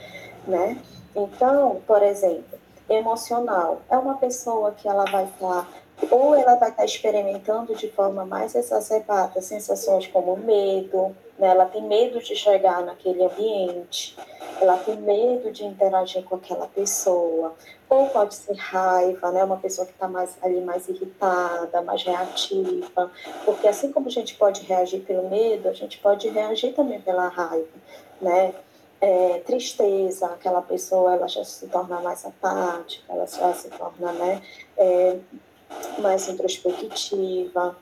né? 0.46 0.78
Então, 1.14 1.80
por 1.86 2.02
exemplo, 2.02 2.58
emocional 2.88 3.80
é 3.88 3.96
uma 3.96 4.18
pessoa 4.18 4.72
que 4.72 4.86
ela 4.86 5.06
vai 5.06 5.24
estar 5.24 5.66
ou 6.10 6.34
ela 6.34 6.56
vai 6.56 6.70
estar 6.70 6.84
experimentando 6.84 7.74
de 7.74 7.90
forma 7.90 8.24
mais 8.24 8.54
exacerbada 8.54 9.40
sensações 9.40 10.06
como 10.06 10.36
medo, 10.36 11.16
né? 11.38 11.48
ela 11.48 11.66
tem 11.66 11.82
medo 11.82 12.18
de 12.20 12.36
chegar 12.36 12.82
naquele 12.82 13.24
ambiente, 13.24 14.16
ela 14.60 14.76
tem 14.78 14.96
medo 14.96 15.50
de 15.50 15.64
interagir 15.64 16.22
com 16.24 16.36
aquela 16.36 16.66
pessoa, 16.66 17.54
ou 17.88 18.08
pode 18.08 18.34
ser 18.34 18.56
raiva, 18.56 19.30
né? 19.30 19.44
Uma 19.44 19.58
pessoa 19.58 19.86
que 19.86 19.92
está 19.92 20.08
mais 20.08 20.36
ali 20.42 20.60
mais 20.60 20.88
irritada, 20.88 21.82
mais 21.82 22.02
reativa, 22.02 23.10
porque 23.44 23.68
assim 23.68 23.92
como 23.92 24.08
a 24.08 24.10
gente 24.10 24.34
pode 24.34 24.62
reagir 24.62 25.00
pelo 25.00 25.28
medo, 25.28 25.68
a 25.68 25.72
gente 25.72 25.98
pode 25.98 26.28
reagir 26.28 26.74
também 26.74 27.00
pela 27.00 27.28
raiva, 27.28 27.68
né? 28.20 28.54
É, 28.98 29.40
tristeza, 29.40 30.26
aquela 30.26 30.62
pessoa 30.62 31.12
ela 31.12 31.28
já 31.28 31.44
se 31.44 31.66
torna 31.66 32.00
mais 32.00 32.24
apática, 32.24 33.12
ela 33.12 33.26
já 33.26 33.52
se 33.52 33.68
torna, 33.68 34.10
né? 34.12 34.42
É, 34.76 35.18
mais 35.98 36.28
introspectiva. 36.28 37.76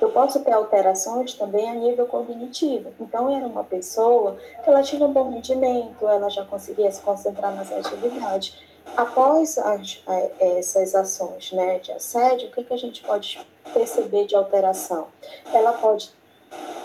Eu 0.00 0.10
posso 0.10 0.40
ter 0.40 0.52
alterações 0.52 1.34
também 1.34 1.70
a 1.70 1.74
nível 1.74 2.06
cognitivo. 2.06 2.92
Então, 3.00 3.34
era 3.34 3.46
uma 3.46 3.62
pessoa 3.62 4.36
que 4.62 4.68
ela 4.68 4.82
tinha 4.82 5.06
um 5.06 5.12
bom 5.12 5.30
rendimento, 5.30 6.08
ela 6.08 6.28
já 6.28 6.44
conseguia 6.44 6.90
se 6.90 7.00
concentrar 7.00 7.54
nas 7.54 7.70
atividades 7.70 8.56
Após 8.96 9.56
as, 9.58 10.02
essas 10.38 10.94
ações 10.94 11.52
né, 11.52 11.78
de 11.78 11.92
assédio, 11.92 12.48
o 12.48 12.50
que, 12.50 12.64
que 12.64 12.74
a 12.74 12.76
gente 12.76 13.02
pode 13.02 13.40
perceber 13.72 14.26
de 14.26 14.34
alteração? 14.34 15.06
Ela 15.52 15.72
pode 15.72 16.12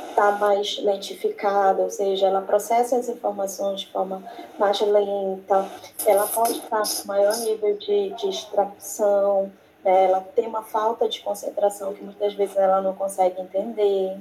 estar 0.09 0.31
tá 0.31 0.37
mais 0.37 0.77
lentificada, 0.81 1.81
ou 1.81 1.89
seja, 1.89 2.27
ela 2.27 2.41
processa 2.41 2.95
as 2.95 3.09
informações 3.09 3.81
de 3.81 3.87
forma 3.87 4.23
mais 4.57 4.79
lenta, 4.79 5.69
ela 6.05 6.25
pode 6.27 6.59
estar 6.59 6.81
com 6.81 7.07
maior 7.07 7.35
nível 7.39 7.77
de 7.77 8.09
distração, 8.11 9.51
ela 9.89 10.21
tem 10.35 10.47
uma 10.47 10.63
falta 10.63 11.07
de 11.07 11.21
concentração 11.21 11.93
que 11.93 12.03
muitas 12.03 12.33
vezes 12.33 12.55
ela 12.57 12.81
não 12.81 12.93
consegue 12.93 13.41
entender. 13.41 14.17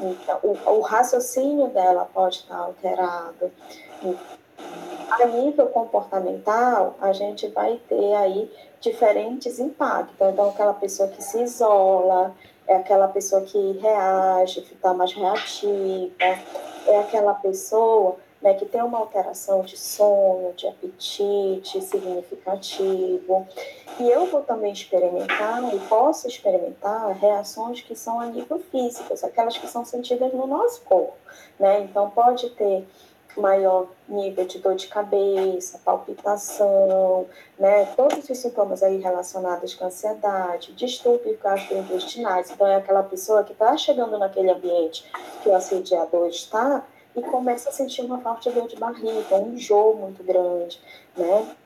Então, 0.00 0.38
o, 0.42 0.70
o 0.70 0.80
raciocínio 0.80 1.68
dela 1.68 2.08
pode 2.12 2.36
estar 2.36 2.56
alterado. 2.56 3.50
A 5.10 5.26
nível 5.26 5.66
comportamental, 5.68 6.96
a 7.00 7.12
gente 7.12 7.48
vai 7.48 7.80
ter 7.88 8.14
aí 8.14 8.50
diferentes 8.80 9.58
impactos. 9.58 10.14
Então, 10.20 10.50
aquela 10.50 10.74
pessoa 10.74 11.08
que 11.08 11.22
se 11.22 11.42
isola, 11.42 12.34
é 12.66 12.76
aquela 12.76 13.08
pessoa 13.08 13.42
que 13.42 13.72
reage, 13.78 14.60
que 14.60 14.74
está 14.74 14.92
mais 14.92 15.12
reativa, 15.12 16.12
é 16.86 16.98
aquela 17.00 17.34
pessoa 17.34 18.16
né, 18.40 18.54
que 18.54 18.66
tem 18.66 18.82
uma 18.82 18.98
alteração 18.98 19.62
de 19.62 19.76
sono, 19.76 20.52
de 20.54 20.66
apetite 20.66 21.80
significativo. 21.82 23.46
E 23.98 24.08
eu 24.08 24.26
vou 24.26 24.42
também 24.42 24.72
experimentar, 24.72 25.74
e 25.74 25.78
posso 25.80 26.28
experimentar, 26.28 27.12
reações 27.18 27.80
que 27.80 27.96
são 27.96 28.20
a 28.20 28.26
nível 28.26 28.60
físico, 28.70 29.12
aquelas 29.24 29.58
que 29.58 29.66
são 29.66 29.84
sentidas 29.84 30.32
no 30.32 30.46
nosso 30.46 30.82
corpo. 30.82 31.16
Né? 31.58 31.80
Então, 31.80 32.10
pode 32.10 32.50
ter 32.50 32.86
maior 33.36 33.86
nível 34.08 34.44
de 34.44 34.58
dor 34.58 34.74
de 34.74 34.88
cabeça, 34.88 35.80
palpitação, 35.84 37.26
né? 37.58 37.84
Todos 37.96 38.28
os 38.28 38.38
sintomas 38.38 38.82
aí 38.82 38.98
relacionados 38.98 39.74
com 39.74 39.84
ansiedade, 39.84 40.72
distúrbios 40.72 41.38
gastrointestinais. 41.40 42.50
Então, 42.50 42.66
é 42.66 42.76
aquela 42.76 43.02
pessoa 43.02 43.44
que 43.44 43.52
está 43.52 43.76
chegando 43.76 44.18
naquele 44.18 44.50
ambiente 44.50 45.04
que 45.42 45.48
o 45.48 45.54
assediador 45.54 46.26
está 46.28 46.84
e 47.18 47.22
começa 47.22 47.68
a 47.68 47.72
sentir 47.72 48.02
uma 48.02 48.20
forte 48.20 48.50
dor 48.50 48.68
de 48.68 48.76
barriga, 48.76 49.36
um 49.36 49.54
enjoo 49.54 49.94
muito 49.96 50.22
grande, 50.22 50.80
né? 51.16 51.56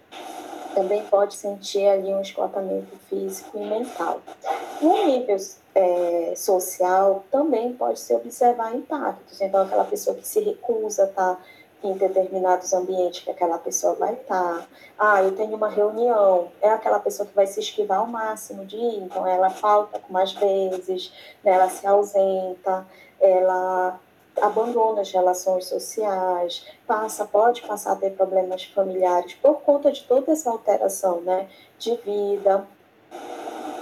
Também 0.74 1.04
pode 1.04 1.34
sentir 1.34 1.86
ali 1.86 2.12
um 2.12 2.22
esgotamento 2.22 2.96
físico 3.08 3.58
e 3.58 3.60
mental. 3.60 4.20
No 4.80 5.06
nível 5.06 5.36
é, 5.74 6.32
social, 6.34 7.24
também 7.30 7.74
pode 7.74 8.00
se 8.00 8.14
observar 8.14 8.74
impactos. 8.74 9.40
Então, 9.40 9.62
aquela 9.62 9.84
pessoa 9.84 10.16
que 10.16 10.26
se 10.26 10.40
recusa 10.40 11.04
a 11.04 11.06
estar 11.06 11.44
em 11.84 11.94
determinados 11.94 12.72
ambientes 12.72 13.24
que 13.24 13.30
aquela 13.30 13.58
pessoa 13.58 13.94
vai 13.94 14.14
estar. 14.14 14.66
Ah, 14.98 15.22
eu 15.22 15.34
tenho 15.34 15.56
uma 15.56 15.68
reunião, 15.68 16.48
é 16.60 16.70
aquela 16.70 17.00
pessoa 17.00 17.26
que 17.26 17.34
vai 17.34 17.46
se 17.46 17.60
esquivar 17.60 17.98
ao 17.98 18.06
máximo 18.06 18.64
de 18.64 18.76
ir, 18.76 19.02
então 19.02 19.26
ela 19.26 19.50
falta 19.50 19.98
com 19.98 20.12
mais 20.12 20.32
vezes, 20.32 21.12
né? 21.42 21.52
ela 21.52 21.68
se 21.68 21.84
ausenta, 21.86 22.86
ela 23.20 23.98
abandona 24.40 25.02
as 25.02 25.10
relações 25.10 25.66
sociais, 25.66 26.66
passa, 26.86 27.24
pode 27.24 27.62
passar 27.62 27.92
a 27.92 27.96
ter 27.96 28.10
problemas 28.10 28.64
familiares 28.64 29.34
por 29.34 29.60
conta 29.62 29.92
de 29.92 30.02
toda 30.04 30.32
essa 30.32 30.50
alteração 30.50 31.20
né, 31.20 31.48
de 31.78 31.96
vida. 31.96 32.66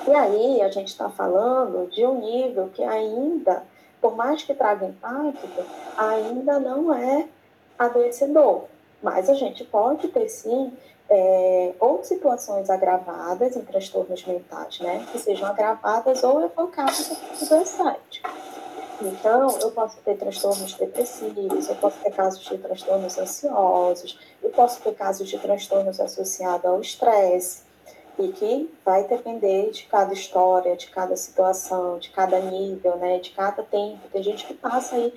E 0.06 0.10
aí 0.12 0.62
a 0.62 0.70
gente 0.70 0.88
está 0.88 1.08
falando 1.08 1.88
de 1.90 2.04
um 2.04 2.20
nível 2.20 2.70
que 2.72 2.82
ainda, 2.82 3.62
por 4.00 4.16
mais 4.16 4.42
que 4.42 4.54
traga 4.54 4.86
impacto, 4.86 5.64
ainda 5.96 6.58
não 6.58 6.92
é 6.92 7.28
adoecedor. 7.78 8.64
Mas 9.02 9.30
a 9.30 9.34
gente 9.34 9.64
pode 9.64 10.08
ter 10.08 10.28
sim 10.28 10.72
é, 11.08 11.74
ou 11.80 12.04
situações 12.04 12.70
agravadas 12.70 13.56
em 13.56 13.62
transtornos 13.62 14.24
mentais, 14.24 14.78
né? 14.80 15.06
Que 15.10 15.18
sejam 15.18 15.48
agravadas 15.48 16.22
ou 16.22 16.44
evocadas 16.44 17.08
do 17.48 17.54
assédio. 17.56 18.22
Então, 19.02 19.58
eu 19.60 19.70
posso 19.70 19.96
ter 19.98 20.16
transtornos 20.16 20.74
depressivos, 20.74 21.68
eu 21.68 21.76
posso 21.76 21.98
ter 22.00 22.10
casos 22.10 22.44
de 22.44 22.58
transtornos 22.58 23.18
ansiosos, 23.18 24.18
eu 24.42 24.50
posso 24.50 24.80
ter 24.82 24.94
casos 24.94 25.28
de 25.28 25.38
transtornos 25.38 25.98
associados 25.98 26.66
ao 26.66 26.80
estresse, 26.80 27.62
e 28.18 28.28
que 28.32 28.74
vai 28.84 29.04
depender 29.04 29.70
de 29.70 29.84
cada 29.84 30.12
história, 30.12 30.76
de 30.76 30.88
cada 30.88 31.16
situação, 31.16 31.98
de 31.98 32.10
cada 32.10 32.38
nível, 32.38 32.96
né, 32.96 33.18
de 33.18 33.30
cada 33.30 33.62
tempo. 33.62 34.08
Tem 34.12 34.22
gente 34.22 34.46
que 34.46 34.54
passa 34.54 34.96
aí 34.96 35.14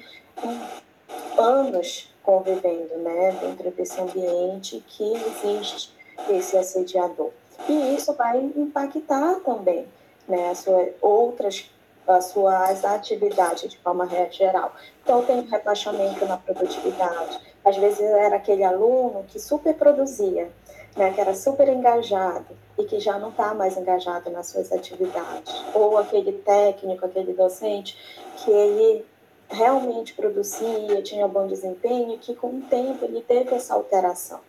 anos 1.38 2.10
convivendo, 2.24 2.98
né, 3.00 3.38
dentro 3.42 3.70
desse 3.72 4.00
ambiente 4.00 4.82
que 4.88 5.14
existe 5.14 5.94
esse 6.30 6.58
assediador. 6.58 7.32
E 7.68 7.96
isso 7.96 8.14
vai 8.14 8.40
impactar 8.40 9.42
também, 9.42 9.86
né, 10.28 10.50
as 10.50 10.60
suas 10.60 10.90
outras 11.02 11.70
as 12.08 12.26
suas 12.26 12.84
atividades 12.84 13.70
de 13.70 13.78
forma 13.78 14.08
geral. 14.32 14.74
Então, 15.04 15.24
tem 15.24 15.39
um 15.39 15.49
rebaixamento 15.49 16.26
na 16.26 16.38
produtividade. 16.38 17.39
Às 17.64 17.78
vezes 17.78 18.01
era 18.01 18.36
aquele 18.36 18.64
aluno 18.64 19.24
que 19.28 19.39
super 19.39 19.74
produzia, 19.76 20.51
né, 20.95 21.12
que 21.14 21.22
era 21.22 21.34
super 21.34 21.68
engajado 21.70 22.45
e 22.78 22.84
que 22.86 22.99
já 22.99 23.18
não 23.18 23.30
está 23.30 23.54
mais 23.54 23.78
engajado 23.78 24.30
nas 24.30 24.47
suas 24.47 24.72
atividades. 24.72 25.64
Ou 25.74 25.97
aquele 25.97 26.34
técnico, 26.34 27.06
aquele 27.06 27.34
docente 27.34 27.97
que 28.38 28.51
ele 28.51 29.06
realmente 29.49 30.14
produzia, 30.14 31.01
tinha 31.01 31.28
bom 31.28 31.47
desempenho, 31.47 32.18
que 32.18 32.36
com 32.36 32.47
o 32.47 32.62
tempo 32.62 33.06
ele 33.06 33.22
teve 33.22 33.54
essa 33.54 33.74
alteração. 33.76 34.39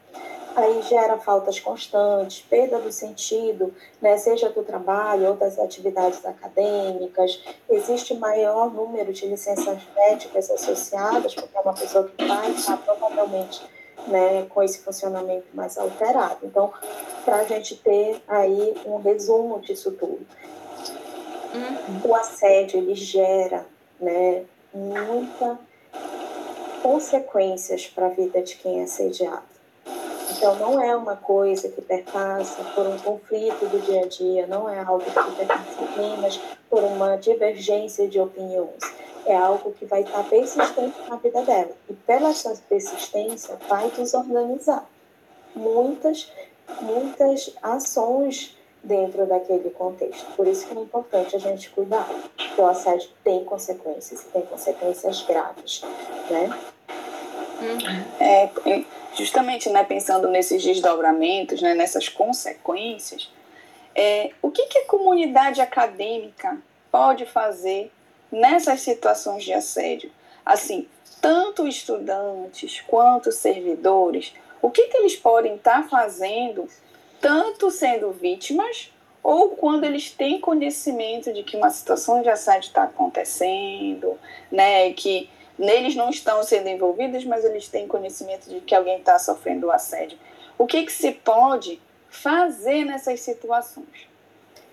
Aí 0.56 0.82
gera 0.82 1.18
faltas 1.18 1.58
constantes, 1.58 2.40
perda 2.48 2.78
do 2.78 2.92
sentido, 2.92 3.74
né, 4.00 4.16
seja 4.16 4.48
do 4.50 4.62
trabalho 4.62 5.30
ou 5.30 5.34
das 5.34 5.58
atividades 5.58 6.24
acadêmicas. 6.24 7.42
Existe 7.68 8.14
maior 8.14 8.72
número 8.72 9.12
de 9.12 9.26
licenças 9.26 9.78
médicas 9.96 10.48
associadas, 10.50 11.34
porque 11.34 11.56
é 11.56 11.60
uma 11.60 11.74
pessoa 11.74 12.08
que 12.08 12.24
vai 12.24 12.52
estar 12.52 12.76
provavelmente 12.76 13.62
né, 14.06 14.46
com 14.48 14.62
esse 14.62 14.78
funcionamento 14.78 15.46
mais 15.54 15.76
alterado. 15.76 16.38
Então, 16.44 16.72
para 17.24 17.36
a 17.36 17.44
gente 17.44 17.76
ter 17.76 18.22
aí 18.28 18.74
um 18.86 18.98
resumo 18.98 19.60
disso 19.60 19.90
tudo. 19.92 20.24
Uhum. 21.52 22.10
O 22.10 22.14
assédio, 22.14 22.78
ele 22.78 22.94
gera 22.94 23.66
né, 24.00 24.44
muitas 24.72 25.58
consequências 26.82 27.86
para 27.86 28.06
a 28.06 28.10
vida 28.10 28.42
de 28.42 28.56
quem 28.56 28.80
é 28.80 28.84
assediado. 28.84 29.53
Então, 30.44 30.56
não 30.56 30.78
é 30.78 30.94
uma 30.94 31.16
coisa 31.16 31.70
que 31.70 31.80
perpassa 31.80 32.62
por 32.74 32.86
um 32.86 32.98
conflito 32.98 33.64
do 33.64 33.80
dia 33.80 34.02
a 34.02 34.06
dia, 34.06 34.46
não 34.46 34.68
é 34.68 34.78
algo 34.78 35.02
que 35.02 35.10
perpassa 35.10 35.82
apenas 35.82 36.38
por 36.68 36.82
uma 36.82 37.16
divergência 37.16 38.06
de 38.06 38.20
opiniões. 38.20 38.78
É 39.24 39.34
algo 39.34 39.72
que 39.72 39.86
vai 39.86 40.02
estar 40.02 40.22
persistente 40.24 40.94
na 41.08 41.16
vida 41.16 41.42
dela. 41.44 41.70
E 41.88 41.94
pela 41.94 42.34
sua 42.34 42.54
persistência, 42.68 43.56
vai 43.70 43.90
desorganizar 43.92 44.84
muitas, 45.56 46.30
muitas 46.82 47.50
ações 47.62 48.54
dentro 48.82 49.24
daquele 49.24 49.70
contexto. 49.70 50.30
Por 50.36 50.46
isso 50.46 50.66
que 50.66 50.76
é 50.76 50.80
importante 50.82 51.34
a 51.36 51.38
gente 51.38 51.70
cuidar, 51.70 52.06
porque 52.36 52.60
o 52.60 52.66
assédio 52.66 53.08
tem 53.24 53.42
consequências, 53.46 54.22
tem 54.30 54.42
consequências 54.42 55.22
graves, 55.22 55.82
né? 56.28 56.50
Uhum. 57.62 58.04
É, 58.20 58.50
justamente, 59.16 59.70
né, 59.70 59.84
pensando 59.84 60.28
nesses 60.28 60.62
desdobramentos, 60.62 61.62
né, 61.62 61.74
nessas 61.74 62.08
consequências, 62.08 63.30
é, 63.94 64.30
o 64.42 64.50
que, 64.50 64.66
que 64.66 64.78
a 64.78 64.86
comunidade 64.86 65.60
acadêmica 65.60 66.58
pode 66.90 67.24
fazer 67.26 67.92
nessas 68.30 68.80
situações 68.80 69.44
de 69.44 69.52
assédio? 69.52 70.10
Assim, 70.44 70.88
tanto 71.20 71.66
estudantes 71.66 72.82
quanto 72.86 73.30
servidores, 73.30 74.34
o 74.60 74.70
que, 74.70 74.88
que 74.88 74.96
eles 74.96 75.16
podem 75.16 75.54
estar 75.56 75.82
tá 75.82 75.88
fazendo 75.88 76.68
tanto 77.20 77.70
sendo 77.70 78.10
vítimas 78.10 78.92
ou 79.22 79.50
quando 79.50 79.84
eles 79.84 80.10
têm 80.10 80.38
conhecimento 80.38 81.32
de 81.32 81.42
que 81.42 81.56
uma 81.56 81.70
situação 81.70 82.20
de 82.20 82.28
assédio 82.28 82.68
está 82.68 82.82
acontecendo, 82.82 84.18
né, 84.52 84.92
que 84.92 85.30
neles 85.58 85.94
não 85.94 86.10
estão 86.10 86.42
sendo 86.42 86.68
envolvidos, 86.68 87.24
mas 87.24 87.44
eles 87.44 87.68
têm 87.68 87.86
conhecimento 87.86 88.48
de 88.48 88.60
que 88.60 88.74
alguém 88.74 88.98
está 88.98 89.18
sofrendo 89.18 89.70
assédio. 89.70 90.18
O 90.58 90.66
que, 90.66 90.84
que 90.84 90.92
se 90.92 91.12
pode 91.12 91.80
fazer 92.08 92.84
nessas 92.84 93.20
situações? 93.20 94.08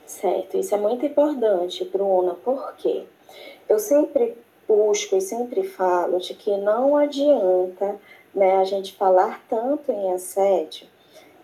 Certo, 0.05 0.57
isso 0.57 0.75
é 0.75 0.77
muito 0.77 1.05
importante, 1.05 1.85
Bruna, 1.85 2.35
porque 2.43 3.05
eu 3.69 3.79
sempre 3.79 4.35
busco 4.67 5.15
e 5.15 5.21
sempre 5.21 5.63
falo 5.63 6.19
de 6.19 6.33
que 6.33 6.55
não 6.57 6.97
adianta 6.97 7.99
né, 8.33 8.57
a 8.57 8.63
gente 8.63 8.93
falar 8.93 9.43
tanto 9.49 9.91
em 9.91 10.13
assédio 10.13 10.87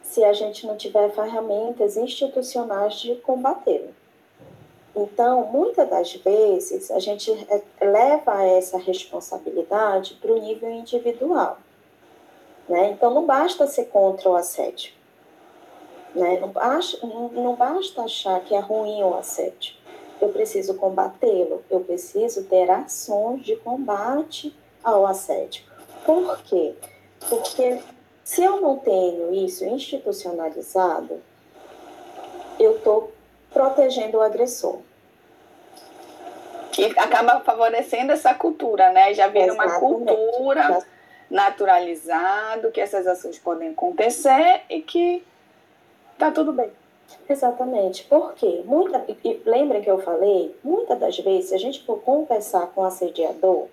se 0.02 0.24
a 0.24 0.34
gente 0.34 0.66
não 0.66 0.78
tiver 0.78 1.10
ferramentas 1.12 1.98
institucionais 1.98 2.96
de 2.96 3.16
combatê-lo. 3.16 3.94
Então, 5.00 5.46
muitas 5.46 5.88
das 5.88 6.12
vezes, 6.16 6.90
a 6.90 6.98
gente 6.98 7.32
leva 7.80 8.44
essa 8.44 8.80
responsabilidade 8.80 10.16
para 10.16 10.34
o 10.34 10.42
nível 10.42 10.72
individual. 10.72 11.60
Né? 12.68 12.90
Então, 12.90 13.14
não 13.14 13.24
basta 13.24 13.68
ser 13.68 13.86
contra 13.86 14.28
o 14.28 14.36
assédio. 14.36 14.92
Né? 16.16 16.40
Não, 16.40 16.48
basta, 16.50 17.06
não 17.06 17.54
basta 17.54 18.02
achar 18.02 18.40
que 18.40 18.56
é 18.56 18.60
ruim 18.60 19.04
o 19.04 19.14
assédio. 19.14 19.76
Eu 20.20 20.30
preciso 20.30 20.74
combatê-lo, 20.74 21.64
eu 21.70 21.82
preciso 21.82 22.46
ter 22.46 22.72
ações 22.72 23.46
de 23.46 23.56
combate 23.58 24.52
ao 24.84 25.06
assédio. 25.06 25.64
Por 26.04 26.42
quê? 26.42 26.74
Porque 27.30 27.80
se 28.24 28.44
eu 28.44 28.60
não 28.60 28.78
tenho 28.78 29.32
isso 29.32 29.64
institucionalizado, 29.64 31.22
eu 32.60 32.78
estou 32.78 33.12
protegendo 33.54 34.18
o 34.18 34.22
agressor. 34.22 34.80
Que 36.78 36.94
acaba 37.00 37.40
favorecendo 37.40 38.12
essa 38.12 38.36
cultura, 38.36 38.92
né? 38.92 39.12
Já 39.12 39.28
vira 39.28 39.52
uma 39.52 39.80
cultura 39.80 40.86
naturalizado 41.28 42.72
que 42.72 42.80
essas 42.80 43.08
ações 43.08 43.40
podem 43.40 43.70
acontecer 43.70 44.62
e 44.70 44.84
que 44.84 45.26
tá 46.20 46.30
tudo 46.30 46.54
bem. 46.54 46.70
Exatamente. 47.28 48.04
Por 48.04 48.36
quê? 48.36 48.62
Muita, 48.64 49.04
e 49.08 49.42
lembra 49.44 49.82
que 49.82 49.90
eu 49.90 49.98
falei? 49.98 50.56
Muitas 50.64 51.00
das 51.00 51.18
vezes, 51.18 51.50
se 51.50 51.56
a 51.56 51.58
gente 51.58 51.84
for 51.84 52.00
conversar 52.00 52.68
com 52.68 52.82
o 52.82 52.86
assediador, 52.86 53.66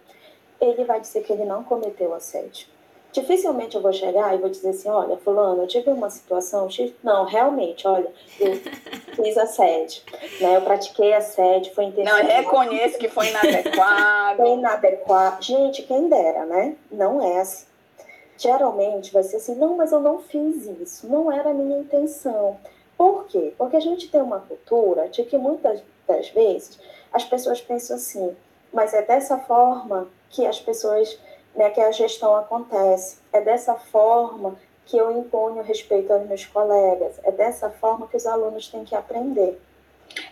ele 0.58 0.84
vai 0.84 0.98
dizer 0.98 1.22
que 1.24 1.32
ele 1.34 1.44
não 1.44 1.62
cometeu 1.62 2.14
assédio. 2.14 2.68
Dificilmente 3.14 3.76
eu 3.76 3.80
vou 3.80 3.92
chegar 3.92 4.34
e 4.34 4.38
vou 4.38 4.50
dizer 4.50 4.70
assim, 4.70 4.88
olha, 4.88 5.16
fulano, 5.18 5.62
eu 5.62 5.68
tive 5.68 5.88
uma 5.88 6.10
situação, 6.10 6.66
não, 7.00 7.24
realmente, 7.24 7.86
olha, 7.86 8.10
eu 8.40 8.56
fiz 9.14 9.38
assédio, 9.38 10.02
né? 10.40 10.56
Eu 10.56 10.62
pratiquei 10.62 11.14
assédio, 11.14 11.72
foi 11.72 11.84
intencional. 11.84 12.24
Não, 12.24 12.28
reconheço 12.28 12.98
que 12.98 13.08
foi 13.08 13.28
inadequado. 13.28 14.36
foi 14.42 14.50
inadequado. 14.50 15.44
Gente, 15.44 15.82
quem 15.84 16.08
dera, 16.08 16.44
né? 16.44 16.74
Não 16.90 17.22
é 17.22 17.40
assim. 17.40 17.66
Geralmente 18.36 19.12
vai 19.12 19.22
ser 19.22 19.36
assim, 19.36 19.54
não, 19.54 19.76
mas 19.76 19.92
eu 19.92 20.00
não 20.00 20.18
fiz 20.18 20.66
isso, 20.66 21.06
não 21.06 21.30
era 21.30 21.50
a 21.50 21.54
minha 21.54 21.78
intenção. 21.78 22.58
Por 22.98 23.26
quê? 23.28 23.54
Porque 23.56 23.76
a 23.76 23.80
gente 23.80 24.08
tem 24.08 24.20
uma 24.20 24.40
cultura 24.40 25.08
de 25.08 25.22
que 25.22 25.38
muitas 25.38 25.80
das 26.04 26.30
vezes 26.30 26.80
as 27.12 27.24
pessoas 27.24 27.60
pensam 27.60 27.94
assim, 27.94 28.36
mas 28.72 28.92
é 28.92 29.02
dessa 29.02 29.38
forma 29.38 30.08
que 30.30 30.44
as 30.44 30.60
pessoas 30.60 31.16
né, 31.54 31.70
que 31.70 31.80
a 31.80 31.90
gestão 31.90 32.34
acontece. 32.36 33.18
É 33.32 33.40
dessa 33.40 33.74
forma 33.74 34.56
que 34.86 34.96
eu 34.96 35.10
imponho 35.18 35.62
respeito 35.62 36.12
aos 36.12 36.26
meus 36.26 36.44
colegas. 36.44 37.18
É 37.22 37.30
dessa 37.30 37.70
forma 37.70 38.06
que 38.06 38.16
os 38.16 38.26
alunos 38.26 38.68
têm 38.68 38.84
que 38.84 38.94
aprender. 38.94 39.60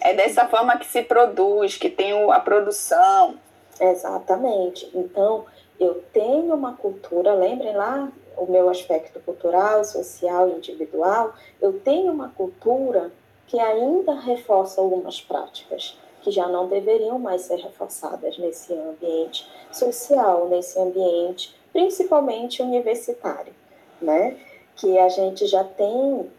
É 0.00 0.14
dessa 0.14 0.46
forma 0.46 0.76
que 0.78 0.86
se 0.86 1.02
produz, 1.02 1.76
que 1.76 1.88
tem 1.88 2.12
a 2.30 2.40
produção. 2.40 3.36
Exatamente. 3.80 4.90
Então, 4.94 5.46
eu 5.80 6.02
tenho 6.12 6.54
uma 6.54 6.74
cultura, 6.74 7.34
lembrem 7.34 7.74
lá 7.74 8.08
o 8.36 8.46
meu 8.46 8.68
aspecto 8.68 9.20
cultural, 9.20 9.84
social 9.84 10.48
e 10.48 10.52
individual, 10.52 11.34
eu 11.60 11.78
tenho 11.80 12.12
uma 12.12 12.28
cultura 12.30 13.10
que 13.46 13.58
ainda 13.58 14.14
reforça 14.14 14.80
algumas 14.80 15.20
práticas 15.20 15.98
que 16.22 16.30
já 16.30 16.48
não 16.48 16.68
deveriam 16.68 17.18
mais 17.18 17.42
ser 17.42 17.58
reforçadas 17.58 18.38
nesse 18.38 18.72
ambiente 18.72 19.46
social, 19.70 20.48
nesse 20.48 20.78
ambiente 20.78 21.54
principalmente 21.72 22.62
universitário, 22.62 23.54
né? 24.00 24.36
Que 24.76 24.98
a 24.98 25.08
gente 25.08 25.46
já 25.46 25.64
tem 25.64 26.30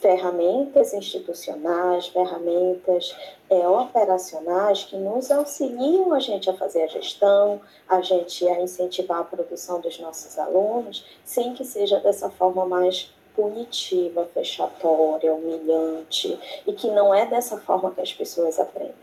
ferramentas 0.00 0.94
institucionais, 0.94 2.08
ferramentas 2.08 3.14
é, 3.50 3.68
operacionais 3.68 4.84
que 4.84 4.96
nos 4.96 5.30
auxiliam 5.30 6.14
a 6.14 6.18
gente 6.18 6.48
a 6.48 6.54
fazer 6.54 6.82
a 6.84 6.86
gestão, 6.86 7.60
a 7.86 8.00
gente 8.00 8.48
a 8.48 8.60
incentivar 8.60 9.20
a 9.20 9.24
produção 9.24 9.80
dos 9.80 9.98
nossos 10.00 10.38
alunos, 10.38 11.04
sem 11.24 11.52
que 11.52 11.64
seja 11.64 12.00
dessa 12.00 12.30
forma 12.30 12.64
mais 12.64 13.12
punitiva, 13.34 14.28
fechatória, 14.32 15.32
humilhante 15.32 16.38
e 16.66 16.72
que 16.72 16.88
não 16.88 17.14
é 17.14 17.26
dessa 17.26 17.58
forma 17.58 17.90
que 17.90 18.00
as 18.00 18.12
pessoas 18.12 18.58
aprendem. 18.58 18.94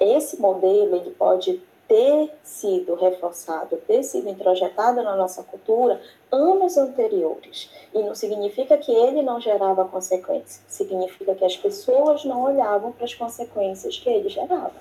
Esse 0.00 0.40
modelo 0.40 0.96
ele 0.96 1.10
pode 1.10 1.60
ter 1.88 2.32
sido 2.42 2.94
reforçado, 2.94 3.76
ter 3.86 4.02
sido 4.02 4.28
introjetado 4.28 5.02
na 5.02 5.14
nossa 5.14 5.42
cultura 5.42 6.00
anos 6.32 6.76
anteriores. 6.76 7.70
E 7.94 8.02
não 8.02 8.14
significa 8.14 8.76
que 8.76 8.92
ele 8.92 9.22
não 9.22 9.40
gerava 9.40 9.84
consequências, 9.84 10.62
significa 10.66 11.34
que 11.34 11.44
as 11.44 11.56
pessoas 11.56 12.24
não 12.24 12.42
olhavam 12.42 12.92
para 12.92 13.04
as 13.04 13.14
consequências 13.14 13.98
que 13.98 14.08
ele 14.08 14.28
gerava. 14.28 14.74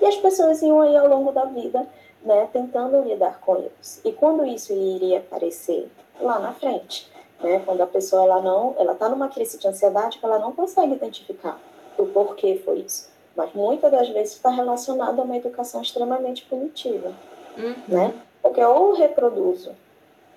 E 0.00 0.06
as 0.06 0.16
pessoas 0.16 0.62
iam 0.62 0.80
aí 0.80 0.96
ao 0.96 1.08
longo 1.08 1.32
da 1.32 1.44
vida 1.44 1.86
né, 2.22 2.48
tentando 2.52 3.02
lidar 3.02 3.40
com 3.40 3.56
eles. 3.56 4.00
E 4.04 4.12
quando 4.12 4.44
isso 4.44 4.72
iria 4.72 5.18
aparecer 5.18 5.88
lá 6.20 6.38
na 6.38 6.52
frente, 6.52 7.10
né, 7.40 7.62
quando 7.64 7.80
a 7.80 7.86
pessoa 7.86 8.24
ela 8.24 8.40
não, 8.40 8.74
ela 8.78 8.92
está 8.92 9.08
numa 9.08 9.28
crise 9.28 9.58
de 9.58 9.68
ansiedade 9.68 10.18
que 10.18 10.24
ela 10.24 10.38
não 10.38 10.52
consegue 10.52 10.94
identificar 10.94 11.60
o 11.98 12.06
porquê 12.06 12.60
foi 12.64 12.80
isso 12.80 13.16
mas 13.36 13.52
muitas 13.52 13.90
das 13.92 14.08
vezes 14.08 14.34
está 14.34 14.50
relacionado 14.50 15.20
a 15.20 15.24
uma 15.24 15.36
educação 15.36 15.82
extremamente 15.82 16.44
punitiva, 16.46 17.12
uhum. 17.56 17.74
né? 17.86 18.14
Porque 18.42 18.64
ou 18.64 18.90
eu 18.90 18.94
reproduzo 18.94 19.72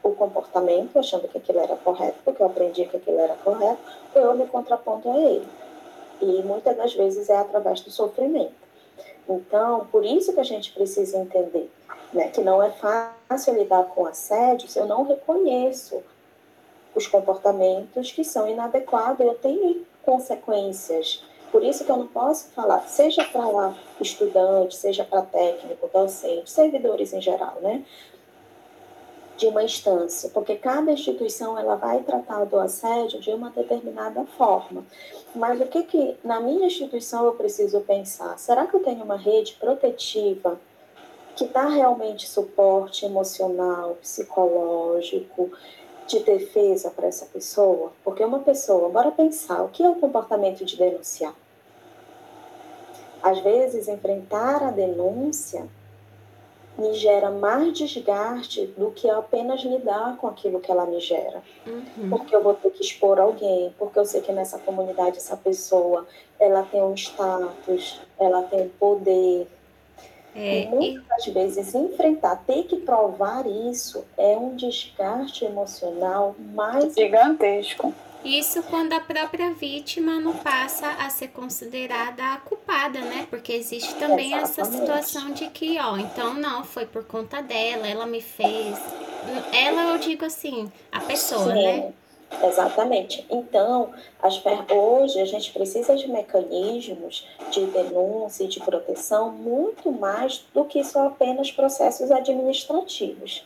o 0.04 0.12
comportamento 0.12 1.00
achando 1.00 1.28
que 1.28 1.38
aquilo 1.38 1.60
era 1.60 1.76
correto, 1.78 2.18
porque 2.26 2.42
eu 2.42 2.48
aprendi 2.48 2.86
que 2.86 2.98
aquilo 2.98 3.20
era 3.20 3.36
correto, 3.36 3.80
ou 4.14 4.22
eu 4.22 4.36
me 4.36 4.46
contraponto 4.48 5.10
a 5.10 5.18
ele. 5.18 5.48
E 6.22 6.44
muitas 6.44 6.76
das 6.76 6.94
vezes 6.94 7.30
é 7.30 7.38
através 7.38 7.80
do 7.82 7.90
sofrimento. 7.90 8.54
Então, 9.28 9.88
por 9.92 10.04
isso 10.04 10.34
que 10.34 10.40
a 10.40 10.44
gente 10.44 10.74
precisa 10.74 11.18
entender 11.18 11.72
né, 12.12 12.30
que 12.30 12.42
não 12.42 12.62
é 12.62 12.72
fácil 12.72 13.54
lidar 13.54 13.86
com 13.86 14.06
assédio 14.06 14.68
se 14.68 14.80
eu 14.80 14.88
não 14.88 15.04
reconheço 15.04 16.02
os 16.96 17.08
comportamentos 17.08 18.12
que 18.12 18.24
são 18.24 18.48
inadequados, 18.50 19.26
eu 19.26 19.36
tenho 19.36 19.86
consequências 20.04 21.24
por 21.52 21.64
isso 21.64 21.84
que 21.84 21.92
eu 21.92 21.98
não 21.98 22.08
posso 22.08 22.50
falar, 22.50 22.88
seja 22.88 23.24
para 23.24 23.74
estudante, 24.00 24.76
seja 24.76 25.04
para 25.04 25.24
técnico, 25.24 25.90
docente, 25.92 26.50
servidores 26.50 27.12
em 27.12 27.22
geral, 27.22 27.58
né? 27.62 27.84
De 29.36 29.48
uma 29.48 29.64
instância, 29.64 30.30
porque 30.30 30.56
cada 30.56 30.92
instituição 30.92 31.58
ela 31.58 31.76
vai 31.76 32.04
tratar 32.04 32.46
do 32.46 32.60
assédio 32.60 33.20
de 33.20 33.32
uma 33.32 33.50
determinada 33.50 34.26
forma. 34.38 34.86
Mas 35.34 35.60
o 35.60 35.66
que 35.66 35.84
que 35.84 36.18
na 36.24 36.40
minha 36.40 36.68
instituição 36.68 37.26
eu 37.26 37.34
preciso 37.34 37.80
pensar? 37.82 38.38
Será 38.38 38.68
que 38.68 38.76
eu 38.76 38.84
tenho 38.84 39.04
uma 39.04 39.18
rede 39.18 39.54
protetiva 39.54 40.60
que 41.36 41.48
dá 41.48 41.68
realmente 41.68 42.28
suporte 42.28 43.06
emocional, 43.06 43.96
psicológico, 44.02 45.50
de 46.10 46.24
defesa 46.24 46.90
para 46.90 47.08
essa 47.08 47.26
pessoa? 47.26 47.94
Porque 48.04 48.24
uma 48.24 48.40
pessoa, 48.40 48.90
bora 48.90 49.12
pensar, 49.12 49.64
o 49.64 49.70
que 49.70 49.84
é 49.84 49.90
o 49.90 49.96
comportamento 49.96 50.66
de 50.66 50.76
denunciar? 50.76 51.36
Às 53.22 53.40
vezes, 53.40 53.88
enfrentar 53.88 54.64
a 54.64 54.72
denúncia 54.72 55.68
me 56.78 56.94
gera 56.94 57.30
mais 57.30 57.78
desgaste 57.78 58.68
do 58.78 58.92
que 58.92 59.10
apenas 59.10 59.62
lidar 59.62 60.16
com 60.18 60.28
aquilo 60.28 60.62
que 60.62 60.72
ela 60.72 60.86
me 60.86 61.00
gera. 61.02 61.44
Uhum. 61.68 62.10
Porque 62.10 62.34
eu 62.34 62.42
vou 62.42 62.54
ter 62.54 62.72
que 62.72 62.82
expor 62.82 63.20
alguém, 63.20 63.76
porque 63.78 64.00
eu 64.00 64.06
sei 64.06 64.22
que 64.22 64.32
nessa 64.32 64.58
comunidade 64.60 65.18
essa 65.18 65.36
pessoa, 65.36 66.08
ela 66.40 66.64
tem 66.64 66.82
um 66.82 66.94
status, 66.94 68.00
ela 68.18 68.44
tem 68.44 68.62
um 68.62 68.70
poder, 68.70 69.48
é, 70.40 70.68
muitas 70.68 71.28
e... 71.28 71.32
vezes 71.32 71.76
enfrentar, 71.76 72.38
ter 72.48 72.64
que 72.64 72.78
provar 72.78 73.46
isso 73.46 74.06
é 74.18 74.38
um 74.38 74.56
desgaste 74.56 75.46
emocional 75.46 76.36
mais 76.54 76.96
gigantesco. 76.96 77.94
Isso 78.24 78.62
quando 78.64 78.92
a 78.94 79.00
própria 79.00 79.54
vítima 79.54 80.20
não 80.20 80.34
passa 80.34 80.90
a 81.00 81.10
ser 81.10 81.30
considerada 81.30 82.34
a 82.34 82.38
culpada, 82.38 83.00
né? 83.00 83.26
Porque 83.30 83.54
existe 83.54 83.96
também 83.96 84.34
Exatamente. 84.34 84.60
essa 84.60 84.66
situação 84.66 85.32
de 85.32 85.48
que, 85.48 85.80
ó, 85.80 85.98
então 85.98 86.34
não, 86.34 86.66
foi 86.66 86.86
por 86.86 87.06
conta 87.06 87.42
dela, 87.42 87.88
ela 87.88 88.06
me 88.06 88.22
fez. 88.22 88.78
Ela, 89.54 89.94
eu 89.94 89.98
digo 90.00 90.26
assim, 90.26 90.70
a 90.92 91.00
pessoa, 91.00 91.54
Sim. 91.54 91.64
né? 91.64 91.94
Exatamente. 92.44 93.26
Então, 93.30 93.92
as, 94.22 94.42
hoje 94.72 95.20
a 95.20 95.26
gente 95.26 95.52
precisa 95.52 95.96
de 95.96 96.08
mecanismos 96.08 97.28
de 97.52 97.66
denúncia 97.66 98.44
e 98.44 98.48
de 98.48 98.60
proteção 98.60 99.32
muito 99.32 99.92
mais 99.92 100.46
do 100.54 100.66
que 100.66 100.84
só 100.84 101.08
apenas 101.08 101.52
processos 101.52 102.12
administrativos. 102.12 103.44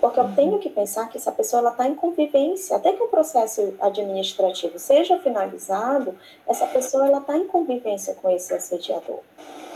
Porque 0.00 0.20
eu 0.20 0.24
uhum. 0.24 0.34
tenho 0.34 0.58
que 0.58 0.70
pensar 0.70 1.08
que 1.08 1.16
essa 1.16 1.32
pessoa 1.32 1.70
está 1.70 1.88
em 1.88 1.94
convivência. 1.94 2.76
Até 2.76 2.92
que 2.92 3.02
o 3.02 3.08
processo 3.08 3.74
administrativo 3.80 4.78
seja 4.78 5.18
finalizado, 5.18 6.16
essa 6.46 6.66
pessoa 6.66 7.10
está 7.18 7.36
em 7.36 7.46
convivência 7.46 8.14
com 8.14 8.30
esse 8.30 8.54
assediador. 8.54 9.20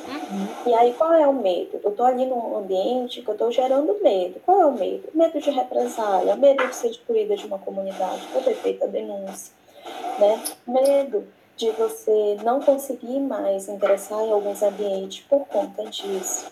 Uhum. 0.07 0.48
E 0.66 0.74
aí, 0.74 0.92
qual 0.94 1.12
é 1.12 1.26
o 1.26 1.32
medo? 1.32 1.80
Eu 1.82 1.90
estou 1.90 2.07
ali 2.07 2.26
num 2.26 2.57
ambiente 2.57 3.22
que 3.22 3.28
eu 3.28 3.34
estou 3.34 3.53
gerando 3.53 3.98
medo. 4.03 4.40
Qual 4.44 4.61
é 4.61 4.66
o 4.66 4.72
medo? 4.72 5.09
Medo 5.14 5.40
de 5.40 5.50
represália, 5.50 6.36
medo 6.36 6.66
de 6.66 6.74
ser 6.74 6.88
excluída 6.88 7.36
de 7.36 7.46
uma 7.46 7.59
comunidade 7.59 8.26
por 8.32 8.42
ter 8.42 8.55
feito 8.55 8.84
a 8.84 8.86
denúncia, 8.86 9.53
né? 10.18 10.42
Medo 10.66 11.26
de 11.57 11.70
você 11.70 12.36
não 12.42 12.61
conseguir 12.61 13.20
mais 13.20 13.68
ingressar 13.68 14.20
em 14.20 14.32
alguns 14.32 14.62
ambientes 14.62 15.24
por 15.28 15.46
conta 15.46 15.84
disso. 15.86 16.50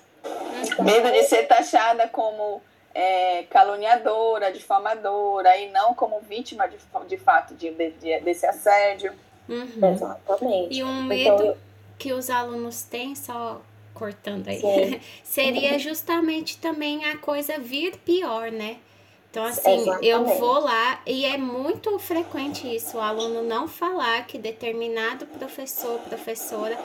Então, 0.63 0.85
medo 0.85 1.11
de 1.11 1.23
ser 1.25 1.47
taxada 1.49 2.07
como 2.09 2.61
é, 2.95 3.45
caluniadora, 3.45 4.53
difamadora, 4.53 5.57
e 5.57 5.71
não 5.71 5.95
como 5.95 6.21
vítima 6.21 6.69
de, 6.69 6.77
de 7.09 7.17
fato 7.17 7.55
de, 7.55 7.71
de, 7.71 8.21
desse 8.21 8.47
assédio. 8.47 9.13
Uhum. 9.49 9.93
Exatamente. 9.93 10.79
E 10.79 10.85
um 10.85 10.89
então, 10.89 11.03
medo 11.05 11.35
então, 11.35 11.47
eu 11.47 11.57
que 12.01 12.15
os 12.15 12.31
alunos 12.31 12.83
têm, 12.83 13.15
só 13.15 13.61
cortando 13.93 14.49
aí, 14.49 15.01
seria 15.23 15.79
justamente 15.79 16.57
também 16.57 17.05
a 17.05 17.19
coisa 17.19 17.59
vir 17.59 17.97
pior, 17.99 18.51
né? 18.51 18.79
Então, 19.31 19.45
assim, 19.45 19.83
Exatamente. 19.83 20.09
eu 20.09 20.25
vou 20.25 20.59
lá 20.61 21.01
e 21.07 21.25
é 21.25 21.37
muito 21.37 21.97
frequente 21.99 22.67
isso, 22.75 22.97
o 22.97 23.01
aluno 23.01 23.43
não 23.43 23.69
falar 23.69 24.27
que 24.27 24.39
determinado 24.39 25.27
professor, 25.27 26.01
professora 26.01 26.77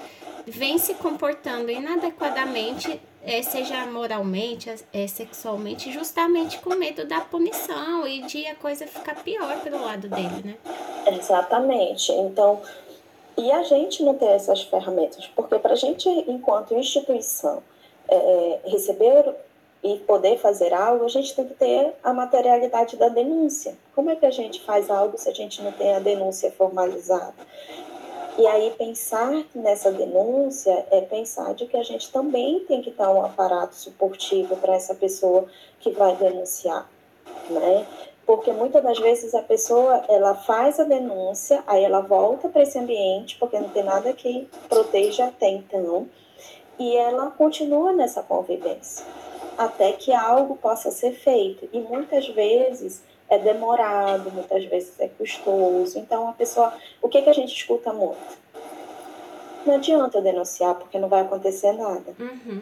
vem 0.46 0.78
se 0.78 0.94
comportando 0.96 1.72
inadequadamente, 1.72 3.02
é, 3.24 3.42
seja 3.42 3.88
moralmente, 3.88 4.70
é, 4.94 5.08
sexualmente, 5.08 5.92
justamente 5.92 6.60
com 6.60 6.76
medo 6.76 7.06
da 7.06 7.22
punição 7.22 8.06
e 8.06 8.22
de 8.24 8.46
a 8.46 8.54
coisa 8.54 8.86
ficar 8.86 9.16
pior 9.24 9.60
pelo 9.62 9.82
lado 9.82 10.08
dele, 10.08 10.44
né? 10.44 10.56
Exatamente. 11.08 12.12
Então, 12.12 12.62
e 13.38 13.52
a 13.52 13.64
gente 13.64 14.04
não 14.04 14.16
ter 14.16 14.28
essas 14.28 14.62
ferramentas, 14.64 15.28
porque 15.36 15.60
para 15.60 15.74
a 15.74 15.78
gente, 15.78 16.08
enquanto 16.28 16.74
instituição, 16.74 17.62
é, 18.08 18.60
receber 18.66 19.36
e 19.84 19.98
poder 20.00 20.38
fazer 20.40 20.74
algo, 20.74 21.06
a 21.06 21.10
gente 21.10 21.36
tem 21.36 21.46
que 21.46 21.54
ter 21.54 21.94
a 22.04 22.14
materialidade 22.14 22.98
da 22.98 23.08
denúncia. 23.08 23.76
Como 23.94 24.10
é 24.10 24.16
que 24.16 24.26
a 24.26 24.32
gente 24.32 24.62
faz 24.64 24.90
algo 24.90 25.18
se 25.18 25.30
a 25.30 25.34
gente 25.34 25.62
não 25.62 25.72
tem 25.72 25.94
a 25.94 26.00
denúncia 26.00 26.52
formalizada? 26.52 27.36
E 28.38 28.46
aí 28.48 28.74
pensar 28.78 29.46
nessa 29.54 29.92
denúncia 29.92 30.86
é 30.92 31.02
pensar 31.02 31.54
de 31.54 31.68
que 31.68 31.78
a 31.78 31.84
gente 31.84 32.12
também 32.12 32.60
tem 32.62 32.82
que 32.82 32.92
dar 32.92 33.10
um 33.10 33.24
aparato 33.24 33.76
suportivo 33.76 34.58
para 34.58 34.76
essa 34.76 34.94
pessoa 34.94 35.46
que 35.80 35.92
vai 35.92 36.16
denunciar, 36.16 36.90
né? 37.50 37.86
Porque 38.26 38.52
muitas 38.52 38.82
das 38.82 39.00
vezes 39.00 39.36
a 39.36 39.42
pessoa 39.42 40.04
ela 40.10 40.34
faz 40.34 40.80
a 40.80 40.84
denúncia, 40.84 41.64
aí 41.68 41.84
ela 41.84 42.02
volta 42.02 42.50
para 42.50 42.64
esse 42.64 42.78
ambiente, 42.78 43.38
porque 43.38 43.60
não 43.60 43.70
tem 43.70 43.84
nada 43.84 44.12
que 44.14 44.48
proteja 44.68 45.26
até 45.26 45.50
então, 45.50 46.08
e 46.80 46.96
ela 46.96 47.32
continua 47.32 47.94
nessa 47.94 48.24
convivência, 48.24 49.06
até 49.58 49.92
que 49.94 50.12
algo 50.12 50.58
possa 50.58 50.92
ser 50.92 51.14
feito. 51.14 51.70
E 51.72 51.80
muitas 51.80 52.28
vezes 52.30 53.04
é 53.30 53.38
demorado, 53.38 54.32
muitas 54.32 54.66
vezes 54.66 55.00
é 55.00 55.08
custoso. 55.08 55.98
Então 55.98 56.28
a 56.28 56.34
pessoa, 56.34 56.74
o 57.02 57.08
que, 57.08 57.22
que 57.22 57.30
a 57.30 57.34
gente 57.34 57.56
escuta 57.56 57.94
muito? 57.94 58.46
Não 59.66 59.76
adianta 59.76 60.22
denunciar, 60.22 60.76
porque 60.76 61.00
não 61.00 61.10
vai 61.10 61.22
acontecer 61.22 61.72
nada. 61.72 62.14
Uhum. 62.20 62.62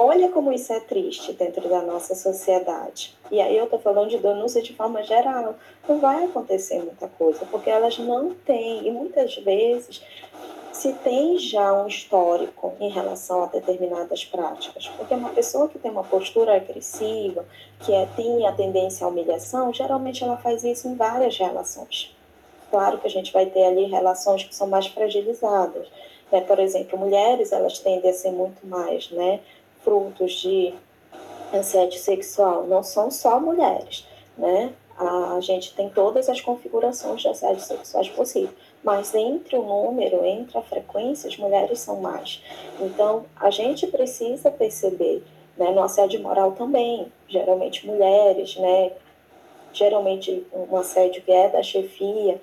Olha 0.00 0.28
como 0.28 0.52
isso 0.52 0.72
é 0.72 0.78
triste 0.78 1.32
dentro 1.32 1.68
da 1.68 1.82
nossa 1.82 2.14
sociedade. 2.14 3.16
E 3.32 3.40
aí 3.40 3.56
eu 3.56 3.64
estou 3.64 3.80
falando 3.80 4.10
de 4.10 4.18
denúncia 4.18 4.62
de 4.62 4.72
forma 4.72 5.02
geral. 5.02 5.56
Não 5.88 5.98
vai 5.98 6.22
acontecer 6.22 6.78
muita 6.78 7.08
coisa, 7.08 7.44
porque 7.46 7.68
elas 7.68 7.98
não 7.98 8.32
têm, 8.32 8.86
e 8.86 8.92
muitas 8.92 9.34
vezes 9.38 10.00
se 10.72 10.92
tem 10.92 11.36
já 11.36 11.72
um 11.72 11.88
histórico 11.88 12.74
em 12.78 12.88
relação 12.90 13.42
a 13.42 13.46
determinadas 13.46 14.24
práticas. 14.24 14.86
Porque 14.86 15.12
uma 15.12 15.30
pessoa 15.30 15.68
que 15.68 15.80
tem 15.80 15.90
uma 15.90 16.04
postura 16.04 16.54
agressiva, 16.54 17.44
que 17.80 17.92
é, 17.92 18.06
tem 18.14 18.46
a 18.46 18.52
tendência 18.52 19.04
à 19.04 19.10
humilhação, 19.10 19.74
geralmente 19.74 20.22
ela 20.22 20.36
faz 20.36 20.62
isso 20.62 20.86
em 20.86 20.94
várias 20.94 21.36
relações. 21.36 22.16
Claro 22.70 22.98
que 22.98 23.08
a 23.08 23.10
gente 23.10 23.32
vai 23.32 23.46
ter 23.46 23.64
ali 23.64 23.86
relações 23.86 24.44
que 24.44 24.54
são 24.54 24.68
mais 24.68 24.86
fragilizadas. 24.86 25.88
Né? 26.30 26.40
Por 26.42 26.60
exemplo, 26.60 26.96
mulheres, 26.96 27.50
elas 27.50 27.80
tendem 27.80 28.10
a 28.10 28.14
ser 28.14 28.30
muito 28.30 28.64
mais, 28.64 29.10
né? 29.10 29.40
Frutos 29.88 30.32
de 30.34 30.74
assédio 31.50 31.98
sexual 31.98 32.66
não 32.66 32.82
são 32.82 33.10
só 33.10 33.40
mulheres, 33.40 34.06
né? 34.36 34.74
A 34.98 35.38
gente 35.40 35.74
tem 35.74 35.88
todas 35.88 36.28
as 36.28 36.40
configurações 36.42 37.22
de 37.22 37.28
assédio 37.28 37.62
sexuais 37.62 38.08
possíveis, 38.10 38.52
mas 38.84 39.14
entre 39.14 39.56
o 39.56 39.62
número, 39.62 40.24
entre 40.26 40.58
a 40.58 40.62
frequência, 40.62 41.28
as 41.28 41.38
mulheres 41.38 41.78
são 41.78 42.00
mais. 42.00 42.42
Então, 42.80 43.24
a 43.36 43.48
gente 43.50 43.86
precisa 43.86 44.50
perceber 44.50 45.22
Né? 45.56 45.70
No 45.72 45.82
assédio 45.82 46.20
moral 46.22 46.52
também, 46.52 47.10
geralmente 47.28 47.84
mulheres, 47.84 48.56
né? 48.56 48.92
geralmente 49.72 50.46
um 50.52 50.76
assédio 50.76 51.22
que 51.22 51.32
é 51.32 51.48
da 51.48 51.62
chefia, 51.62 52.40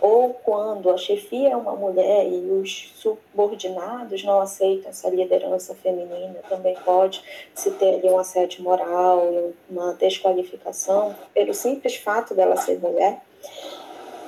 ou 0.00 0.34
quando 0.34 0.90
a 0.90 0.96
chefia 0.96 1.50
é 1.50 1.56
uma 1.56 1.74
mulher 1.74 2.26
e 2.26 2.50
os 2.50 2.92
subordinados 2.96 4.22
não 4.22 4.40
aceitam 4.40 4.90
essa 4.90 5.10
liderança 5.10 5.74
feminina, 5.74 6.36
também 6.48 6.76
pode 6.84 7.22
se 7.54 7.70
ter 7.72 7.96
ali 7.96 8.08
um 8.08 8.18
assédio 8.18 8.62
moral, 8.62 9.52
uma 9.68 9.94
desqualificação, 9.94 11.14
pelo 11.34 11.52
simples 11.52 11.96
fato 11.96 12.34
dela 12.34 12.56
ser 12.56 12.78
mulher. 12.78 13.22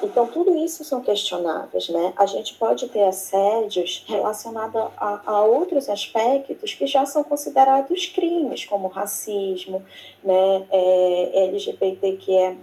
Então, 0.03 0.27
tudo 0.27 0.57
isso 0.57 0.83
são 0.83 1.03
questionáveis, 1.03 1.91
né? 1.91 2.15
A 2.17 2.25
gente 2.25 2.55
pode 2.55 2.89
ter 2.89 3.03
assédios 3.03 4.03
relacionados 4.09 4.91
a, 4.97 5.21
a, 5.27 5.45
outros 5.45 5.91
aspectos 5.91 6.73
que 6.73 6.87
já 6.87 7.05
são 7.05 7.23
considerados 7.23 8.07
crimes, 8.07 8.65
como 8.65 8.89
racismo, 8.89 9.85
né? 10.25 10.67
É, 10.71 11.45
LGBTQIA+, 11.49 12.57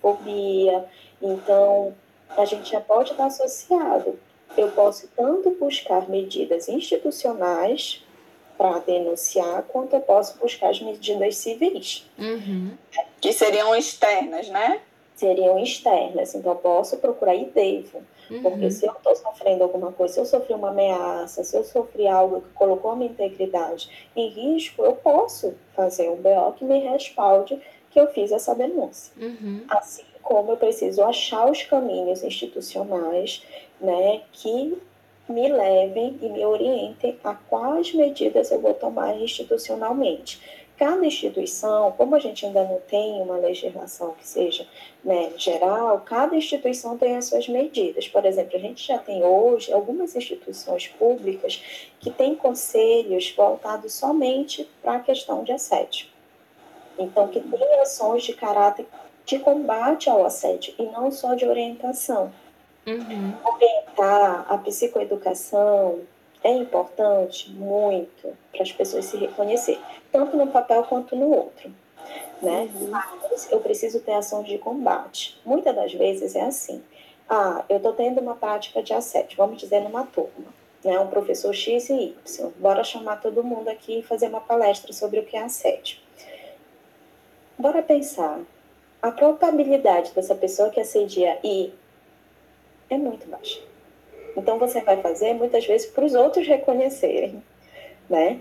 fobia. 0.00 0.84
Então, 1.20 1.92
a 2.30 2.44
gente 2.44 2.70
já 2.70 2.80
pode 2.80 3.12
estar 3.12 3.26
associado. 3.26 4.18
Eu 4.56 4.70
posso 4.70 5.08
tanto 5.16 5.50
buscar 5.52 6.08
medidas 6.08 6.68
institucionais 6.68 8.04
para 8.56 8.78
denunciar, 8.80 9.62
quanto 9.64 9.94
eu 9.94 10.00
posso 10.00 10.38
buscar 10.38 10.70
as 10.70 10.80
medidas 10.80 11.36
civis. 11.36 12.08
Uhum. 12.18 12.72
Que 13.20 13.32
seriam 13.32 13.74
externas, 13.74 14.48
né? 14.48 14.80
Seriam 15.16 15.58
externas. 15.58 16.34
Então, 16.34 16.52
eu 16.52 16.58
posso 16.58 16.96
procurar 16.98 17.34
e 17.34 17.46
devo. 17.46 18.02
Uhum. 18.30 18.42
Porque 18.42 18.70
se 18.70 18.86
eu 18.86 18.92
estou 18.92 19.14
sofrendo 19.16 19.64
alguma 19.64 19.92
coisa, 19.92 20.14
se 20.14 20.20
eu 20.20 20.26
sofri 20.26 20.54
uma 20.54 20.70
ameaça, 20.70 21.44
se 21.44 21.56
eu 21.56 21.64
sofri 21.64 22.06
algo 22.06 22.40
que 22.40 22.48
colocou 22.54 22.92
a 22.92 22.96
minha 22.96 23.10
integridade 23.10 23.90
em 24.16 24.28
risco, 24.28 24.82
eu 24.82 24.94
posso 24.94 25.54
fazer 25.74 26.08
um 26.08 26.16
BO 26.16 26.52
que 26.56 26.64
me 26.64 26.78
respalde 26.78 27.60
que 27.90 28.00
eu 28.00 28.08
fiz 28.12 28.32
essa 28.32 28.54
denúncia. 28.54 29.12
Uhum. 29.20 29.64
Assim 29.68 30.04
como 30.24 30.52
eu 30.52 30.56
preciso 30.56 31.02
achar 31.02 31.50
os 31.50 31.62
caminhos 31.62 32.22
institucionais 32.22 33.42
né, 33.80 34.22
que 34.32 34.76
me 35.28 35.48
levem 35.48 36.18
e 36.20 36.28
me 36.28 36.44
orientem 36.44 37.18
a 37.22 37.34
quais 37.34 37.94
medidas 37.94 38.50
eu 38.50 38.60
vou 38.60 38.74
tomar 38.74 39.16
institucionalmente. 39.16 40.40
Cada 40.76 41.06
instituição, 41.06 41.92
como 41.92 42.16
a 42.16 42.18
gente 42.18 42.44
ainda 42.44 42.64
não 42.64 42.80
tem 42.80 43.22
uma 43.22 43.36
legislação 43.36 44.12
que 44.14 44.26
seja 44.26 44.66
né, 45.04 45.30
geral, 45.36 46.00
cada 46.00 46.34
instituição 46.34 46.98
tem 46.98 47.16
as 47.16 47.26
suas 47.26 47.48
medidas. 47.48 48.08
Por 48.08 48.24
exemplo, 48.24 48.56
a 48.56 48.60
gente 48.60 48.84
já 48.84 48.98
tem 48.98 49.22
hoje 49.22 49.72
algumas 49.72 50.16
instituições 50.16 50.88
públicas 50.88 51.62
que 52.00 52.10
têm 52.10 52.34
conselhos 52.34 53.32
voltados 53.36 53.92
somente 53.94 54.68
para 54.82 54.96
a 54.96 55.00
questão 55.00 55.44
de 55.44 55.52
assédio. 55.52 56.08
Então, 56.98 57.28
que 57.28 57.40
tem 57.40 57.80
ações 57.80 58.24
de 58.24 58.32
caráter 58.32 58.86
de 59.24 59.38
combate 59.38 60.08
ao 60.10 60.24
assédio 60.24 60.74
e 60.78 60.84
não 60.84 61.10
só 61.10 61.34
de 61.34 61.46
orientação. 61.46 62.32
Uhum. 62.86 63.32
Orientar 63.44 64.44
a 64.48 64.58
psicoeducação 64.58 66.00
é 66.42 66.52
importante 66.52 67.50
muito 67.50 68.36
para 68.52 68.62
as 68.62 68.72
pessoas 68.72 69.06
se 69.06 69.16
reconhecer, 69.16 69.80
tanto 70.12 70.36
no 70.36 70.48
papel 70.48 70.84
quanto 70.84 71.16
no 71.16 71.30
outro. 71.30 71.72
Né? 72.42 72.70
Uhum. 72.74 72.90
Mas 72.90 73.50
eu 73.50 73.60
preciso 73.60 74.00
ter 74.00 74.12
ações 74.12 74.46
de 74.46 74.58
combate. 74.58 75.40
Muitas 75.44 75.74
das 75.74 75.92
vezes 75.94 76.36
é 76.36 76.42
assim. 76.42 76.82
Ah, 77.28 77.64
eu 77.70 77.78
estou 77.78 77.94
tendo 77.94 78.20
uma 78.20 78.34
prática 78.34 78.82
de 78.82 78.92
assédio, 78.92 79.38
vamos 79.38 79.56
dizer, 79.56 79.80
numa 79.80 80.04
turma. 80.04 80.52
Né? 80.84 80.98
Um 81.00 81.06
professor 81.06 81.54
X 81.54 81.88
e 81.88 81.94
Y. 81.94 82.52
Bora 82.58 82.84
chamar 82.84 83.22
todo 83.22 83.42
mundo 83.42 83.68
aqui 83.68 84.00
e 84.00 84.02
fazer 84.02 84.28
uma 84.28 84.42
palestra 84.42 84.92
sobre 84.92 85.20
o 85.20 85.24
que 85.24 85.34
é 85.34 85.42
assédio. 85.42 85.96
Bora 87.58 87.82
pensar 87.82 88.40
a 89.04 89.12
probabilidade 89.12 90.12
dessa 90.14 90.34
pessoa 90.34 90.70
que 90.70 90.80
assedia 90.80 91.38
ir 91.44 91.74
é 92.88 92.96
muito 92.96 93.28
baixa. 93.28 93.60
Então 94.34 94.58
você 94.58 94.80
vai 94.80 94.96
fazer 95.02 95.34
muitas 95.34 95.66
vezes 95.66 95.86
para 95.88 96.06
os 96.06 96.14
outros 96.14 96.48
reconhecerem, 96.48 97.42
né? 98.08 98.40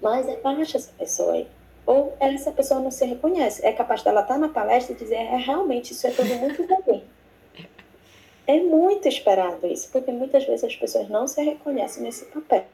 Mas 0.00 0.28
é 0.28 0.36
baixa 0.36 0.76
essa 0.76 0.92
pessoa 0.96 1.32
aí. 1.32 1.48
Ou 1.84 2.16
essa 2.20 2.52
pessoa 2.52 2.78
não 2.78 2.92
se 2.92 3.04
reconhece. 3.04 3.66
É 3.66 3.72
capaz 3.72 4.04
dela 4.04 4.20
estar 4.20 4.38
na 4.38 4.48
palestra 4.48 4.94
e 4.94 4.96
dizer, 4.96 5.16
é 5.16 5.36
realmente 5.36 5.92
isso 5.92 6.06
é 6.06 6.12
tudo 6.12 6.32
muito 6.36 6.64
ruim. 6.86 7.02
É 8.46 8.60
muito 8.60 9.08
esperado 9.08 9.66
isso, 9.66 9.90
porque 9.90 10.12
muitas 10.12 10.44
vezes 10.44 10.62
as 10.62 10.76
pessoas 10.76 11.08
não 11.08 11.26
se 11.26 11.42
reconhecem 11.42 12.04
nesse 12.04 12.26
papel. 12.26 12.64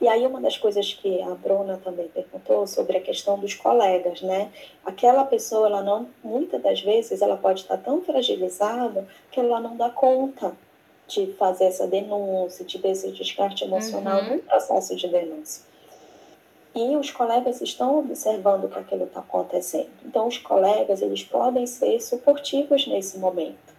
E 0.00 0.08
aí 0.08 0.26
uma 0.26 0.40
das 0.40 0.56
coisas 0.56 0.92
que 0.92 1.20
a 1.22 1.34
Bruna 1.34 1.80
também 1.82 2.08
perguntou 2.08 2.66
sobre 2.66 2.96
a 2.96 3.00
questão 3.00 3.38
dos 3.38 3.54
colegas, 3.54 4.22
né? 4.22 4.50
Aquela 4.84 5.24
pessoa, 5.24 5.66
ela 5.66 5.82
não, 5.82 6.08
muitas 6.22 6.62
das 6.62 6.80
vezes, 6.80 7.22
ela 7.22 7.36
pode 7.36 7.60
estar 7.60 7.78
tão 7.78 8.02
fragilizada 8.02 9.06
que 9.30 9.40
ela 9.40 9.60
não 9.60 9.76
dá 9.76 9.90
conta 9.90 10.52
de 11.06 11.32
fazer 11.34 11.64
essa 11.64 11.86
denúncia, 11.86 12.64
de 12.64 12.78
ter 12.78 12.88
esse 12.88 13.10
descarte 13.12 13.64
emocional 13.64 14.22
uhum. 14.22 14.36
no 14.36 14.42
processo 14.42 14.96
de 14.96 15.08
denúncia. 15.08 15.62
E 16.74 16.96
os 16.96 17.10
colegas 17.10 17.60
estão 17.60 18.00
observando 18.00 18.68
que 18.68 18.78
aquilo 18.78 19.04
está 19.04 19.20
acontecendo. 19.20 19.90
Então, 20.04 20.26
os 20.26 20.38
colegas, 20.38 21.02
eles 21.02 21.22
podem 21.22 21.66
ser 21.66 22.00
suportivos 22.00 22.86
nesse 22.86 23.18
momento 23.18 23.73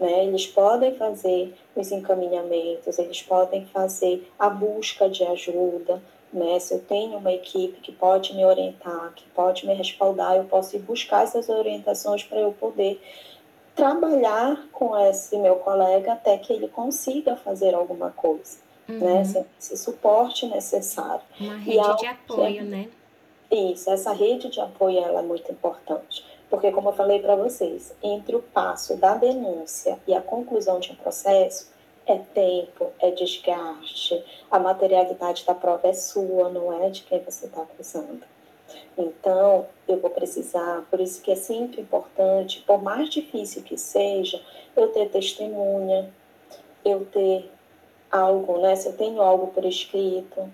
né? 0.00 0.24
Eles 0.24 0.46
podem 0.46 0.94
fazer 0.94 1.54
os 1.76 1.92
encaminhamentos, 1.92 2.98
eles 2.98 3.22
podem 3.22 3.66
fazer 3.66 4.26
a 4.38 4.48
busca 4.48 5.08
de 5.08 5.22
ajuda, 5.22 6.02
né? 6.32 6.58
Se 6.58 6.74
eu 6.74 6.80
tenho 6.80 7.18
uma 7.18 7.32
equipe 7.32 7.80
que 7.80 7.92
pode 7.92 8.34
me 8.34 8.44
orientar, 8.44 9.12
que 9.14 9.24
pode 9.30 9.66
me 9.66 9.74
respaldar, 9.74 10.36
eu 10.36 10.44
posso 10.44 10.74
ir 10.74 10.80
buscar 10.80 11.24
essas 11.24 11.48
orientações 11.48 12.24
para 12.24 12.38
eu 12.38 12.52
poder 12.52 13.00
trabalhar 13.74 14.66
com 14.72 14.98
esse 15.08 15.36
meu 15.36 15.56
colega 15.56 16.14
até 16.14 16.38
que 16.38 16.52
ele 16.52 16.68
consiga 16.68 17.36
fazer 17.36 17.74
alguma 17.74 18.10
coisa, 18.10 18.58
né? 18.88 18.96
uhum. 18.96 19.14
né? 19.14 19.22
Esse, 19.22 19.46
esse, 19.58 19.76
suporte 19.76 20.46
necessário. 20.46 21.22
Uma 21.38 21.56
rede 21.56 21.96
de 21.98 22.06
apoio, 22.06 22.64
né? 22.64 22.88
Isso, 23.50 23.90
essa 23.90 24.12
rede 24.12 24.48
de 24.48 24.60
apoio 24.60 24.98
ela 24.98 25.20
é 25.20 25.22
muito 25.22 25.50
importante. 25.50 26.24
Porque, 26.50 26.72
como 26.72 26.88
eu 26.88 26.92
falei 26.92 27.20
para 27.20 27.36
vocês, 27.36 27.94
entre 28.02 28.34
o 28.34 28.42
passo 28.42 28.96
da 28.96 29.14
denúncia 29.14 29.98
e 30.06 30.12
a 30.12 30.20
conclusão 30.20 30.80
de 30.80 30.90
um 30.90 30.96
processo, 30.96 31.70
é 32.06 32.18
tempo, 32.18 32.90
é 32.98 33.12
desgaste, 33.12 34.24
a 34.50 34.58
materialidade 34.58 35.46
da 35.46 35.54
prova 35.54 35.86
é 35.86 35.92
sua, 35.92 36.48
não 36.48 36.82
é 36.82 36.90
de 36.90 37.02
quem 37.02 37.20
você 37.20 37.46
está 37.46 37.62
acusando. 37.62 38.22
Então, 38.98 39.66
eu 39.86 39.98
vou 40.00 40.10
precisar, 40.10 40.84
por 40.90 41.00
isso 41.00 41.22
que 41.22 41.30
é 41.30 41.36
sempre 41.36 41.80
importante, 41.80 42.62
por 42.66 42.82
mais 42.82 43.08
difícil 43.08 43.62
que 43.62 43.78
seja, 43.78 44.40
eu 44.76 44.88
ter 44.88 45.08
testemunha, 45.08 46.12
eu 46.84 47.04
ter 47.06 47.50
algo, 48.10 48.58
né? 48.58 48.74
Se 48.74 48.88
eu 48.88 48.96
tenho 48.96 49.20
algo 49.20 49.48
por 49.48 49.64
escrito, 49.64 50.50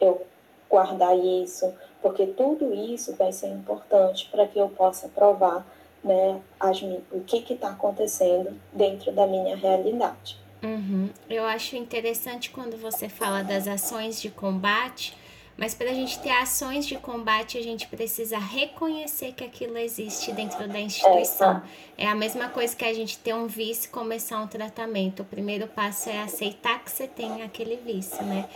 eu 0.00 0.26
guardar 0.68 1.16
isso, 1.16 1.72
porque 2.02 2.26
tudo 2.26 2.74
isso 2.74 3.14
vai 3.14 3.32
ser 3.32 3.48
importante 3.48 4.28
para 4.30 4.46
que 4.46 4.58
eu 4.58 4.68
possa 4.68 5.08
provar 5.08 5.66
né, 6.02 6.40
as, 6.60 6.80
o 6.82 7.20
que 7.26 7.52
está 7.52 7.70
acontecendo 7.70 8.58
dentro 8.72 9.12
da 9.12 9.26
minha 9.26 9.56
realidade. 9.56 10.38
Uhum. 10.62 11.10
Eu 11.28 11.44
acho 11.44 11.76
interessante 11.76 12.50
quando 12.50 12.76
você 12.76 13.08
fala 13.08 13.42
das 13.42 13.68
ações 13.68 14.20
de 14.20 14.30
combate, 14.30 15.16
mas 15.56 15.74
para 15.74 15.90
a 15.90 15.94
gente 15.94 16.18
ter 16.18 16.30
ações 16.30 16.86
de 16.86 16.96
combate, 16.96 17.56
a 17.56 17.62
gente 17.62 17.86
precisa 17.86 18.38
reconhecer 18.38 19.32
que 19.32 19.42
aquilo 19.42 19.78
existe 19.78 20.30
dentro 20.32 20.68
da 20.68 20.78
instituição. 20.78 21.62
É, 21.96 22.04
é 22.04 22.08
a 22.08 22.14
mesma 22.14 22.48
coisa 22.50 22.76
que 22.76 22.84
a 22.84 22.92
gente 22.92 23.16
ter 23.18 23.34
um 23.34 23.46
vício 23.46 23.86
e 23.86 23.88
começar 23.88 24.38
um 24.38 24.46
tratamento. 24.46 25.22
O 25.22 25.24
primeiro 25.24 25.66
passo 25.66 26.10
é 26.10 26.20
aceitar 26.20 26.84
que 26.84 26.90
você 26.90 27.08
tem 27.08 27.42
aquele 27.42 27.76
vício, 27.76 28.22
né? 28.22 28.46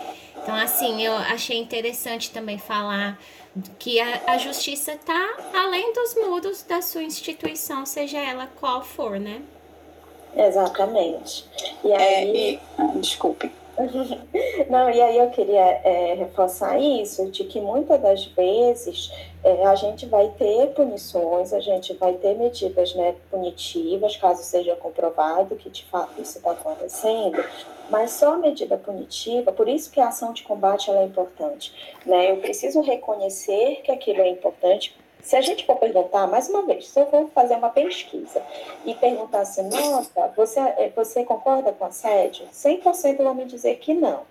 Então, 0.43 0.55
assim, 0.55 1.03
eu 1.03 1.15
achei 1.15 1.57
interessante 1.57 2.31
também 2.31 2.59
falar 2.59 3.19
que 3.79 3.99
a, 3.99 4.23
a 4.27 4.39
justiça 4.39 4.93
está 4.93 5.37
além 5.55 5.93
dos 5.95 6.15
muros 6.15 6.63
da 6.63 6.83
sua 6.83 7.03
instituição, 7.03 7.87
seja 7.87 8.19
ela 8.19 8.47
qual 8.47 8.83
for, 8.83 9.19
né? 9.19 9.41
Exatamente. 10.37 11.47
E 11.83 11.93
aí... 11.93 12.03
É, 12.03 12.53
e... 12.53 12.61
Ah, 12.79 12.93
desculpe. 12.97 13.51
Não, 14.69 14.91
e 14.91 15.01
aí 15.01 15.19
eu 15.19 15.31
queria 15.31 15.81
é, 15.85 16.15
reforçar 16.15 16.79
isso, 16.79 17.31
de 17.31 17.45
que 17.45 17.61
muitas 17.61 18.01
das 18.01 18.25
vezes 18.27 19.11
é, 19.43 19.67
a 19.67 19.75
gente 19.75 20.07
vai 20.07 20.29
ter 20.39 20.69
punições, 20.69 21.53
a 21.53 21.61
gente 21.61 21.95
vai 21.95 22.15
ter 22.15 22.37
medidas 22.37 22.95
né, 22.95 23.15
punitivas, 23.31 24.17
caso 24.17 24.43
seja 24.43 24.77
comprovado 24.77 25.57
que 25.57 25.71
de 25.71 25.85
fato 25.85 26.21
isso 26.21 26.39
está 26.39 26.53
acontecendo, 26.53 27.43
mas 27.91 28.13
só 28.13 28.35
a 28.35 28.39
medida 28.39 28.77
punitiva, 28.77 29.53
por 29.53 29.69
isso 29.69 29.91
que 29.91 30.01
a 30.01 30.09
ação 30.09 30.33
de 30.33 30.43
combate 30.43 30.91
é 30.91 31.05
importante. 31.05 31.73
Né? 32.07 32.31
Eu 32.31 32.37
preciso 32.37 32.81
reconhecer 32.81 33.81
que 33.83 33.91
aquilo 33.91 34.21
é 34.21 34.29
importante, 34.29 34.95
se 35.23 35.37
a 35.37 35.41
gente 35.41 35.67
for 35.67 35.77
perguntar, 35.77 36.27
mais 36.27 36.49
uma 36.49 36.63
vez, 36.63 36.89
se 36.89 37.01
eu 37.01 37.07
for 37.07 37.29
fazer 37.35 37.55
uma 37.55 37.71
pesquisa 37.71 38.43
e 38.85 38.95
perguntar 38.95 39.41
assim, 39.41 39.63
nossa, 39.63 40.29
você, 40.37 40.61
eh, 40.61 40.93
você 40.95 41.25
concorda 41.25 41.73
com 41.73 41.85
assédio? 41.85 42.47
100% 42.53 43.17
vão 43.19 43.35
me 43.35 43.45
dizer 43.45 43.77
que 43.77 43.95
não. 43.95 44.23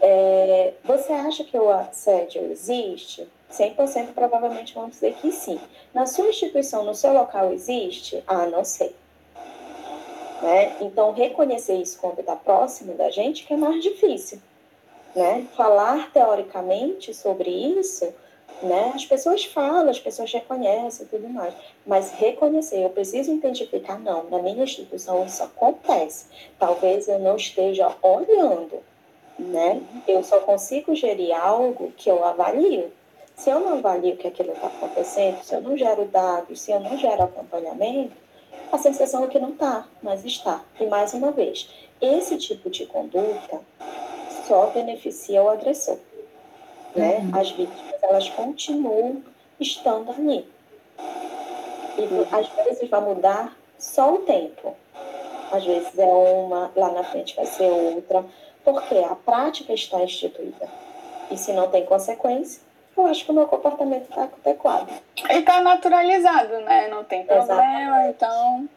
É, 0.00 0.74
você 0.84 1.12
acha 1.12 1.44
que 1.44 1.58
o 1.58 1.70
assédio 1.70 2.50
existe? 2.50 3.26
100% 3.50 4.12
provavelmente 4.14 4.74
vamos 4.74 4.92
dizer 4.92 5.14
que 5.14 5.32
sim. 5.32 5.60
Na 5.94 6.06
sua 6.06 6.28
instituição, 6.28 6.84
no 6.84 6.94
seu 6.94 7.12
local, 7.12 7.52
existe? 7.52 8.22
Ah, 8.26 8.46
não 8.46 8.64
sei. 8.64 8.94
Né? 10.42 10.76
Então, 10.80 11.12
reconhecer 11.12 11.76
isso 11.76 11.98
quando 11.98 12.20
está 12.20 12.36
próximo 12.36 12.94
da 12.94 13.10
gente 13.10 13.46
que 13.46 13.54
é 13.54 13.56
mais 13.56 13.82
difícil. 13.82 14.38
Né? 15.14 15.46
Falar 15.56 16.12
teoricamente 16.12 17.14
sobre 17.14 17.48
isso, 17.50 18.12
né? 18.62 18.92
as 18.94 19.04
pessoas 19.04 19.44
falam, 19.44 19.90
as 19.90 19.98
pessoas 19.98 20.32
reconhecem 20.32 21.06
e 21.06 21.08
tudo 21.08 21.28
mais, 21.28 21.54
mas 21.86 22.10
reconhecer, 22.12 22.82
eu 22.82 22.90
preciso 22.90 23.32
identificar, 23.32 23.98
não, 23.98 24.24
na 24.30 24.38
minha 24.38 24.64
instituição 24.64 25.24
isso 25.24 25.42
acontece. 25.42 26.26
Talvez 26.58 27.08
eu 27.08 27.18
não 27.18 27.36
esteja 27.36 27.94
olhando, 28.02 28.82
né? 29.38 29.82
Eu 30.08 30.22
só 30.22 30.40
consigo 30.40 30.94
gerir 30.94 31.34
algo 31.34 31.92
que 31.96 32.10
eu 32.10 32.24
avalio. 32.24 32.90
Se 33.36 33.50
eu 33.50 33.60
não 33.60 33.74
avalio 33.74 34.16
que 34.16 34.26
aquilo 34.26 34.52
está 34.52 34.68
acontecendo, 34.68 35.42
se 35.42 35.54
eu 35.54 35.60
não 35.60 35.76
gero 35.76 36.06
dados, 36.06 36.60
se 36.60 36.72
eu 36.72 36.80
não 36.80 36.96
gero 36.96 37.22
acompanhamento, 37.22 38.16
a 38.72 38.78
sensação 38.78 39.24
é 39.24 39.26
que 39.26 39.38
não 39.38 39.50
está, 39.50 39.86
mas 40.02 40.24
está. 40.24 40.64
E 40.80 40.86
mais 40.86 41.12
uma 41.12 41.30
vez, 41.30 41.68
esse 42.00 42.38
tipo 42.38 42.70
de 42.70 42.86
conduta 42.86 43.60
só 44.46 44.66
beneficia 44.66 45.42
o 45.42 45.48
agressor. 45.48 45.98
Né? 46.96 47.18
Uhum. 47.18 47.40
As 47.40 47.50
vítimas, 47.50 48.02
elas 48.02 48.28
continuam 48.30 49.22
estando 49.60 50.10
ali. 50.10 50.48
E 51.98 52.00
uhum. 52.00 52.26
às 52.32 52.48
vezes 52.48 52.88
vai 52.88 53.00
mudar 53.00 53.56
só 53.78 54.14
o 54.14 54.18
tempo. 54.18 54.74
Às 55.52 55.64
vezes 55.64 55.96
é 55.98 56.04
uma, 56.04 56.72
lá 56.74 56.90
na 56.90 57.04
frente 57.04 57.36
vai 57.36 57.46
ser 57.46 57.70
outra, 57.70 58.24
porque 58.64 58.96
a 58.96 59.14
prática 59.14 59.72
está 59.72 60.02
instituída. 60.02 60.68
E 61.30 61.36
se 61.36 61.52
não 61.52 61.68
tem 61.68 61.84
consequência, 61.84 62.60
eu 62.96 63.06
acho 63.06 63.24
que 63.24 63.30
o 63.30 63.34
meu 63.34 63.46
comportamento 63.46 64.08
está 64.08 64.24
adequado. 64.24 64.90
E 65.30 65.38
está 65.38 65.60
naturalizado, 65.60 66.60
né? 66.60 66.88
Não 66.88 67.04
tem 67.04 67.24
problema, 67.24 67.62
Exatamente. 67.62 68.08
então. 68.16 68.68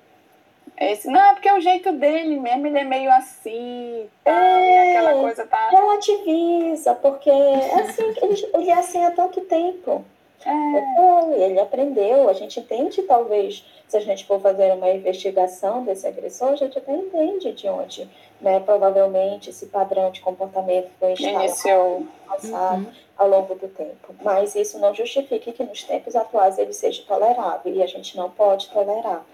Esse, 0.80 1.10
não, 1.10 1.20
é 1.20 1.34
porque 1.34 1.50
é 1.50 1.54
o 1.54 1.60
jeito 1.60 1.92
dele 1.92 2.40
mesmo, 2.40 2.66
ele 2.68 2.80
é 2.80 2.84
meio 2.86 3.12
assim, 3.12 4.08
tá, 4.24 4.32
é, 4.32 4.92
aquela 4.92 5.20
coisa 5.20 5.46
tá. 5.46 5.70
Relativiza, 5.70 6.96
porque 6.96 7.30
é 7.30 7.82
assim, 7.82 8.04
ele, 8.24 8.50
ele 8.54 8.70
é 8.70 8.74
assim 8.74 9.04
há 9.04 9.12
tanto 9.12 9.42
tempo. 9.42 10.06
É. 10.46 11.44
Ele 11.44 11.60
aprendeu, 11.60 12.30
a 12.30 12.34
gente 12.34 12.62
entende, 12.62 13.02
talvez, 13.04 13.66
se 13.90 13.98
a 13.98 14.00
gente 14.00 14.26
for 14.26 14.40
fazer 14.40 14.72
uma 14.72 14.90
investigação 14.90 15.84
desse 15.84 16.08
agressor, 16.08 16.50
a 16.50 16.56
gente 16.56 16.78
até 16.78 16.94
entende 16.94 17.52
de 17.52 17.68
onde, 17.68 18.10
né, 18.40 18.62
provavelmente, 18.62 19.50
esse 19.50 19.66
padrão 19.66 20.12
de 20.12 20.22
comportamento 20.22 20.90
foi 20.98 21.12
instalado 21.12 22.08
passado 22.26 22.86
uhum. 22.86 22.92
ao 23.18 23.28
longo 23.28 23.56
do 23.56 23.68
tempo. 23.68 24.16
Mas 24.24 24.56
isso 24.56 24.80
não 24.80 24.96
justifica 24.96 25.52
que 25.52 25.64
nos 25.64 25.84
tempos 25.84 26.16
atuais 26.16 26.58
ele 26.58 26.72
seja 26.72 27.04
tolerável, 27.06 27.74
e 27.74 27.84
a 27.84 27.88
gente 27.88 28.16
não 28.16 28.30
pode 28.30 28.70
tolerar. 28.70 29.26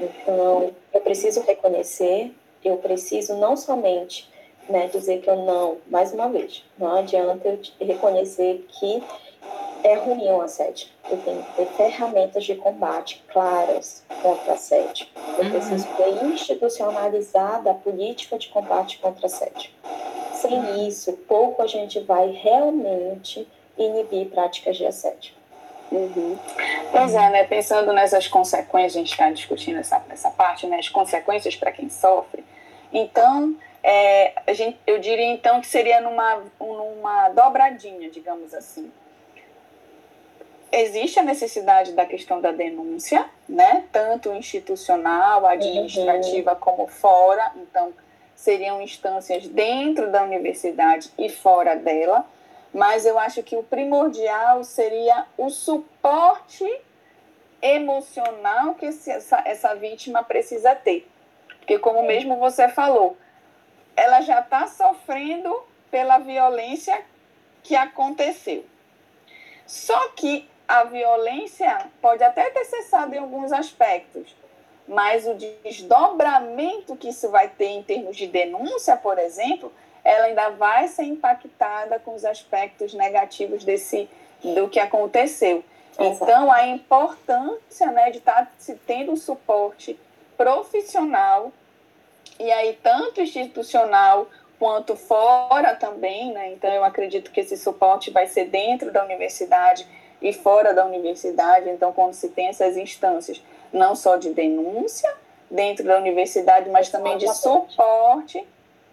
Então, 0.00 0.72
eu 0.92 1.00
preciso 1.00 1.42
reconhecer, 1.42 2.32
eu 2.64 2.76
preciso 2.78 3.36
não 3.36 3.56
somente 3.56 4.28
né, 4.68 4.88
dizer 4.88 5.20
que 5.20 5.28
eu 5.28 5.36
não, 5.36 5.78
mais 5.88 6.12
uma 6.12 6.28
vez, 6.28 6.64
não 6.78 6.96
adianta 6.96 7.48
eu 7.48 7.86
reconhecer 7.86 8.64
que 8.68 9.02
é 9.82 9.94
ruim 9.94 10.28
o 10.28 10.40
assédio. 10.40 10.88
Eu 11.10 11.16
tenho 11.18 11.42
que 11.42 11.52
ter 11.54 11.66
ferramentas 11.68 12.44
de 12.44 12.54
combate 12.54 13.22
claras 13.32 14.04
contra 14.22 14.52
assédio. 14.52 15.06
Eu 15.38 15.44
uhum. 15.44 15.50
preciso 15.50 15.86
ter 15.96 16.24
institucionalizada 16.24 17.70
a 17.70 17.74
política 17.74 18.38
de 18.38 18.48
combate 18.48 18.98
contra 18.98 19.26
assédio. 19.26 19.70
Sem 20.34 20.86
isso, 20.86 21.12
pouco 21.28 21.62
a 21.62 21.66
gente 21.66 22.00
vai 22.00 22.30
realmente 22.30 23.46
inibir 23.76 24.28
práticas 24.28 24.76
de 24.76 24.86
assédio. 24.86 25.39
Uhum. 25.90 26.38
Pois 26.92 27.14
é, 27.14 27.30
né? 27.30 27.44
Pensando 27.44 27.92
nessas 27.92 28.28
consequências, 28.28 28.96
a 28.96 28.98
gente 28.98 29.10
está 29.10 29.30
discutindo 29.30 29.78
essa, 29.78 30.02
essa 30.08 30.30
parte, 30.30 30.66
né? 30.66 30.78
As 30.78 30.88
consequências 30.88 31.56
para 31.56 31.72
quem 31.72 31.88
sofre. 31.88 32.44
Então, 32.92 33.56
é, 33.82 34.32
a 34.46 34.52
gente, 34.52 34.78
eu 34.86 34.98
diria 34.98 35.26
então 35.26 35.60
que 35.60 35.66
seria 35.66 36.00
numa, 36.00 36.42
numa 36.60 37.28
dobradinha, 37.30 38.10
digamos 38.10 38.54
assim 38.54 38.90
existe 40.72 41.18
a 41.18 41.22
necessidade 41.22 41.92
da 41.92 42.06
questão 42.06 42.40
da 42.40 42.52
denúncia, 42.52 43.26
né? 43.48 43.84
Tanto 43.90 44.32
institucional, 44.32 45.46
administrativa, 45.46 46.52
uhum. 46.52 46.60
como 46.60 46.86
fora. 46.86 47.52
Então, 47.56 47.92
seriam 48.34 48.80
instâncias 48.80 49.46
dentro 49.48 50.10
da 50.10 50.22
universidade 50.22 51.10
e 51.18 51.28
fora 51.28 51.74
dela. 51.74 52.24
Mas 52.72 53.04
eu 53.04 53.18
acho 53.18 53.42
que 53.42 53.56
o 53.56 53.62
primordial 53.62 54.62
seria 54.62 55.26
o 55.36 55.50
suporte 55.50 56.64
emocional 57.60 58.74
que 58.74 58.86
essa, 58.86 59.42
essa 59.44 59.74
vítima 59.74 60.22
precisa 60.22 60.74
ter. 60.74 61.08
Porque, 61.58 61.78
como 61.78 62.02
mesmo 62.04 62.38
você 62.38 62.68
falou, 62.68 63.16
ela 63.96 64.20
já 64.20 64.40
está 64.40 64.66
sofrendo 64.66 65.62
pela 65.90 66.18
violência 66.18 67.04
que 67.62 67.76
aconteceu. 67.76 68.64
Só 69.66 70.08
que 70.10 70.48
a 70.66 70.84
violência 70.84 71.90
pode 72.00 72.22
até 72.22 72.48
ter 72.50 72.64
cessado 72.64 73.14
em 73.14 73.18
alguns 73.18 73.52
aspectos, 73.52 74.34
mas 74.86 75.26
o 75.26 75.34
desdobramento 75.34 76.96
que 76.96 77.08
isso 77.08 77.28
vai 77.28 77.48
ter 77.48 77.66
em 77.66 77.82
termos 77.82 78.16
de 78.16 78.26
denúncia, 78.26 78.96
por 78.96 79.18
exemplo, 79.18 79.72
ela 80.04 80.26
ainda 80.26 80.50
vai 80.50 80.88
ser 80.88 81.04
impactada 81.04 81.98
com 81.98 82.14
os 82.14 82.24
aspectos 82.24 82.94
negativos 82.94 83.64
desse 83.64 84.08
do 84.42 84.68
que 84.68 84.80
aconteceu. 84.80 85.62
Então, 85.98 86.50
a 86.50 86.66
importância 86.66 87.90
né, 87.90 88.10
de 88.10 88.18
estar 88.18 88.46
tá 88.46 88.52
se 88.58 88.74
tendo 88.86 89.12
um 89.12 89.16
suporte 89.16 89.98
profissional, 90.36 91.52
e 92.38 92.50
aí 92.50 92.78
tanto 92.82 93.20
institucional 93.20 94.26
quanto 94.58 94.96
fora 94.96 95.74
também, 95.74 96.32
né? 96.32 96.52
Então, 96.52 96.70
eu 96.70 96.84
acredito 96.84 97.30
que 97.30 97.40
esse 97.40 97.56
suporte 97.56 98.10
vai 98.10 98.26
ser 98.26 98.46
dentro 98.46 98.90
da 98.90 99.04
universidade, 99.04 99.86
e 100.20 100.32
fora 100.32 100.74
da 100.74 100.84
universidade. 100.84 101.68
Então, 101.70 101.92
quando 101.92 102.14
se 102.14 102.28
tem 102.28 102.48
essas 102.48 102.76
instâncias, 102.76 103.42
não 103.72 103.94
só 103.94 104.16
de 104.16 104.30
denúncia 104.30 105.12
dentro 105.50 105.84
da 105.84 105.96
universidade, 105.96 106.68
mas 106.70 106.90
também 106.90 107.16
de 107.16 107.32
suporte 107.34 108.46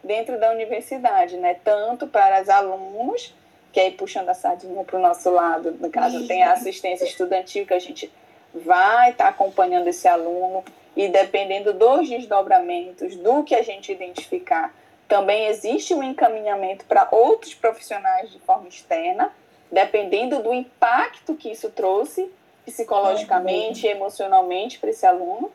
dentro 0.07 0.39
da 0.39 0.51
universidade, 0.51 1.37
né? 1.37 1.57
Tanto 1.63 2.07
para 2.07 2.41
os 2.41 2.49
alunos, 2.49 3.35
que 3.71 3.79
aí 3.79 3.91
puxando 3.91 4.29
a 4.29 4.33
sardinha 4.33 4.83
para 4.83 4.97
o 4.97 5.01
nosso 5.01 5.29
lado, 5.29 5.71
no 5.79 5.89
caso 5.89 6.25
tem 6.25 6.41
a 6.41 6.53
assistência 6.53 7.05
estudantil 7.05 7.65
que 7.65 7.73
a 7.73 7.79
gente 7.79 8.11
vai 8.53 9.11
estar 9.11 9.25
tá 9.25 9.29
acompanhando 9.29 9.87
esse 9.87 10.07
aluno 10.07 10.63
e 10.95 11.07
dependendo 11.07 11.73
dos 11.73 12.09
desdobramentos, 12.09 13.15
do 13.17 13.43
que 13.43 13.53
a 13.53 13.61
gente 13.61 13.91
identificar, 13.91 14.73
também 15.07 15.45
existe 15.45 15.93
um 15.93 16.01
encaminhamento 16.01 16.85
para 16.85 17.07
outros 17.11 17.53
profissionais 17.53 18.31
de 18.31 18.39
forma 18.39 18.67
externa, 18.67 19.31
dependendo 19.71 20.41
do 20.41 20.53
impacto 20.53 21.35
que 21.35 21.51
isso 21.51 21.69
trouxe 21.69 22.31
psicologicamente 22.65 23.85
e 23.85 23.89
emocionalmente 23.89 24.79
para 24.79 24.89
esse 24.89 25.05
aluno. 25.05 25.51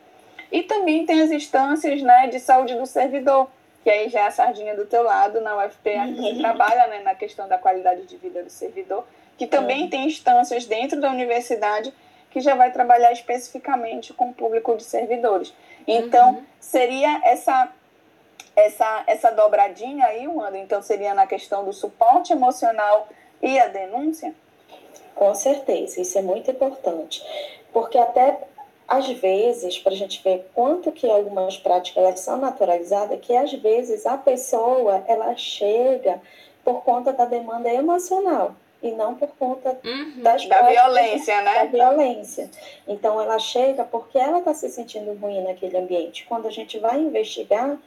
E 0.51 0.63
também 0.63 1.05
tem 1.05 1.21
as 1.21 1.31
instâncias 1.31 2.01
né, 2.01 2.27
de 2.27 2.39
saúde 2.39 2.75
do 2.75 2.85
servidor, 2.85 3.49
que 3.83 3.89
aí 3.89 4.09
já 4.09 4.21
é 4.21 4.27
a 4.27 4.31
sardinha 4.31 4.75
do 4.75 4.85
teu 4.85 5.03
lado, 5.03 5.41
na 5.41 5.57
UFPA 5.57 6.07
que 6.15 6.21
uhum. 6.21 6.37
trabalha 6.39 6.87
né, 6.87 6.99
na 6.99 7.13
questão 7.13 7.47
da 7.47 7.57
qualidade 7.57 8.03
de 8.03 8.15
vida 8.15 8.41
do 8.41 8.49
servidor, 8.49 9.05
que 9.37 9.45
também 9.45 9.83
uhum. 9.83 9.89
tem 9.89 10.05
instâncias 10.05 10.65
dentro 10.65 10.99
da 10.99 11.09
universidade 11.09 11.93
que 12.31 12.39
já 12.39 12.55
vai 12.55 12.71
trabalhar 12.71 13.11
especificamente 13.11 14.13
com 14.13 14.29
o 14.29 14.33
público 14.33 14.75
de 14.75 14.83
servidores. 14.83 15.53
Então, 15.85 16.35
uhum. 16.35 16.43
seria 16.59 17.21
essa 17.23 17.71
essa 18.55 19.03
essa 19.07 19.31
dobradinha 19.31 20.05
aí, 20.05 20.27
Wanda, 20.27 20.57
então 20.57 20.81
seria 20.81 21.13
na 21.13 21.27
questão 21.27 21.65
do 21.65 21.73
suporte 21.73 22.31
emocional 22.31 23.07
e 23.41 23.59
a 23.59 23.67
denúncia? 23.67 24.33
Com 25.13 25.33
certeza, 25.35 26.01
isso 26.01 26.17
é 26.17 26.21
muito 26.21 26.49
importante, 26.49 27.23
porque 27.71 27.97
até 27.97 28.37
às 28.87 29.07
vezes, 29.07 29.79
para 29.79 29.93
a 29.93 29.95
gente 29.95 30.21
ver 30.23 30.49
quanto 30.53 30.91
que 30.91 31.09
algumas 31.09 31.57
práticas 31.57 32.19
são 32.19 32.37
naturalizadas, 32.37 33.19
que 33.21 33.35
às 33.35 33.51
vezes 33.53 34.05
a 34.05 34.17
pessoa 34.17 35.03
ela 35.07 35.35
chega 35.35 36.21
por 36.63 36.83
conta 36.83 37.11
da 37.11 37.25
demanda 37.25 37.69
emocional 37.69 38.55
e 38.81 38.91
não 38.91 39.15
por 39.15 39.29
conta 39.39 39.79
uhum. 39.83 40.13
das 40.17 40.45
da 40.47 40.61
violência, 40.69 41.41
né? 41.41 41.53
Da 41.53 41.65
violência. 41.65 42.51
Então 42.87 43.19
ela 43.19 43.39
chega 43.39 43.85
porque 43.85 44.17
ela 44.17 44.39
está 44.39 44.53
se 44.53 44.69
sentindo 44.69 45.13
ruim 45.13 45.41
naquele 45.41 45.77
ambiente. 45.77 46.25
Quando 46.25 46.47
a 46.47 46.51
gente 46.51 46.77
vai 46.79 46.99
investigar, 46.99 47.77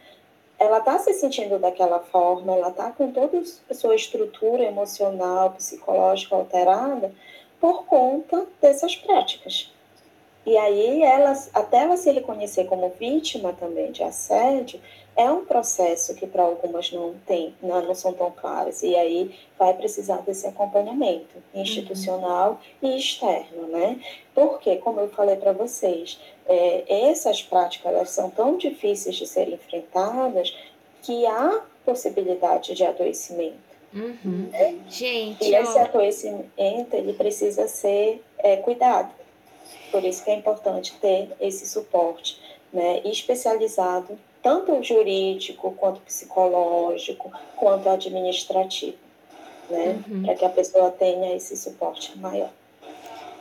ela 0.58 0.78
está 0.78 0.98
se 0.98 1.12
sentindo 1.12 1.58
daquela 1.58 2.00
forma, 2.00 2.56
ela 2.56 2.70
está 2.70 2.90
com 2.90 3.12
toda 3.12 3.42
a 3.70 3.74
sua 3.74 3.94
estrutura 3.94 4.64
emocional, 4.64 5.50
psicológica 5.52 6.34
alterada 6.34 7.12
por 7.60 7.84
conta 7.84 8.46
dessas 8.60 8.96
práticas. 8.96 9.70
E 10.46 10.56
aí, 10.56 11.02
ela, 11.02 11.32
até 11.52 11.78
ela 11.78 11.96
se 11.96 12.10
reconhecer 12.12 12.66
como 12.66 12.88
vítima 12.90 13.52
também 13.52 13.90
de 13.90 14.04
assédio, 14.04 14.80
é 15.16 15.28
um 15.28 15.44
processo 15.44 16.14
que 16.14 16.26
para 16.26 16.44
algumas 16.44 16.92
não 16.92 17.14
tem, 17.26 17.52
não, 17.60 17.82
não, 17.82 17.94
são 17.94 18.12
tão 18.12 18.30
claras, 18.30 18.82
e 18.82 18.94
aí 18.94 19.34
vai 19.58 19.74
precisar 19.74 20.18
desse 20.18 20.46
acompanhamento 20.46 21.42
institucional 21.54 22.60
uhum. 22.82 22.90
e 22.90 22.98
externo, 22.98 23.66
né? 23.66 23.98
Porque, 24.34 24.76
como 24.76 25.00
eu 25.00 25.08
falei 25.08 25.36
para 25.36 25.52
vocês, 25.52 26.20
é, 26.46 27.08
essas 27.08 27.42
práticas 27.42 27.92
elas 27.92 28.10
são 28.10 28.30
tão 28.30 28.56
difíceis 28.56 29.16
de 29.16 29.26
serem 29.26 29.54
enfrentadas 29.54 30.54
que 31.02 31.26
há 31.26 31.62
possibilidade 31.84 32.74
de 32.74 32.84
adoecimento. 32.84 33.66
Uhum. 33.94 34.48
Né? 34.52 34.78
Gente, 34.88 35.44
e 35.44 35.54
esse 35.54 35.78
ó... 35.78 35.82
adoecimento 35.82 36.94
ele 36.94 37.14
precisa 37.14 37.66
ser 37.66 38.22
é, 38.38 38.56
cuidado. 38.56 39.10
Por 39.90 40.04
isso 40.04 40.24
que 40.24 40.30
é 40.30 40.34
importante 40.34 40.94
ter 41.00 41.30
esse 41.40 41.66
suporte 41.66 42.40
né, 42.72 43.00
especializado 43.04 44.18
tanto 44.42 44.80
jurídico, 44.82 45.72
quanto 45.72 46.00
psicológico, 46.02 47.32
quanto 47.56 47.88
administrativo, 47.88 48.96
né? 49.68 50.00
Uhum. 50.08 50.22
Para 50.22 50.34
que 50.36 50.44
a 50.44 50.48
pessoa 50.48 50.90
tenha 50.92 51.34
esse 51.34 51.56
suporte 51.56 52.16
maior. 52.16 52.50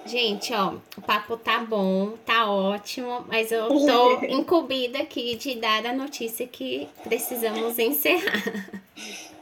Gente, 0.05 0.53
ó, 0.53 0.73
o 0.97 1.01
papo 1.01 1.37
tá 1.37 1.59
bom, 1.59 2.13
tá 2.25 2.51
ótimo, 2.51 3.23
mas 3.27 3.51
eu 3.51 3.67
tô 3.67 4.13
incumbida 4.25 4.99
aqui 4.99 5.35
de 5.35 5.55
dar 5.55 5.85
a 5.85 5.93
notícia 5.93 6.47
que 6.47 6.87
precisamos 7.03 7.77
encerrar. 7.77 8.43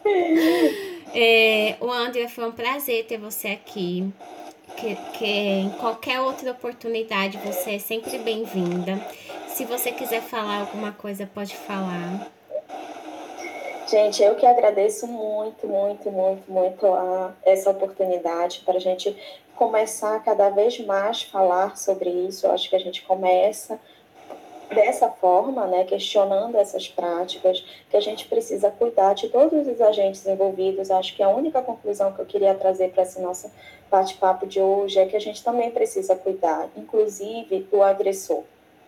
É, 1.16 1.78
o 1.80 1.92
André, 1.92 2.28
foi 2.28 2.48
um 2.48 2.52
prazer 2.52 3.06
ter 3.06 3.20
você 3.20 3.50
aqui. 3.50 4.12
Que, 4.78 4.96
que 5.14 5.26
em 5.26 5.70
qualquer 5.72 6.20
outra 6.20 6.52
oportunidade 6.52 7.38
você 7.38 7.76
é 7.76 7.80
sempre 7.80 8.18
bem-vinda. 8.18 9.00
Se 9.48 9.66
você 9.66 9.92
quiser 9.92 10.22
falar 10.22 10.62
alguma 10.62 10.92
coisa, 10.92 11.30
pode 11.32 11.56
falar. 11.56 12.28
Gente, 13.88 14.24
eu 14.24 14.36
que 14.36 14.46
agradeço 14.46 15.06
muito, 15.06 15.68
muito, 15.68 16.12
muito, 16.12 16.52
muito 16.52 16.86
a 16.88 17.34
essa 17.46 17.70
oportunidade 17.70 18.62
para 18.66 18.78
a 18.78 18.80
gente 18.80 19.16
começar 19.56 20.24
cada 20.24 20.50
vez 20.50 20.80
mais 20.80 21.22
falar 21.22 21.78
sobre 21.78 22.10
isso. 22.10 22.48
Eu 22.48 22.52
acho 22.52 22.70
que 22.70 22.76
a 22.76 22.80
gente 22.80 23.04
começa 23.04 23.80
dessa 24.70 25.10
forma, 25.10 25.66
né, 25.68 25.84
questionando 25.84 26.58
essas 26.58 26.88
práticas, 26.88 27.64
que 27.90 27.98
a 27.98 28.00
gente 28.00 28.28
precisa 28.28 28.72
cuidar 28.72 29.14
de 29.14 29.30
todos 29.30 29.68
os 29.68 29.82
agentes 29.82 30.26
envolvidos. 30.26 30.92
Acho 30.92 31.16
que 31.16 31.24
a 31.24 31.30
única 31.30 31.62
conclusão 31.62 32.12
que 32.14 32.20
eu 32.20 32.26
queria 32.26 32.56
trazer 32.56 32.92
para 32.92 33.04
esse 33.04 33.22
nosso 33.22 33.52
bate-papo 33.90 34.48
de 34.48 34.60
hoje 34.60 35.00
é 35.00 35.06
que 35.06 35.16
a 35.16 35.22
gente 35.22 35.44
também 35.44 35.72
precisa 35.72 36.16
cuidar, 36.16 36.70
inclusive 36.76 37.62
do 37.72 37.84
agressor. 37.84 38.44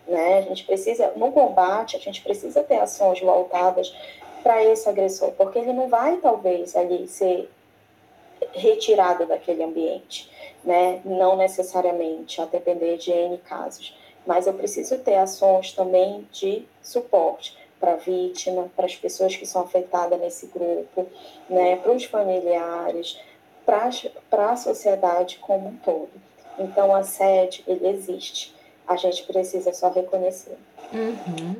Né? 0.06 0.38
A 0.38 0.42
gente 0.42 0.64
precisa, 0.64 1.12
no 1.16 1.32
combate, 1.32 1.96
a 1.96 2.00
gente 2.00 2.22
precisa 2.22 2.62
ter 2.62 2.78
ações 2.78 3.20
voltadas 3.20 3.94
para 4.42 4.64
esse 4.64 4.88
agressor, 4.88 5.32
porque 5.32 5.58
ele 5.58 5.72
não 5.72 5.88
vai, 5.88 6.18
talvez, 6.18 6.76
ali 6.76 7.08
ser 7.08 7.50
retirado 8.52 9.26
daquele 9.26 9.64
ambiente, 9.64 10.30
né? 10.62 11.00
Não 11.04 11.36
necessariamente, 11.36 12.40
a 12.40 12.44
depender 12.44 12.96
de 12.96 13.10
N 13.10 13.38
casos. 13.38 13.96
Mas 14.26 14.46
eu 14.46 14.54
preciso 14.54 14.98
ter 14.98 15.16
ações 15.16 15.72
também 15.72 16.26
de 16.32 16.66
suporte 16.82 17.56
para 17.78 17.92
a 17.92 17.96
vítima, 17.96 18.70
para 18.74 18.86
as 18.86 18.96
pessoas 18.96 19.36
que 19.36 19.46
são 19.46 19.62
afetadas 19.62 20.18
nesse 20.18 20.46
grupo, 20.46 21.06
né? 21.48 21.76
Para 21.76 21.92
os 21.92 22.04
familiares, 22.04 23.18
para 23.64 24.50
a 24.50 24.56
sociedade 24.56 25.38
como 25.38 25.68
um 25.68 25.76
todo. 25.76 26.10
Então, 26.58 26.94
a 26.94 27.02
sede, 27.02 27.62
ele 27.66 27.86
existe 27.88 28.56
a 28.86 28.96
gente 28.96 29.24
precisa 29.24 29.72
só 29.72 29.90
reconhecer. 29.90 30.56
Uhum. 30.92 31.56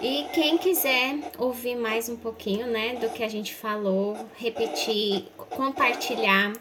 E 0.00 0.26
quem 0.32 0.56
quiser 0.56 1.18
ouvir 1.36 1.74
mais 1.74 2.08
um 2.08 2.14
pouquinho, 2.14 2.68
né, 2.68 2.94
do 2.94 3.10
que 3.10 3.24
a 3.24 3.28
gente 3.28 3.52
falou, 3.52 4.16
repetir, 4.36 5.24
compartilhar, 5.36 6.52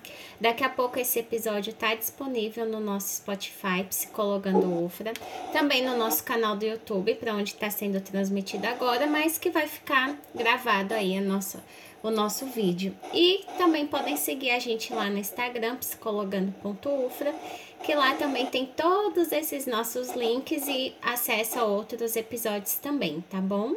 daqui 0.41 0.63
a 0.63 0.69
pouco 0.69 0.99
esse 0.99 1.19
episódio 1.19 1.69
está 1.69 1.93
disponível 1.93 2.65
no 2.65 2.79
nosso 2.79 3.17
Spotify, 3.17 3.83
Psicologando 3.87 4.83
UFRA, 4.83 5.13
também 5.53 5.85
no 5.85 5.95
nosso 5.95 6.23
canal 6.23 6.55
do 6.55 6.65
YouTube, 6.65 7.13
para 7.13 7.35
onde 7.35 7.51
está 7.51 7.69
sendo 7.69 8.01
transmitido 8.01 8.65
agora, 8.65 9.05
mas 9.05 9.37
que 9.37 9.51
vai 9.51 9.67
ficar 9.67 10.17
gravado 10.33 10.95
aí 10.95 11.15
a 11.15 11.21
nossa, 11.21 11.63
o 12.01 12.09
nosso 12.09 12.47
vídeo. 12.47 12.95
E 13.13 13.45
também 13.55 13.85
podem 13.85 14.17
seguir 14.17 14.49
a 14.49 14.57
gente 14.59 14.91
lá 14.91 15.11
no 15.11 15.19
Instagram, 15.19 15.75
psicologando.ufra, 15.75 17.35
que 17.83 17.93
lá 17.95 18.15
também 18.15 18.45
tem 18.47 18.65
todos 18.65 19.31
esses 19.31 19.65
nossos 19.65 20.11
links 20.11 20.67
e 20.67 20.95
acessa 21.01 21.63
outros 21.63 22.15
episódios 22.15 22.75
também, 22.75 23.23
tá 23.29 23.37
bom? 23.37 23.73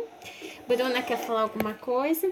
Bruna, 0.66 1.02
quer 1.02 1.18
falar 1.18 1.42
alguma 1.42 1.74
coisa? 1.74 2.30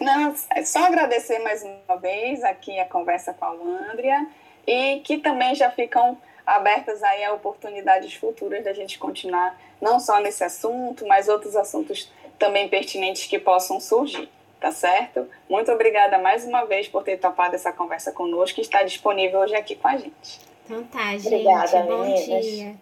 Não, 0.00 0.34
é 0.50 0.64
só 0.64 0.84
agradecer 0.84 1.38
mais 1.38 1.62
uma 1.62 1.96
vez 1.96 2.42
aqui 2.42 2.78
a 2.78 2.84
conversa 2.84 3.32
com 3.32 3.44
a 3.44 3.92
Andrea 3.92 4.26
e 4.66 5.00
que 5.00 5.18
também 5.18 5.54
já 5.54 5.70
ficam 5.70 6.18
abertas 6.44 7.02
aí 7.02 7.24
a 7.24 7.32
oportunidades 7.32 8.14
futuras 8.14 8.64
da 8.64 8.72
gente 8.72 8.98
continuar 8.98 9.58
não 9.80 10.00
só 10.00 10.20
nesse 10.20 10.42
assunto, 10.42 11.06
mas 11.06 11.28
outros 11.28 11.56
assuntos 11.56 12.10
também 12.38 12.68
pertinentes 12.68 13.26
que 13.26 13.38
possam 13.38 13.78
surgir, 13.78 14.28
tá 14.60 14.72
certo? 14.72 15.28
Muito 15.48 15.70
obrigada 15.70 16.18
mais 16.18 16.44
uma 16.44 16.64
vez 16.64 16.88
por 16.88 17.04
ter 17.04 17.18
topado 17.18 17.54
essa 17.54 17.72
conversa 17.72 18.10
conosco 18.12 18.58
e 18.58 18.62
estar 18.62 18.82
disponível 18.82 19.40
hoje 19.40 19.54
aqui 19.54 19.76
com 19.76 19.88
a 19.88 19.96
gente. 19.96 20.51
Então 20.64 20.84
tá, 20.84 21.16
gente. 21.18 21.26
Obrigada, 21.26 21.82
Bom 21.82 22.04
meninas. 22.04 22.44
dia. 22.44 22.74